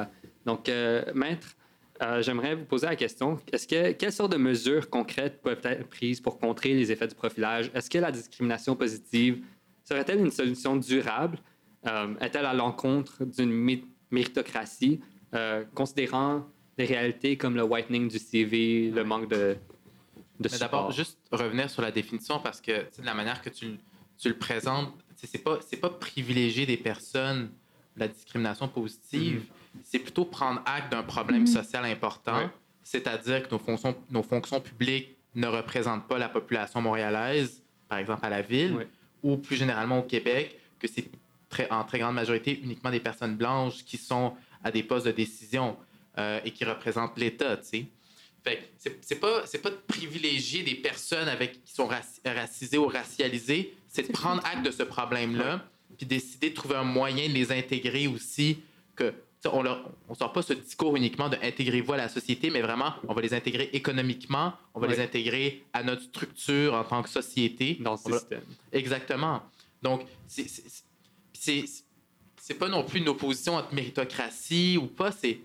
Donc, 0.45 0.69
euh, 0.69 1.03
maître, 1.15 1.57
euh, 2.03 2.21
j'aimerais 2.23 2.55
vous 2.55 2.65
poser 2.65 2.87
la 2.87 2.97
question 2.97 3.39
est-ce 3.53 3.67
que 3.67 3.93
quelles 3.93 4.13
sortes 4.13 4.33
de 4.33 4.39
mesures 4.39 4.89
concrètes 4.91 5.41
peuvent 5.43 5.61
être 5.65 5.87
prises 5.89 6.21
pour 6.21 6.39
contrer 6.39 6.75
les 6.75 6.93
effets 6.93 7.07
du 7.09 7.15
profilage? 7.15 7.71
Est-ce 7.75 7.89
que 7.89 7.99
la 7.99 8.11
discrimination 8.11 8.75
positive 8.77 9.43
serait-elle 9.91 10.21
une 10.21 10.31
solution 10.31 10.77
durable 10.77 11.39
Euh, 11.87 12.15
Est-elle 12.21 12.45
à 12.45 12.53
l'encontre 12.53 13.25
d'une 13.25 13.51
mé- 13.69 13.85
méritocratie, 14.11 15.01
euh, 15.35 15.65
considérant 15.75 16.45
les 16.79 16.85
réalités 16.95 17.37
comme 17.39 17.55
le 17.57 17.63
whitening 17.63 18.07
du 18.09 18.19
CV, 18.19 18.91
le 18.91 19.03
manque 19.05 19.29
de, 19.31 19.57
de 20.41 20.49
Mais 20.53 20.59
d'abord, 20.59 20.91
juste 20.93 21.19
revenir 21.33 21.67
sur 21.71 21.83
la 21.83 21.91
définition 21.91 22.39
parce 22.39 22.61
que 22.61 22.73
de 22.99 23.05
la 23.11 23.15
manière 23.15 23.41
que 23.41 23.49
tu, 23.51 23.65
le- 23.67 23.79
tu 24.19 24.29
le 24.29 24.37
présentes, 24.37 24.93
c'est 25.17 25.43
pas 25.43 25.59
c'est 25.67 25.77
pas 25.87 25.91
privilégier 25.91 26.65
des 26.67 26.77
personnes 26.91 27.51
la 27.97 28.09
discrimination 28.09 28.69
positive, 28.69 29.41
c'est 29.83 29.99
plutôt 29.99 30.25
prendre 30.25 30.61
acte 30.77 30.91
d'un 30.93 31.03
problème 31.03 31.47
social 31.59 31.85
important, 31.85 32.41
c'est-à-dire 32.83 33.39
que 33.47 33.51
nos 33.55 33.59
fonctions 33.59 33.95
nos 34.11 34.23
fonctions 34.23 34.61
publiques 34.61 35.09
ne 35.35 35.47
représentent 35.59 36.07
pas 36.13 36.19
la 36.19 36.29
population 36.29 36.81
montréalaise, 36.81 37.63
par 37.89 37.99
exemple 38.03 38.25
à 38.25 38.31
la 38.31 38.43
ville. 38.43 38.73
Ou 39.23 39.37
plus 39.37 39.57
généralement 39.57 39.99
au 40.01 40.03
Québec, 40.03 40.59
que 40.79 40.89
c'est 40.89 41.11
très, 41.49 41.71
en 41.71 41.85
très 41.85 41.99
grande 41.99 42.15
majorité 42.15 42.59
uniquement 42.63 42.91
des 42.91 43.01
personnes 43.01 43.37
blanches 43.37 43.85
qui 43.85 43.97
sont 43.97 44.35
à 44.63 44.71
des 44.71 44.83
postes 44.83 45.07
de 45.07 45.13
décision 45.13 45.77
euh, 46.19 46.41
et 46.45 46.51
qui 46.51 46.65
représentent 46.65 47.19
l'État, 47.19 47.57
tu 47.57 47.65
sais. 47.65 47.87
Fait 48.43 48.71
c'est 49.03 49.21
pas, 49.21 49.43
c'est 49.45 49.61
pas 49.61 49.69
de 49.69 49.79
privilégier 49.87 50.63
des 50.63 50.77
personnes 50.77 51.29
avec, 51.29 51.63
qui 51.63 51.75
sont 51.75 51.87
raci- 51.87 52.21
racisées 52.25 52.79
ou 52.79 52.87
racialisées, 52.87 53.75
c'est 53.87 54.07
de 54.09 54.13
prendre 54.13 54.43
acte 54.47 54.65
de 54.65 54.71
ce 54.71 54.83
problème-là, 54.83 55.63
puis 55.99 56.07
décider 56.07 56.49
de 56.49 56.55
trouver 56.55 56.77
un 56.77 56.85
moyen 56.85 57.29
de 57.29 57.35
les 57.35 57.53
intégrer 57.53 58.07
aussi, 58.07 58.61
que 58.97 59.13
on 59.47 59.65
on 60.09 60.15
sort 60.15 60.33
pas 60.33 60.43
ce 60.43 60.53
discours 60.53 60.97
uniquement 60.97 61.29
de 61.29 61.37
intégrez-vous 61.43 61.93
à 61.95 61.97
la 61.97 62.09
société, 62.09 62.51
mais 62.51 62.61
vraiment, 62.61 62.93
on 63.09 63.15
va 63.15 63.23
les 63.23 63.33
intégrer 63.35 63.71
économiquement, 63.73 64.53
on 64.75 64.81
va 64.81 64.87
Ouais. 64.89 64.97
les 64.97 65.03
intégrer 65.03 65.65
à 65.73 65.83
notre 65.83 66.03
structure 66.03 66.75
en 66.75 66.85
tant 66.85 67.03
que 67.03 67.09
société. 67.09 67.77
dans 67.81 67.93
le 68.05 68.11
va- 68.13 68.19
système. 68.19 68.43
Exactement. 68.73 69.43
Donc, 69.83 70.03
c'est- 70.27 71.85
pas 72.59 72.69
non 72.69 72.83
plus 72.85 72.99
une 73.01 73.09
opposition 73.09 73.55
entre 73.55 73.73
méritocratie 73.73 74.77
ou 74.77 74.87
pas. 74.87 75.13
C'est, 75.13 75.39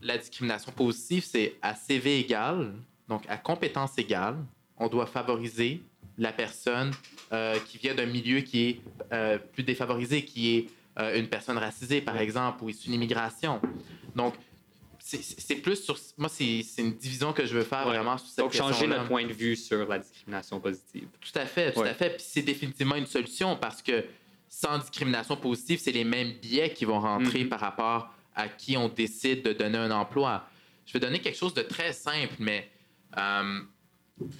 la 0.00 0.18
discrimination 0.18 0.72
positive, 0.72 1.22
c'est 1.24 1.54
à 1.62 1.74
CV 1.76 2.18
égal, 2.18 2.72
donc 3.08 3.22
à 3.28 3.36
compétence 3.36 3.96
égale, 3.98 4.36
on 4.78 4.88
doit 4.88 5.06
favoriser 5.06 5.80
la 6.18 6.32
personne 6.32 6.90
euh, 7.32 7.58
qui 7.68 7.78
vient 7.78 7.94
d'un 7.94 8.06
milieu 8.06 8.40
qui 8.40 8.64
est 8.68 8.80
euh, 9.12 9.38
plus 9.38 9.62
défavorisé, 9.62 10.24
qui 10.24 10.56
est 10.56 10.68
euh, 10.98 11.18
une 11.18 11.28
personne 11.28 11.58
racisée, 11.58 12.00
par 12.00 12.16
exemple, 12.18 12.62
ou 12.64 12.68
issue 12.70 12.84
d'une 12.84 12.94
immigration. 12.94 13.60
Donc, 14.14 14.34
c'est- 14.98 15.56
plus 15.56 15.76
sur. 15.76 15.98
Moi, 16.18 16.28
c'est 16.28 16.64
une 16.78 16.94
division 16.94 17.32
que 17.32 17.44
je 17.46 17.54
veux 17.54 17.64
faire 17.64 17.86
Ouais. 17.86 17.94
vraiment 17.94 18.16
sur 18.18 18.28
cette 18.28 18.38
Donc, 18.44 18.52
changer 18.52 18.86
notre 18.86 19.08
point 19.08 19.26
de 19.26 19.32
vue 19.32 19.56
sur 19.56 19.86
la 19.88 19.98
discrimination 19.98 20.60
positive. 20.60 21.08
Tout 21.20 21.38
à 21.38 21.46
fait, 21.46 21.72
tout 21.72 21.80
Ouais. 21.80 21.88
à 21.88 21.94
fait. 21.94 22.10
Puis 22.10 22.24
c'est 22.26 22.42
définitivement 22.42 22.94
une 22.96 23.06
solution 23.06 23.56
parce 23.56 23.82
que 23.82 24.04
sans 24.48 24.78
discrimination 24.78 25.36
positive, 25.36 25.80
c'est 25.80 25.92
les 25.92 26.04
mêmes 26.04 26.32
biais 26.32 26.72
qui 26.72 26.84
vont 26.84 27.00
rentrer 27.00 27.44
Mhm. 27.44 27.48
par 27.48 27.60
rapport 27.60 28.14
à 28.34 28.48
qui 28.48 28.76
on 28.76 28.88
décide 28.88 29.42
de 29.42 29.52
donner 29.52 29.78
un 29.78 29.90
emploi. 29.90 30.46
Je 30.86 30.92
vais 30.94 31.00
donner 31.00 31.20
quelque 31.20 31.38
chose 31.38 31.54
de 31.54 31.62
très 31.62 31.92
simple, 31.92 32.34
mais 32.38 32.70
euh, 33.18 33.60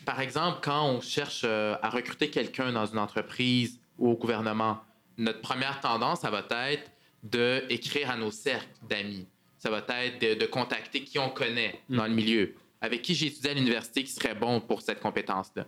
par 0.04 0.20
exemple, 0.20 0.58
quand 0.62 0.86
on 0.86 1.00
cherche 1.00 1.42
euh, 1.44 1.76
à 1.82 1.90
recruter 1.90 2.30
quelqu'un 2.30 2.72
dans 2.72 2.86
une 2.86 2.98
entreprise 2.98 3.80
ou 3.98 4.10
au 4.10 4.16
gouvernement, 4.16 4.78
notre 5.18 5.40
première 5.40 5.80
tendance, 5.80 6.20
ça 6.20 6.30
va 6.30 6.44
être 6.70 6.90
d'écrire 7.22 8.10
à 8.10 8.16
nos 8.16 8.30
cercles 8.30 8.68
d'amis. 8.88 9.26
Ça 9.58 9.70
va 9.70 9.84
être 10.04 10.20
de, 10.20 10.34
de 10.34 10.46
contacter 10.46 11.04
qui 11.04 11.18
on 11.18 11.30
connaît 11.30 11.80
dans 11.88 12.06
le 12.06 12.12
milieu, 12.12 12.54
avec 12.80 13.02
qui 13.02 13.14
j'ai 13.14 13.26
étudié 13.26 13.50
à 13.50 13.54
l'université 13.54 14.02
qui 14.02 14.10
serait 14.10 14.34
bon 14.34 14.60
pour 14.60 14.82
cette 14.82 15.00
compétence-là. 15.00 15.66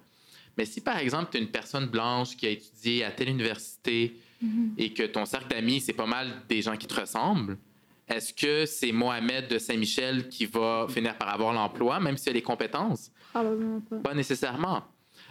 Mais 0.56 0.64
si, 0.64 0.80
par 0.80 0.98
exemple, 0.98 1.30
tu 1.30 1.38
es 1.38 1.40
une 1.40 1.50
personne 1.50 1.86
blanche 1.86 2.36
qui 2.36 2.46
a 2.46 2.50
étudié 2.50 3.04
à 3.04 3.10
telle 3.10 3.28
université 3.28 4.16
et 4.76 4.92
que 4.92 5.04
ton 5.04 5.24
cercle 5.24 5.48
d'amis, 5.48 5.80
c'est 5.80 5.94
pas 5.94 6.06
mal 6.06 6.42
des 6.48 6.60
gens 6.60 6.76
qui 6.76 6.86
te 6.86 7.00
ressemblent, 7.00 7.56
est-ce 8.06 8.34
que 8.34 8.66
c'est 8.66 8.92
Mohamed 8.92 9.48
de 9.48 9.58
Saint-Michel 9.58 10.28
qui 10.28 10.44
va 10.44 10.86
finir 10.90 11.16
par 11.16 11.30
avoir 11.30 11.52
l'emploi, 11.52 12.00
même 12.00 12.18
s'il 12.18 12.30
a 12.30 12.32
les 12.34 12.42
compétences? 12.42 13.10
Probablement 13.30 13.80
pas. 13.80 13.96
Pas 13.96 14.14
nécessairement. 14.14 14.84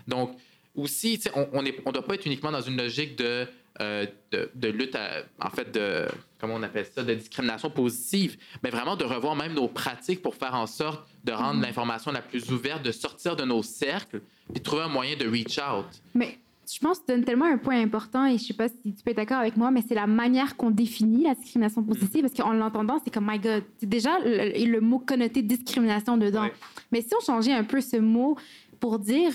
Donc, 0.07 0.36
aussi, 0.74 1.22
on 1.36 1.61
ne 1.61 1.70
on 1.86 1.91
doit 1.91 2.03
pas 2.03 2.16
être 2.16 2.26
uniquement 2.26 2.51
dans 2.51 2.61
une 2.61 2.78
logique 2.78 3.16
de, 3.16 3.47
euh, 3.82 4.05
de, 4.32 4.49
de 4.53 4.67
lutte, 4.67 4.95
à- 4.95 5.24
en 5.41 5.49
fait, 5.49 5.71
de, 5.74 6.05
comment 6.39 6.55
on 6.55 6.63
appelle 6.63 6.86
ça, 6.86 7.03
de 7.03 7.13
discrimination 7.13 7.69
positive, 7.69 8.38
mais 8.63 8.69
vraiment 8.69 8.95
de 8.95 9.03
revoir 9.03 9.36
même 9.36 9.53
nos 9.53 9.67
pratiques 9.67 10.21
pour 10.21 10.36
faire 10.36 10.53
en 10.55 10.67
sorte 10.67 11.07
de 11.24 11.32
rendre 11.32 11.61
l'information 11.61 12.11
la 12.11 12.21
plus 12.21 12.51
ouverte, 12.51 12.84
de 12.84 12.91
sortir 12.91 13.36
de 13.36 13.43
nos 13.45 13.63
cercles, 13.63 14.21
puis 14.51 14.59
de 14.59 14.63
trouver 14.63 14.84
un 14.84 14.89
moyen 14.89 15.15
de 15.17 15.28
reach 15.28 15.57
out. 15.57 15.86
Mais 16.13 16.38
je 16.71 16.80
pense 16.80 16.99
que 16.99 17.05
tu 17.07 17.11
donnes 17.13 17.26
tellement 17.26 17.45
un 17.45 17.57
point 17.57 17.82
important 17.82 18.26
et 18.26 18.38
je 18.38 18.43
sais 18.45 18.53
pas 18.53 18.69
si 18.69 18.93
tu 18.93 19.03
peux 19.03 19.11
être 19.11 19.17
d'accord 19.17 19.39
avec 19.39 19.57
moi, 19.57 19.71
mais 19.71 19.82
c'est 19.88 19.95
la 19.95 20.07
manière 20.07 20.55
qu'on 20.55 20.69
définit 20.71 21.24
la 21.24 21.34
discrimination 21.36 21.84
positive 21.84 22.21
parce 22.21 22.34
qu'en 22.36 22.53
l'entendant, 22.53 23.01
c'est 23.03 23.11
comme, 23.11 23.28
my 23.30 23.39
God, 23.39 23.63
déjà 23.82 24.17
le, 24.24 24.65
le 24.71 24.82
mot 24.82 24.99
connoté 24.99 25.41
discrimination 25.41 26.15
dedans. 26.17 26.43
Ouais. 26.43 26.53
Mais 26.91 27.01
si 27.01 27.09
on 27.19 27.26
changeait 27.26 27.53
un 27.53 27.63
peu 27.63 27.82
ce 27.82 27.97
mot 27.97 28.38
pour 28.80 28.99
dire 28.99 29.32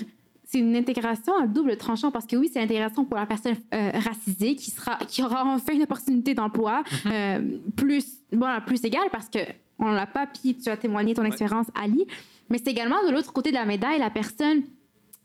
c'est 0.50 0.60
une 0.60 0.74
intégration 0.76 1.36
à 1.36 1.46
double 1.46 1.76
tranchant 1.76 2.10
parce 2.10 2.26
que 2.26 2.34
oui, 2.36 2.48
c'est 2.50 2.58
l'intégration 2.60 3.04
pour 3.04 3.18
la 3.18 3.26
personne 3.26 3.54
euh, 3.74 3.90
racisée 3.92 4.54
qui 4.56 4.70
sera 4.70 4.96
qui 5.06 5.22
aura 5.22 5.44
enfin 5.44 5.74
une 5.74 5.82
opportunité 5.82 6.32
d'emploi 6.34 6.82
euh, 7.06 7.58
plus 7.76 8.04
voilà, 8.32 8.60
plus 8.62 8.82
égale 8.84 9.08
parce 9.12 9.28
que 9.28 9.40
on 9.78 9.90
l'a 9.92 10.06
pas 10.06 10.26
puis 10.26 10.56
tu 10.56 10.70
as 10.70 10.76
témoigné 10.78 11.12
ton 11.12 11.24
expérience 11.24 11.66
Ali, 11.78 12.06
mais 12.48 12.56
c'est 12.58 12.70
également 12.70 12.96
de 13.06 13.12
l'autre 13.12 13.32
côté 13.32 13.50
de 13.50 13.56
la 13.56 13.66
médaille 13.66 13.98
la 13.98 14.08
personne 14.10 14.62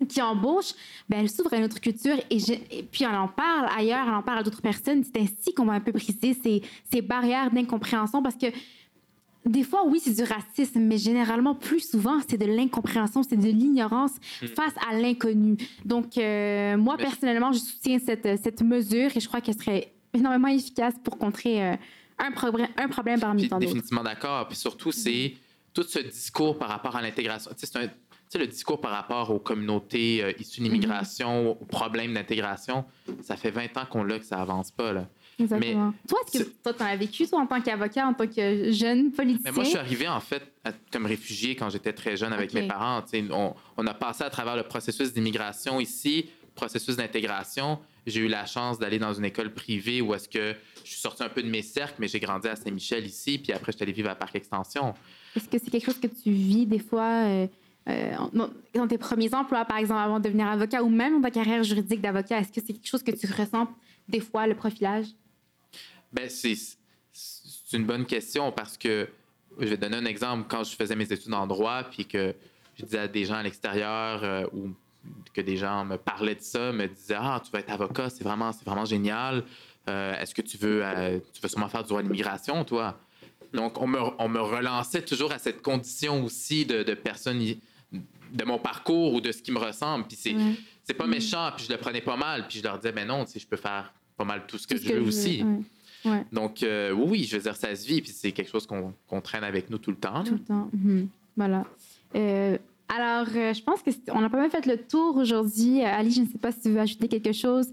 qui 0.09 0.21
embauche, 0.21 0.73
ben, 1.07 1.21
elle 1.21 1.29
s'ouvre 1.29 1.53
à 1.53 1.57
une 1.57 1.63
autre 1.63 1.79
culture 1.79 2.15
et, 2.29 2.37
je- 2.39 2.51
et 2.71 2.83
puis 2.83 3.05
elle 3.05 3.15
en 3.15 3.29
parle 3.29 3.69
ailleurs, 3.77 4.05
elle 4.05 4.13
en 4.15 4.21
parle 4.23 4.39
à 4.39 4.43
d'autres 4.43 4.61
personnes. 4.61 5.01
C'est 5.05 5.21
ainsi 5.21 5.53
qu'on 5.53 5.63
va 5.65 5.73
un 5.73 5.79
peu 5.79 5.93
briser 5.93 6.33
ces, 6.33 6.61
ces 6.91 7.01
barrières 7.01 7.49
d'incompréhension 7.51 8.21
parce 8.21 8.35
que 8.35 8.47
des 9.45 9.63
fois, 9.63 9.85
oui, 9.85 9.99
c'est 10.03 10.13
du 10.13 10.23
racisme, 10.23 10.79
mais 10.79 10.97
généralement, 10.97 11.55
plus 11.55 11.81
souvent, 11.89 12.19
c'est 12.27 12.37
de 12.37 12.45
l'incompréhension, 12.45 13.23
c'est 13.23 13.35
de 13.37 13.45
l'ignorance 13.47 14.11
face 14.55 14.73
à 14.89 14.95
l'inconnu. 14.95 15.57
Donc, 15.85 16.17
euh, 16.17 16.77
moi, 16.77 16.95
Mais- 16.97 17.03
personnellement, 17.03 17.51
je 17.51 17.59
soutiens 17.59 17.99
cette, 17.99 18.41
cette 18.41 18.61
mesure 18.61 19.09
et 19.15 19.19
je 19.19 19.27
crois 19.27 19.41
qu'elle 19.41 19.55
serait 19.57 19.91
énormément 20.13 20.47
efficace 20.47 20.93
pour 21.03 21.17
contrer 21.17 21.63
euh, 21.71 21.75
un, 22.19 22.31
problème 22.31 22.67
un 22.77 22.87
problème 22.87 23.19
parmi 23.19 23.47
tant 23.47 23.57
d'autres. 23.57 23.67
définitivement 23.73 24.03
d'accord. 24.03 24.47
Puis 24.47 24.57
surtout, 24.57 24.91
c'est 24.91 25.33
tout 25.73 25.83
ce 25.83 25.99
discours 25.99 26.57
par 26.57 26.69
rapport 26.69 26.95
à 26.95 27.01
l'intégration. 27.01 27.51
Tu 27.53 27.65
sais, 27.65 27.71
c'est 27.73 27.79
un- 27.79 27.87
tu 27.87 27.93
sais, 28.29 28.37
le 28.39 28.47
discours 28.47 28.79
par 28.79 28.91
rapport 28.91 29.29
aux 29.31 29.39
communautés 29.39 30.23
euh, 30.23 30.31
issues 30.39 30.61
d'immigration, 30.61 31.51
aux 31.59 31.65
problèmes 31.65 32.13
d'intégration, 32.13 32.85
ça 33.21 33.35
fait 33.35 33.51
20 33.51 33.75
ans 33.77 33.85
qu'on 33.89 34.03
l'a 34.03 34.19
que 34.19 34.25
ça 34.25 34.37
avance 34.37 34.71
pas. 34.71 34.93
Là. 34.93 35.07
Exactement. 35.39 35.93
toi, 36.07 36.19
est-ce 36.27 36.43
que 36.43 36.49
toi, 36.63 36.73
tu 36.73 36.83
as 36.83 36.95
vécu, 36.95 37.27
toi, 37.27 37.39
en 37.39 37.47
tant 37.47 37.59
qu'avocat, 37.61 38.07
en 38.07 38.13
tant 38.13 38.27
que 38.27 38.71
jeune 38.71 39.11
politicien? 39.11 39.41
Mais 39.45 39.51
moi, 39.51 39.63
je 39.63 39.69
suis 39.69 39.77
arrivé 39.77 40.07
en 40.07 40.19
fait 40.19 40.43
à- 40.63 40.71
comme 40.91 41.05
réfugié 41.05 41.55
quand 41.55 41.69
j'étais 41.69 41.93
très 41.93 42.15
jeune 42.17 42.33
avec 42.33 42.53
mes 42.53 42.67
parents. 42.67 43.03
On, 43.31 43.53
on 43.77 43.87
a 43.87 43.93
passé 43.93 44.23
à 44.23 44.29
travers 44.29 44.55
le 44.55 44.63
processus 44.63 45.11
d'immigration 45.13 45.79
ici, 45.79 46.29
processus 46.55 46.95
d'intégration. 46.97 47.79
J'ai 48.05 48.19
eu 48.21 48.27
la 48.27 48.45
chance 48.45 48.77
d'aller 48.79 48.99
dans 48.99 49.13
une 49.13 49.25
école 49.25 49.53
privée 49.53 50.01
où 50.01 50.13
est-ce 50.13 50.27
que 50.27 50.53
je 50.83 50.89
suis 50.91 50.99
sorti 50.99 51.23
un 51.23 51.29
peu 51.29 51.41
de 51.41 51.49
mes 51.49 51.61
cercles, 51.61 51.95
mais 51.99 52.07
j'ai 52.07 52.19
grandi 52.19 52.47
à 52.49 52.55
Saint-Michel 52.55 53.05
ici, 53.05 53.39
puis 53.39 53.53
après, 53.53 53.71
je 53.71 53.77
suis 53.77 53.83
allé 53.83 53.93
vivre 53.93 54.09
à 54.09 54.15
Parc 54.15 54.35
Extension. 54.35 54.93
Est-ce 55.35 55.47
que 55.47 55.57
c'est 55.57 55.71
quelque 55.71 55.85
chose 55.85 55.99
que 55.99 56.07
tu 56.07 56.29
vis 56.31 56.65
des 56.65 56.79
fois 56.79 57.23
euh, 57.25 57.47
euh, 57.89 58.11
dans 58.75 58.87
tes 58.87 58.97
premiers 58.97 59.33
emplois, 59.33 59.63
par 59.65 59.77
exemple, 59.77 60.01
avant 60.01 60.19
de 60.19 60.25
devenir 60.25 60.47
avocat 60.47 60.83
ou 60.83 60.89
même 60.89 61.15
dans 61.15 61.21
ta 61.21 61.31
carrière 61.31 61.63
juridique 61.63 62.01
d'avocat? 62.01 62.39
Est-ce 62.39 62.49
que 62.51 62.59
c'est 62.65 62.73
quelque 62.73 62.87
chose 62.87 63.03
que 63.03 63.11
tu 63.11 63.25
ressens 63.25 63.67
des 64.09 64.19
fois, 64.19 64.45
le 64.47 64.53
profilage? 64.55 65.05
Ben, 66.13 66.29
c'est 66.29 66.55
une 67.77 67.85
bonne 67.85 68.05
question 68.05 68.51
parce 68.51 68.77
que 68.77 69.07
je 69.59 69.65
vais 69.67 69.77
donner 69.77 69.97
un 69.97 70.05
exemple. 70.05 70.45
Quand 70.47 70.63
je 70.63 70.75
faisais 70.75 70.95
mes 70.95 71.11
études 71.11 71.33
en 71.33 71.47
droit, 71.47 71.83
puis 71.83 72.05
que 72.05 72.33
je 72.77 72.85
disais 72.85 72.99
à 72.99 73.07
des 73.07 73.25
gens 73.25 73.35
à 73.35 73.43
l'extérieur 73.43 74.23
euh, 74.23 74.45
ou 74.53 74.69
que 75.33 75.41
des 75.41 75.57
gens 75.57 75.85
me 75.85 75.97
parlaient 75.97 76.35
de 76.35 76.41
ça, 76.41 76.71
me 76.71 76.87
disaient 76.87 77.17
Ah, 77.17 77.41
tu 77.43 77.51
vas 77.51 77.59
être 77.59 77.71
avocat, 77.71 78.09
c'est 78.09 78.23
vraiment, 78.23 78.51
vraiment 78.65 78.85
génial. 78.85 79.43
Euh, 79.89 80.15
Est-ce 80.19 80.33
que 80.33 80.41
tu 80.41 80.57
veux, 80.57 80.81
euh, 80.83 81.19
tu 81.33 81.41
veux 81.41 81.49
sûrement 81.49 81.67
faire 81.69 81.83
du 81.83 81.89
droit 81.89 82.01
de 82.01 82.07
l'immigration, 82.07 82.63
toi? 82.63 82.97
Donc, 83.53 83.79
on 83.79 83.85
me, 83.85 83.99
on 84.17 84.27
me 84.29 84.39
relançait 84.39 85.03
toujours 85.03 85.31
à 85.31 85.37
cette 85.39 85.61
condition 85.61 86.23
aussi 86.23 86.65
de, 86.65 86.81
de 86.83 86.93
personnes 86.95 87.39
de 87.91 88.43
mon 88.45 88.57
parcours 88.57 89.13
ou 89.13 89.21
de 89.21 89.31
ce 89.31 89.43
qui 89.43 89.51
me 89.51 89.59
ressemble. 89.59 90.05
Puis 90.07 90.17
c'est 90.17 90.33
Ouais. 90.35 90.95
pas 90.97 91.05
méchant, 91.05 91.51
puis 91.55 91.65
je 91.67 91.71
le 91.71 91.77
prenais 91.77 92.01
pas 92.01 92.17
mal. 92.17 92.47
Puis 92.47 92.59
je 92.59 92.63
leur 92.63 92.77
disais, 92.77 92.91
ben 92.91 93.07
non, 93.07 93.25
tu 93.25 93.33
sais, 93.33 93.39
je 93.39 93.45
peux 93.47 93.57
faire 93.57 93.93
pas 94.17 94.23
mal 94.25 94.43
tout 94.47 94.57
ce 94.57 94.65
que 94.65 94.73
Tout 94.75 94.83
je 94.83 94.93
veux 94.93 95.01
aussi. 95.01 95.43
ouais, 95.43 95.59
ouais, 96.05 96.25
Donc, 96.31 96.63
euh, 96.63 96.91
oui, 96.91 97.23
je 97.23 97.35
veux 97.37 97.41
dire, 97.43 97.55
ça 97.55 97.75
se 97.75 97.85
vit, 97.87 98.01
puis 98.01 98.11
c'est 98.11 98.31
quelque 98.31 98.49
chose 98.51 98.67
qu'on 98.67 99.21
traîne 99.21 99.43
avec 99.43 99.69
nous 99.69 99.77
tout 99.77 99.91
le 99.91 99.97
temps. 99.97 100.23
tout 100.23 100.33
le 100.33 100.39
temps. 100.39 100.69
Mhm. 100.73 101.07
Voilà. 101.37 101.65
Euh, 102.15 102.57
alors, 102.89 103.27
euh, 103.35 103.53
je 103.53 103.63
pense 103.63 103.79
qu'on 103.81 104.23
a 104.23 104.29
pas 104.29 104.37
mal 104.37 104.49
fait 104.51 104.65
le 104.65 104.77
tour 104.77 105.15
aujourd'hui. 105.17 105.81
Ali, 105.83 106.11
je 106.11 106.21
ne 106.21 106.27
sais 106.27 106.37
pas 106.37 106.51
si 106.51 106.61
tu 106.61 106.69
veux 106.69 106.79
ajouter 106.79 107.07
quelque 107.07 107.31
chose. 107.33 107.67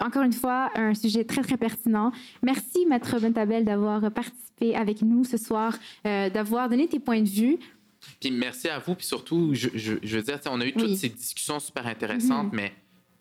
Encore 0.00 0.22
une 0.24 0.32
fois, 0.32 0.70
un 0.74 0.92
sujet 0.94 1.24
très, 1.24 1.42
très 1.42 1.56
pertinent. 1.56 2.10
Merci, 2.42 2.84
Maître 2.86 3.18
Bentabel, 3.20 3.64
d'avoir 3.64 4.10
participé 4.10 4.74
avec 4.74 5.02
nous 5.02 5.24
ce 5.24 5.36
soir, 5.36 5.76
d'avoir 6.04 6.68
donné 6.68 6.88
tes 6.88 6.98
points 6.98 7.22
de 7.22 7.28
vue. 7.28 7.58
Puis 8.20 8.30
merci 8.30 8.68
à 8.68 8.78
vous, 8.80 8.94
puis 8.94 9.06
surtout, 9.06 9.54
je, 9.54 9.68
je- 9.74 9.94
je 10.02 10.16
veux 10.16 10.22
dire, 10.22 10.38
on 10.50 10.60
a 10.60 10.66
eu 10.66 10.72
toutes 10.72 10.96
ces 10.96 11.08
discussions 11.08 11.58
super 11.60 11.86
intéressantes, 11.86 12.52
Mhm. 12.52 12.56
mais 12.56 12.72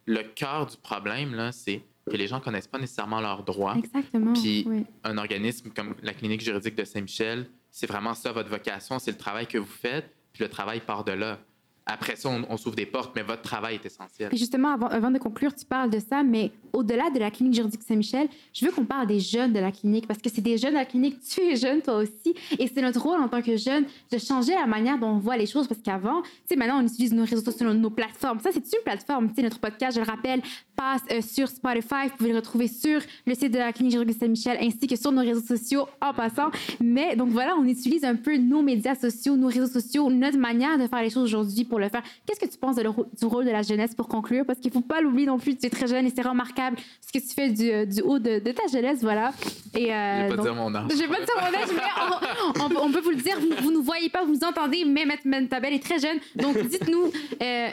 le 0.05 0.24
cœur 0.36 0.65
du 0.65 0.76
problème, 0.78 1.34
là, 1.36 1.51
c'est 1.51 1.82
que 2.09 2.17
les 2.17 2.27
gens 2.27 2.39
connaissent 2.39 2.67
pas 2.67 2.79
nécessairement 2.79 3.21
leurs 3.21 3.43
droits. 3.43 3.75
Exactement. 3.77 4.33
Puis 4.33 4.65
oui. 4.67 4.85
un 5.03 5.17
organisme 5.17 5.69
comme 5.69 5.95
la 6.01 6.13
clinique 6.13 6.41
juridique 6.41 6.75
de 6.75 6.83
Saint-Michel, 6.83 7.49
c'est 7.71 7.87
vraiment 7.87 8.13
ça 8.13 8.31
votre 8.31 8.49
vocation, 8.49 8.99
c'est 8.99 9.11
le 9.11 9.17
travail 9.17 9.47
que 9.47 9.57
vous 9.57 9.65
faites, 9.65 10.09
puis 10.31 10.43
le 10.43 10.49
travail 10.49 10.79
part 10.81 11.03
de 11.03 11.13
là. 11.13 11.39
Après 11.86 12.15
ça, 12.15 12.29
on, 12.29 12.45
on 12.49 12.57
s'ouvre 12.57 12.75
des 12.75 12.86
portes, 12.86 13.11
mais 13.15 13.23
votre 13.23 13.41
travail 13.41 13.75
est 13.75 13.86
essentiel. 13.86 14.29
Puis 14.29 14.38
justement, 14.38 14.69
avant, 14.69 15.11
de 15.11 15.17
conclure, 15.17 15.53
tu 15.53 15.65
parles 15.65 15.89
de 15.89 15.99
ça, 15.99 16.23
mais 16.23 16.51
au-delà 16.71 17.09
de 17.09 17.19
la 17.19 17.29
clinique 17.29 17.55
juridique 17.55 17.84
Saint-Michel, 17.84 18.27
je 18.53 18.65
veux 18.65 18.71
qu'on 18.71 18.86
parle 18.86 19.07
des 19.07 19.19
jeunes 19.19 19.51
de 19.51 19.59
la 19.59 19.71
clinique, 19.71 20.07
parce 20.07 20.19
que 20.19 20.29
c'est 20.29 20.41
des 20.41 20.57
jeunes 20.57 20.71
de 20.71 20.77
la 20.77 20.86
clinique, 20.86 21.19
tu 21.21 21.41
es 21.41 21.55
jeune 21.57 21.81
toi 21.81 21.97
aussi, 21.97 22.34
et 22.57 22.67
c'est 22.67 22.81
notre 22.81 23.01
rôle 23.01 23.19
en 23.19 23.27
tant 23.27 23.41
que 23.41 23.57
jeune 23.57 23.86
de 24.11 24.17
changer 24.17 24.53
la 24.53 24.65
manière 24.65 24.97
dont 24.97 25.07
on 25.09 25.17
voit 25.17 25.36
les 25.36 25.45
choses, 25.45 25.67
parce 25.67 25.81
qu'avant, 25.81 26.21
tu 26.21 26.29
sais, 26.49 26.55
maintenant, 26.55 26.79
on 26.79 26.86
utilise 26.86 27.13
nos 27.13 27.25
réseaux 27.25 27.43
sociaux, 27.43 27.67
nos, 27.67 27.73
nos 27.73 27.89
plateformes. 27.89 28.39
Ça, 28.39 28.51
c'est 28.53 28.59
une 28.59 28.84
plateforme, 28.86 29.27
tu 29.29 29.36
sais, 29.36 29.41
notre 29.43 29.59
podcast, 29.59 29.97
je 29.97 30.01
le 30.01 30.07
rappelle, 30.07 30.41
passe 30.75 31.01
euh, 31.11 31.21
sur 31.21 31.49
Spotify, 31.49 32.07
vous 32.09 32.17
pouvez 32.17 32.29
le 32.29 32.38
retrouver 32.38 32.67
sur 32.67 33.01
le 33.25 33.36
site 33.36 33.51
de 33.51 33.59
la 33.59 33.73
clinique 33.73 33.93
juridique 33.93 34.17
Saint-Michel, 34.17 34.57
ainsi 34.61 34.88
que 34.88 34.95
sur 34.95 35.11
nos 35.11 35.21
réseaux 35.21 35.41
sociaux 35.41 35.88
en 36.01 36.13
passant. 36.13 36.49
Mais 36.81 37.15
donc 37.15 37.29
voilà, 37.29 37.55
on 37.59 37.65
utilise 37.65 38.03
un 38.03 38.15
peu 38.15 38.38
nos 38.38 38.61
médias 38.61 38.95
sociaux, 38.95 39.36
nos 39.36 39.47
réseaux 39.47 39.67
sociaux, 39.67 40.09
notre 40.09 40.38
manière 40.38 40.77
de 40.77 40.88
faire 40.88 41.01
les 41.01 41.09
choses 41.09 41.23
aujourd'hui 41.25 41.65
pour 41.74 41.80
le 41.80 41.89
faire. 41.89 42.03
Qu'est-ce 42.28 42.39
que 42.39 42.45
tu 42.45 42.59
penses 42.59 42.76
de 42.76 42.84
le 42.84 42.89
rô- 42.89 43.07
du 43.19 43.26
rôle 43.26 43.45
de 43.45 43.49
la 43.49 43.63
jeunesse 43.63 43.95
pour 43.95 44.07
conclure? 44.07 44.45
Parce 44.45 44.59
qu'il 44.59 44.69
ne 44.69 44.74
faut 44.74 44.82
pas 44.82 45.01
l'oublier 45.01 45.26
non 45.26 45.39
plus, 45.39 45.57
tu 45.57 45.65
es 45.65 45.69
très 45.71 45.88
jeune 45.88 46.05
et 46.05 46.11
c'est 46.15 46.21
remarquable 46.21 46.78
ce 47.01 47.11
que 47.11 47.17
tu 47.17 47.34
fais 47.34 47.49
du, 47.49 47.71
euh, 47.71 47.86
du 47.86 48.01
haut 48.01 48.19
de, 48.19 48.38
de 48.38 48.51
ta 48.51 48.67
jeunesse, 48.71 48.99
voilà. 49.01 49.32
Et, 49.76 49.91
euh, 49.91 50.17
Je 50.17 50.24
vais 50.24 50.30
pas 50.30 50.36
donc- 50.36 50.45
dire 50.45 50.53
mon 50.55 50.76
âge. 50.76 50.86
je 50.91 50.97
vais 50.97 51.07
pas 51.07 51.15
dire 51.26 51.36
mon 51.36 51.57
âge, 51.57 51.69
mais 51.76 52.61
on, 52.61 52.63
on- 52.80 52.86
on 52.88 52.91
peut 52.91 52.99
vous 53.01 53.09
le 53.09 53.15
dire. 53.15 53.39
Vous, 53.39 53.49
vous 53.63 53.71
nous 53.71 53.82
voyez 53.82 54.09
pas, 54.09 54.24
vous 54.24 54.34
nous 54.34 54.43
entendez, 54.47 54.86
mais 54.86 55.05
Maître 55.05 55.24
Mentabel 55.26 55.74
est 55.74 55.84
très 55.84 55.97
jeune. 55.97 56.19
Donc, 56.36 56.55
dites-nous. 56.67 57.11
euh, 57.41 57.69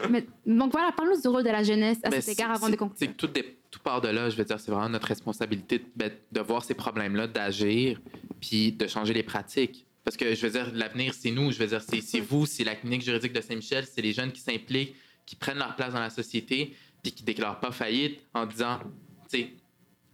donc, 0.46 0.72
voilà, 0.72 0.92
parle-nous 0.96 1.20
du 1.20 1.28
rôle 1.28 1.44
de 1.44 1.50
la 1.50 1.62
jeunesse 1.62 1.98
à 2.02 2.10
cet 2.10 2.28
égard 2.30 2.52
avant 2.52 2.70
de 2.70 2.76
conclure. 2.76 2.96
c'est 2.98 3.14
tout, 3.16 3.28
part 3.84 4.00
de 4.00 4.08
là. 4.08 4.30
Je 4.30 4.36
veux 4.36 4.44
dire, 4.44 4.58
c'est 4.58 4.70
vraiment 4.72 4.88
notre 4.88 5.08
responsabilité 5.08 5.78
de, 5.78 5.84
ben, 5.94 6.10
de 6.32 6.40
voir 6.40 6.64
ces 6.64 6.74
problèmes-là, 6.74 7.26
d'agir, 7.26 8.00
puis 8.40 8.72
de 8.72 8.86
changer 8.86 9.12
les 9.12 9.22
pratiques. 9.22 9.86
Parce 10.04 10.16
que 10.16 10.34
je 10.34 10.46
veux 10.46 10.52
dire, 10.52 10.70
l'avenir, 10.74 11.14
c'est 11.14 11.30
nous. 11.30 11.52
Je 11.52 11.58
veux 11.58 11.66
dire, 11.66 11.82
c'est 11.82 12.00
c'est 12.00 12.20
vous, 12.20 12.46
c'est 12.46 12.64
la 12.64 12.74
clinique 12.74 13.02
juridique 13.02 13.32
de 13.32 13.40
Saint-Michel, 13.40 13.84
c'est 13.86 14.02
les 14.02 14.12
jeunes 14.12 14.32
qui 14.32 14.40
s'impliquent, 14.40 14.94
qui 15.26 15.36
prennent 15.36 15.58
leur 15.58 15.76
place 15.76 15.92
dans 15.92 16.00
la 16.00 16.10
société, 16.10 16.74
puis 17.02 17.12
qui 17.12 17.22
déclarent 17.22 17.60
pas 17.60 17.70
faillite 17.70 18.20
en 18.34 18.46
disant, 18.46 18.78
tu 19.30 19.38
sais, 19.38 19.50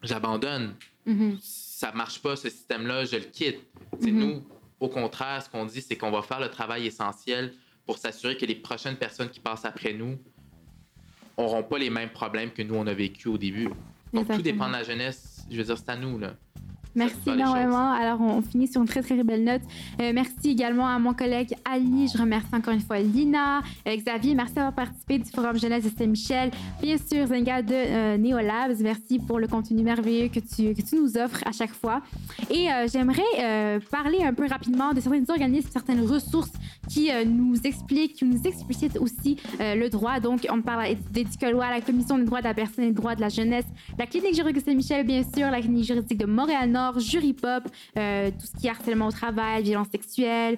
j'abandonne. 0.03 0.75
Mhm. 1.07 1.39
Ça 1.41 1.93
marche 1.93 2.21
pas, 2.21 2.37
ce 2.37 2.49
système-là, 2.51 3.05
je 3.05 3.17
le 3.17 3.25
quitte. 3.25 3.61
C'est 4.01 4.11
Mhm. 4.11 4.19
nous, 4.19 4.49
au 4.81 4.89
contraire, 4.89 5.43
ce 5.43 5.49
qu'on 5.49 5.65
dit, 5.65 5.81
c'est 5.81 5.97
qu'on 5.97 6.11
va 6.11 6.23
faire 6.23 6.41
le 6.41 6.49
travail 6.51 6.87
essentiel 6.87 7.55
pour 7.87 7.99
s'assurer 7.99 8.37
que 8.37 8.45
les 8.45 8.57
prochaines 8.57 8.97
personnes 8.97 9.31
qui 9.31 9.39
passent 9.41 9.65
après 9.65 9.93
nous 9.93 10.19
n'auront 11.39 11.63
pas 11.63 11.79
les 11.79 11.91
mêmes 11.91 12.11
problèmes 12.11 12.51
que 12.51 12.63
nous, 12.63 12.75
on 12.75 12.87
a 12.87 12.95
vécu 12.95 13.29
au 13.29 13.39
début. 13.39 13.69
Donc, 14.13 14.27
tout 14.29 14.43
dépend 14.43 14.67
de 14.69 14.73
la 14.73 14.83
jeunesse. 14.83 15.45
Je 15.51 15.57
veux 15.57 15.65
dire, 15.65 15.79
c'est 15.79 15.89
à 15.91 15.97
nous, 15.97 16.19
là. 16.19 16.35
Merci 16.97 17.29
énormément. 17.29 17.93
Alors, 17.93 18.21
on, 18.23 18.41
finit 18.41 18.67
sur 18.67 18.81
une 18.81 18.89
très, 18.89 19.03
très 19.03 19.23
belle 19.23 19.45
note. 19.45 19.61
Euh, 20.01 20.13
merci 20.15 20.51
également 20.51 20.89
à 20.89 20.99
mon 20.99 21.13
collègue 21.13 21.55
Ali. 21.71 22.09
Je 22.09 22.19
remercie 22.19 22.55
encore 22.55 22.73
une 22.73 22.81
fois 22.81 22.99
Lina, 23.01 23.59
euh, 23.87 23.97
Xavier. 23.97 24.35
Merci 24.35 24.55
d'avoir 24.55 24.73
participé 24.73 25.19
du 25.19 25.31
Forum 25.31 25.59
Jeunesse 25.59 25.85
de 25.85 25.91
Saint-Michel. 25.97 26.51
Bien 26.81 26.97
sûr, 26.97 27.27
Zenga 27.27 27.61
de 27.61 27.75
euh, 27.75 28.17
Neolabs. 28.17 28.81
Merci 28.81 29.19
pour 29.19 29.39
le 29.39 29.47
contenu 29.47 29.83
merveilleux 29.83 30.29
que 30.29 30.41
tu, 30.41 30.75
que 30.75 30.81
tu 30.81 30.97
nous 30.97 31.19
offres 31.19 31.41
à 31.45 31.53
chaque 31.53 31.75
fois. 31.75 32.01
Et 32.51 32.73
euh, 32.73 32.87
j'aimerais 32.91 33.81
parler 33.91 34.23
un 34.23 34.33
peu 34.33 34.47
rapidement 34.47 34.93
de 34.95 35.01
certains 35.01 35.25
organismes, 35.29 35.69
certaines 35.71 36.01
ressources 36.07 36.53
qui 36.89 37.11
nous 37.27 37.57
expliquent, 37.65 38.15
qui 38.15 38.25
nous 38.25 38.41
explicitent 38.45 38.99
aussi 38.99 39.37
le 39.59 39.89
droit. 39.89 40.21
Donc, 40.21 40.47
on 40.51 40.63
parle 40.63 40.95
d'Éducolois, 41.11 41.71
la 41.71 41.81
Commission 41.81 42.17
des 42.19 42.25
droits 42.25 42.41
de 42.41 42.47
la 42.47 42.55
personne 42.55 42.85
et 42.85 42.89
des 42.89 42.95
droits 42.95 43.15
de 43.15 43.21
la 43.21 43.29
jeunesse, 43.29 43.65
la 43.99 44.07
Clinique 44.07 44.35
juridique 44.35 44.65
de 44.65 44.71
Saint-Michel, 44.71 45.07
bien 45.07 45.23
sûr, 45.23 45.51
la 45.51 45.61
Clinique 45.61 45.85
juridique 45.85 46.19
de 46.19 46.27
Montréal-Nord, 46.27 46.86
Jury 46.99 47.33
Pop, 47.33 47.65
euh, 47.97 48.31
tout 48.31 48.47
ce 48.47 48.61
qui 48.61 48.67
est 48.67 48.71
harcèlement 48.71 49.09
au 49.09 49.13
travail, 49.13 49.63
violence 49.63 49.89
sexuelle, 49.89 50.57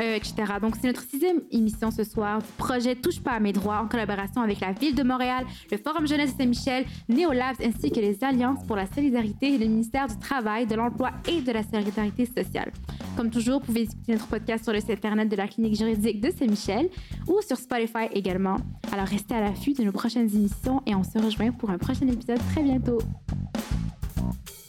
euh, 0.00 0.16
etc. 0.16 0.34
Donc, 0.60 0.74
c'est 0.80 0.88
notre 0.88 1.02
sixième 1.02 1.40
émission 1.50 1.90
ce 1.90 2.04
soir 2.04 2.40
projet 2.58 2.94
Touche 2.96 3.20
pas 3.20 3.32
à 3.32 3.40
mes 3.40 3.52
droits 3.52 3.78
en 3.78 3.88
collaboration 3.88 4.42
avec 4.42 4.60
la 4.60 4.72
Ville 4.72 4.94
de 4.94 5.02
Montréal, 5.02 5.44
le 5.70 5.78
Forum 5.78 6.06
Jeunesse 6.06 6.36
de 6.36 6.42
Saint-Michel, 6.42 6.84
Néolabs 7.08 7.56
ainsi 7.62 7.90
que 7.90 8.00
les 8.00 8.22
Alliances 8.22 8.64
pour 8.66 8.76
la 8.76 8.86
solidarité 8.86 9.54
et 9.54 9.58
le 9.58 9.66
ministère 9.66 10.06
du 10.06 10.18
Travail, 10.18 10.66
de 10.66 10.74
l'Emploi 10.74 11.10
et 11.28 11.40
de 11.40 11.52
la 11.52 11.62
Solidarité 11.62 12.26
sociale. 12.26 12.72
Comme 13.16 13.30
toujours, 13.30 13.60
vous 13.60 13.66
pouvez 13.66 13.82
écouter 13.82 14.12
notre 14.12 14.26
podcast 14.26 14.64
sur 14.64 14.72
le 14.72 14.80
site 14.80 14.90
internet 14.90 15.28
de 15.28 15.36
la 15.36 15.48
Clinique 15.48 15.76
juridique 15.76 16.20
de 16.20 16.30
Saint-Michel 16.30 16.88
ou 17.26 17.40
sur 17.40 17.56
Spotify 17.56 18.08
également. 18.12 18.56
Alors, 18.92 19.06
restez 19.06 19.34
à 19.34 19.40
l'affût 19.40 19.72
de 19.72 19.84
nos 19.84 19.92
prochaines 19.92 20.28
émissions 20.34 20.82
et 20.86 20.94
on 20.94 21.02
se 21.02 21.18
rejoint 21.18 21.52
pour 21.52 21.70
un 21.70 21.78
prochain 21.78 22.06
épisode 22.06 22.40
très 22.52 22.62
bientôt. 22.62 22.98